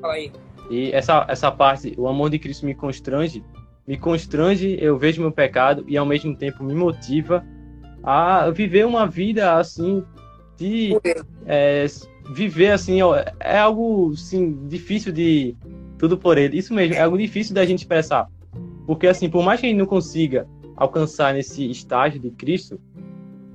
Fala 0.00 0.14
aí. 0.14 0.32
E 0.70 0.92
essa, 0.92 1.26
essa 1.28 1.50
parte, 1.50 1.94
o 1.98 2.06
amor 2.06 2.30
de 2.30 2.38
Cristo 2.38 2.64
me 2.66 2.74
constrange, 2.74 3.42
me 3.86 3.98
constrange, 3.98 4.78
eu 4.80 4.96
vejo 4.98 5.20
meu 5.20 5.32
pecado 5.32 5.84
e 5.88 5.96
ao 5.96 6.06
mesmo 6.06 6.36
tempo 6.36 6.62
me 6.62 6.74
motiva 6.74 7.44
a 8.02 8.50
viver 8.50 8.86
uma 8.86 9.06
vida 9.06 9.56
assim 9.56 10.04
de 10.56 10.96
é, 11.46 11.86
viver 12.30 12.70
assim 12.70 12.98
é 13.40 13.58
algo 13.58 14.16
sim 14.16 14.66
difícil 14.68 15.12
de 15.12 15.56
tudo 15.98 16.16
por 16.16 16.38
ele. 16.38 16.56
Isso 16.56 16.72
mesmo, 16.72 16.94
é 16.94 17.00
algo 17.00 17.18
difícil 17.18 17.54
da 17.54 17.64
gente 17.66 17.80
expressar. 17.80 18.28
Porque 18.86 19.06
assim, 19.06 19.28
por 19.28 19.42
mais 19.42 19.60
que 19.60 19.66
a 19.66 19.68
gente 19.68 19.78
não 19.78 19.86
consiga 19.86 20.46
alcançar 20.76 21.34
nesse 21.34 21.70
estágio 21.70 22.20
de 22.20 22.30
Cristo, 22.30 22.80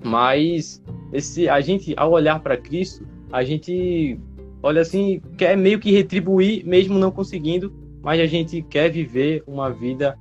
mas 0.03 0.81
esse 1.11 1.49
a 1.49 1.59
gente 1.61 1.93
ao 1.97 2.11
olhar 2.11 2.39
para 2.39 2.55
Cristo, 2.57 3.07
a 3.31 3.43
gente 3.43 4.19
olha 4.61 4.81
assim, 4.81 5.21
quer 5.37 5.57
meio 5.57 5.79
que 5.79 5.91
retribuir 5.91 6.65
mesmo 6.65 6.99
não 6.99 7.11
conseguindo, 7.11 7.73
mas 8.01 8.19
a 8.19 8.25
gente 8.25 8.61
quer 8.61 8.89
viver 8.89 9.43
uma 9.47 9.71
vida 9.71 10.17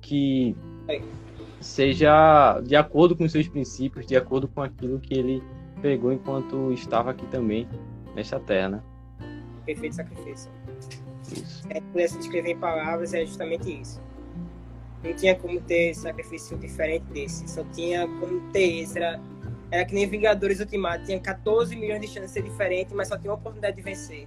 que 0.00 0.56
seja 1.60 2.60
de 2.60 2.76
acordo 2.76 3.16
com 3.16 3.24
os 3.24 3.32
seus 3.32 3.48
princípios, 3.48 4.06
de 4.06 4.16
acordo 4.16 4.48
com 4.48 4.62
aquilo 4.62 5.00
que 5.00 5.14
ele 5.14 5.42
pregou 5.80 6.12
enquanto 6.12 6.72
estava 6.72 7.10
aqui 7.10 7.26
também 7.26 7.66
nesta 8.16 8.40
terra, 8.40 8.68
né? 8.68 8.82
Perfeito 9.64 9.94
sacrifício. 9.94 10.50
Isso. 11.30 11.66
É, 11.70 11.80
pudesse 11.80 12.18
descrever 12.18 12.50
em 12.50 12.58
palavras, 12.58 13.14
é 13.14 13.24
justamente 13.24 13.80
isso. 13.80 14.00
Não 15.04 15.14
tinha 15.14 15.34
como 15.36 15.60
ter 15.60 15.94
sacrifício 15.94 16.56
diferente 16.56 17.04
desse. 17.12 17.46
Só 17.48 17.62
tinha 17.72 18.08
como 18.08 18.40
ter 18.52 18.80
esse. 18.80 18.98
Era, 18.98 19.20
era 19.70 19.84
que 19.84 19.94
nem 19.94 20.08
Vingadores 20.08 20.58
Ultimato. 20.58 21.04
Tinha 21.04 21.20
14 21.20 21.76
milhões 21.76 22.00
de 22.00 22.08
chances 22.08 22.28
de 22.28 22.32
ser 22.32 22.42
diferente, 22.42 22.94
mas 22.94 23.08
só 23.08 23.18
tinha 23.18 23.30
uma 23.30 23.38
oportunidade 23.38 23.76
de 23.76 23.82
vencer. 23.82 24.26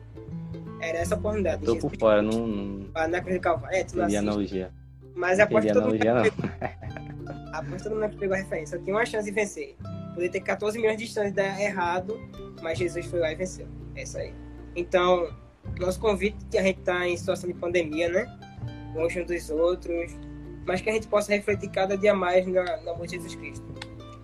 Era 0.82 1.00
essa 1.00 1.16
oportunidade. 1.16 1.66
Tô 1.66 1.76
por 1.76 1.96
fora, 1.98 2.22
não. 2.22 2.48
não... 2.48 2.86
Ah, 2.94 3.08
na 3.08 3.20
Cruz 3.20 3.38
do 3.38 3.42
Calvário. 3.42 3.76
É, 3.76 3.84
tu 3.84 3.98
não 3.98 4.06
analogia. 4.06 4.72
Mas 5.16 5.40
aposto 5.40 5.68
que 5.68 5.74
todo 5.74 5.90
mundo. 5.90 6.00
Aposto 7.52 7.84
todo 7.90 8.00
mundo 8.00 8.10
que 8.10 8.18
pegou 8.18 8.36
a 8.36 8.40
referência. 8.40 8.78
Só 8.78 8.84
tinha 8.84 8.96
uma 8.96 9.06
chance 9.06 9.26
de 9.26 9.32
vencer. 9.32 9.76
Poderia 10.20 10.34
ter 10.34 10.42
14 10.42 10.78
milhões 10.78 10.98
de 10.98 11.08
de 11.08 11.32
dar 11.32 11.62
errado, 11.62 12.20
mas 12.62 12.78
Jesus 12.78 13.06
foi 13.06 13.20
lá 13.20 13.32
e 13.32 13.36
venceu. 13.36 13.66
É 13.96 14.04
isso 14.04 14.18
aí. 14.18 14.34
Então, 14.76 15.34
nosso 15.80 15.98
convite 15.98 16.36
que 16.52 16.58
a 16.58 16.62
gente 16.62 16.80
está 16.80 17.08
em 17.08 17.16
situação 17.16 17.50
de 17.50 17.56
pandemia, 17.56 18.10
né? 18.10 18.40
Longe 18.94 19.22
uns 19.22 19.28
dos 19.28 19.50
outros, 19.50 20.12
mas 20.66 20.82
que 20.82 20.90
a 20.90 20.94
gente 20.94 21.08
possa 21.08 21.32
refletir 21.34 21.70
cada 21.70 21.98
dia 21.98 22.14
mais 22.14 22.46
no, 22.46 22.52
no 22.52 22.90
amor 22.90 23.08
de 23.08 23.16
Jesus 23.16 23.34
Cristo. 23.34 23.66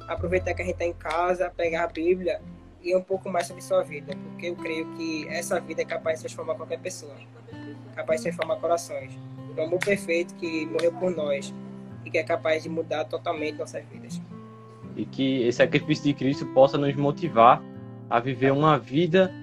Aproveitar 0.06 0.54
que 0.54 0.64
a 0.64 0.66
gente 0.66 0.74
está 0.74 0.84
em 0.84 0.92
casa, 0.92 1.50
pegar 1.56 1.86
a 1.86 1.88
Bíblia 1.88 2.42
e 2.82 2.94
um 2.94 3.02
pouco 3.02 3.30
mais 3.30 3.48
sobre 3.48 3.64
sua 3.64 3.82
vida, 3.82 4.12
porque 4.32 4.48
eu 4.48 4.56
creio 4.58 4.94
que 4.96 5.26
essa 5.30 5.62
vida 5.62 5.82
é 5.82 5.86
capaz 5.86 6.20
de 6.20 6.26
transformar 6.26 6.56
qualquer 6.56 6.80
pessoa, 6.80 7.16
capaz 7.96 8.20
de 8.20 8.26
transformar 8.26 8.58
corações. 8.58 9.18
O 9.58 9.62
amor 9.62 9.80
perfeito 9.80 10.36
que 10.36 10.66
morreu 10.66 10.92
por 10.92 11.10
nós 11.10 11.54
e 12.04 12.12
que 12.12 12.18
é 12.18 12.24
capaz 12.24 12.64
de 12.64 12.70
mudar 12.70 13.06
totalmente 13.06 13.58
nossas 13.58 13.86
vidas. 13.86 14.20
E 14.96 15.06
que 15.06 15.44
esse 15.44 15.58
sacrifício 15.58 16.06
de 16.06 16.14
Cristo 16.14 16.46
possa 16.48 16.78
nos 16.78 16.96
motivar 16.96 17.62
a 18.10 18.20
viver 18.20 18.52
uma 18.52 18.78
vida 18.78 19.34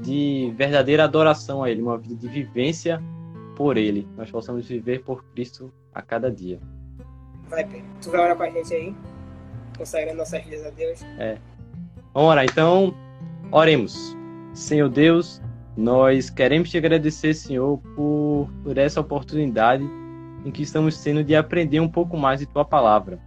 de 0.00 0.52
verdadeira 0.56 1.04
adoração 1.04 1.62
a 1.62 1.70
Ele, 1.70 1.82
uma 1.82 1.98
vida 1.98 2.14
de 2.14 2.28
vivência 2.28 3.02
por 3.56 3.76
Ele. 3.76 4.08
Nós 4.16 4.30
possamos 4.30 4.66
viver 4.66 5.02
por 5.02 5.24
Cristo 5.34 5.72
a 5.92 6.00
cada 6.00 6.30
dia. 6.30 6.58
Vai, 7.48 7.64
Pedro. 7.64 7.86
Tu 8.02 8.10
vai 8.10 8.20
orar 8.20 8.36
com 8.36 8.42
a 8.42 8.50
gente 8.50 8.74
aí? 8.74 8.94
Consagrando 9.76 10.18
nossas 10.18 10.42
vidas 10.44 10.66
a 10.66 10.70
Deus? 10.70 11.02
É. 11.18 11.38
Vamos 12.12 12.30
orar. 12.30 12.44
Então, 12.44 12.94
oremos. 13.50 14.16
Senhor 14.52 14.88
Deus, 14.88 15.42
nós 15.76 16.30
queremos 16.30 16.70
te 16.70 16.78
agradecer, 16.78 17.34
Senhor, 17.34 17.78
por, 17.96 18.48
por 18.62 18.78
essa 18.78 19.00
oportunidade 19.00 19.84
em 20.44 20.50
que 20.50 20.62
estamos 20.62 21.02
tendo 21.02 21.24
de 21.24 21.34
aprender 21.34 21.80
um 21.80 21.88
pouco 21.88 22.16
mais 22.16 22.40
de 22.40 22.46
Tua 22.46 22.64
palavra. 22.64 23.18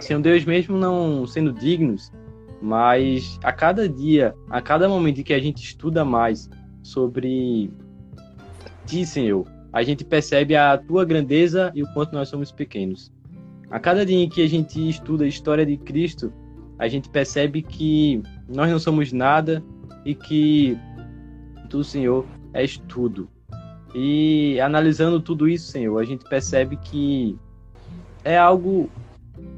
Senhor 0.00 0.20
Deus, 0.20 0.44
mesmo 0.44 0.76
não 0.76 1.26
sendo 1.26 1.52
dignos, 1.52 2.12
mas 2.60 3.38
a 3.42 3.52
cada 3.52 3.88
dia, 3.88 4.34
a 4.50 4.60
cada 4.60 4.88
momento 4.88 5.22
que 5.22 5.34
a 5.34 5.38
gente 5.38 5.62
estuda 5.62 6.04
mais 6.04 6.48
sobre 6.82 7.70
Ti, 8.86 9.04
Senhor, 9.04 9.46
a 9.72 9.82
gente 9.82 10.04
percebe 10.04 10.56
a 10.56 10.76
Tua 10.78 11.04
grandeza 11.04 11.70
e 11.74 11.82
o 11.82 11.92
quanto 11.92 12.14
nós 12.14 12.28
somos 12.28 12.50
pequenos. 12.50 13.12
A 13.70 13.78
cada 13.78 14.04
dia 14.04 14.22
em 14.22 14.28
que 14.28 14.42
a 14.42 14.48
gente 14.48 14.88
estuda 14.88 15.24
a 15.24 15.28
história 15.28 15.66
de 15.66 15.76
Cristo, 15.76 16.32
a 16.78 16.88
gente 16.88 17.08
percebe 17.08 17.62
que 17.62 18.22
nós 18.48 18.70
não 18.70 18.78
somos 18.78 19.12
nada 19.12 19.62
e 20.04 20.14
que 20.14 20.78
Tu, 21.68 21.82
Senhor, 21.82 22.26
és 22.52 22.78
tudo. 22.88 23.28
E 23.94 24.60
analisando 24.60 25.20
tudo 25.20 25.48
isso, 25.48 25.70
Senhor, 25.70 25.98
a 25.98 26.04
gente 26.04 26.24
percebe 26.28 26.76
que 26.76 27.38
é 28.24 28.36
algo 28.36 28.90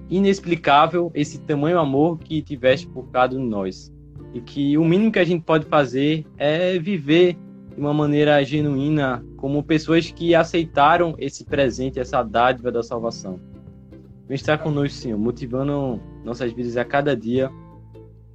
inexplicável 0.09 1.11
esse 1.15 1.41
tamanho 1.41 1.79
amor 1.79 2.19
que 2.19 2.43
tiveste 2.43 2.87
por 2.87 3.09
cada 3.11 3.37
um 3.37 3.41
de 3.41 3.49
nós. 3.49 3.93
E 4.33 4.41
que 4.41 4.77
o 4.77 4.85
mínimo 4.85 5.11
que 5.11 5.19
a 5.19 5.25
gente 5.25 5.45
pode 5.45 5.67
fazer 5.67 6.27
é 6.37 6.79
viver 6.79 7.37
de 7.75 7.81
uma 7.81 7.93
maneira 7.93 8.43
genuína, 8.43 9.25
como 9.37 9.63
pessoas 9.63 10.11
que 10.11 10.35
aceitaram 10.35 11.15
esse 11.19 11.45
presente, 11.45 12.01
essa 12.01 12.23
dádiva 12.23 12.73
da 12.73 12.83
salvação. 12.83 13.39
Vem 14.27 14.35
estar 14.35 14.59
conosco, 14.59 14.99
Senhor, 14.99 15.19
motivando 15.19 16.01
nossas 16.25 16.53
vidas 16.53 16.77
a 16.77 16.85
cada 16.85 17.17
dia, 17.17 17.51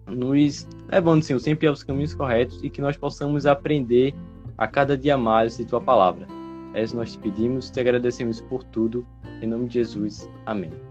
nos 0.07 0.67
levando, 0.87 1.23
Senhor, 1.23 1.39
sempre 1.39 1.67
aos 1.67 1.83
caminhos 1.83 2.13
corretos 2.13 2.63
e 2.63 2.69
que 2.69 2.81
nós 2.81 2.95
possamos 2.95 3.45
aprender 3.45 4.13
a 4.57 4.67
cada 4.67 4.97
dia 4.97 5.17
mais 5.17 5.57
de 5.57 5.65
Tua 5.65 5.81
palavra. 5.81 6.27
É 6.73 6.83
isso 6.83 6.95
nós 6.95 7.11
te 7.11 7.17
pedimos, 7.17 7.69
te 7.69 7.79
agradecemos 7.79 8.39
por 8.41 8.63
tudo. 8.63 9.05
Em 9.41 9.47
nome 9.47 9.67
de 9.67 9.73
Jesus. 9.73 10.29
Amém. 10.45 10.90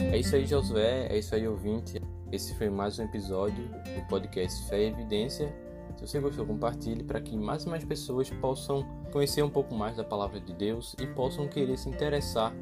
É 0.00 0.18
isso 0.18 0.34
aí, 0.34 0.46
Josué. 0.46 1.06
É 1.10 1.18
isso 1.18 1.34
aí, 1.34 1.46
ouvinte. 1.46 2.00
Esse 2.32 2.54
foi 2.54 2.70
mais 2.70 2.98
um 2.98 3.04
episódio 3.04 3.62
do 3.68 4.08
podcast 4.08 4.66
Fé 4.70 4.84
e 4.84 4.86
Evidência. 4.86 5.54
Se 5.96 6.06
você 6.06 6.18
gostou, 6.18 6.46
compartilhe 6.46 7.04
para 7.04 7.20
que 7.20 7.36
mais 7.36 7.64
e 7.64 7.68
mais 7.68 7.84
pessoas 7.84 8.30
possam 8.30 8.82
conhecer 9.12 9.42
um 9.42 9.50
pouco 9.50 9.74
mais 9.74 9.98
da 9.98 10.04
palavra 10.04 10.40
de 10.40 10.54
Deus 10.54 10.96
e 10.98 11.06
possam 11.08 11.46
querer 11.46 11.76
se 11.76 11.90
interessar 11.90 12.54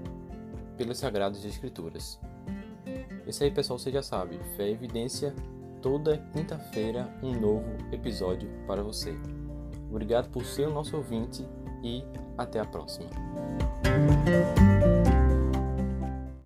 pelas 0.77 0.99
Sagradas 0.99 1.45
Escrituras. 1.45 2.19
Isso 3.27 3.45
aí, 3.45 3.51
pessoal, 3.53 3.79
você 3.79 3.93
já 3.93 4.03
sabe. 4.03 4.41
Fé 4.57 4.71
e 4.71 4.73
Evidência 4.73 5.33
toda 5.87 6.19
quinta-feira, 6.33 7.09
um 7.23 7.39
novo 7.39 7.77
episódio 7.93 8.51
para 8.67 8.83
você. 8.83 9.15
Obrigado 9.89 10.29
por 10.31 10.45
ser 10.45 10.67
o 10.67 10.75
nosso 10.75 10.97
ouvinte 10.97 11.47
e 11.81 12.03
até 12.37 12.59
a 12.59 12.65
próxima. 12.65 13.09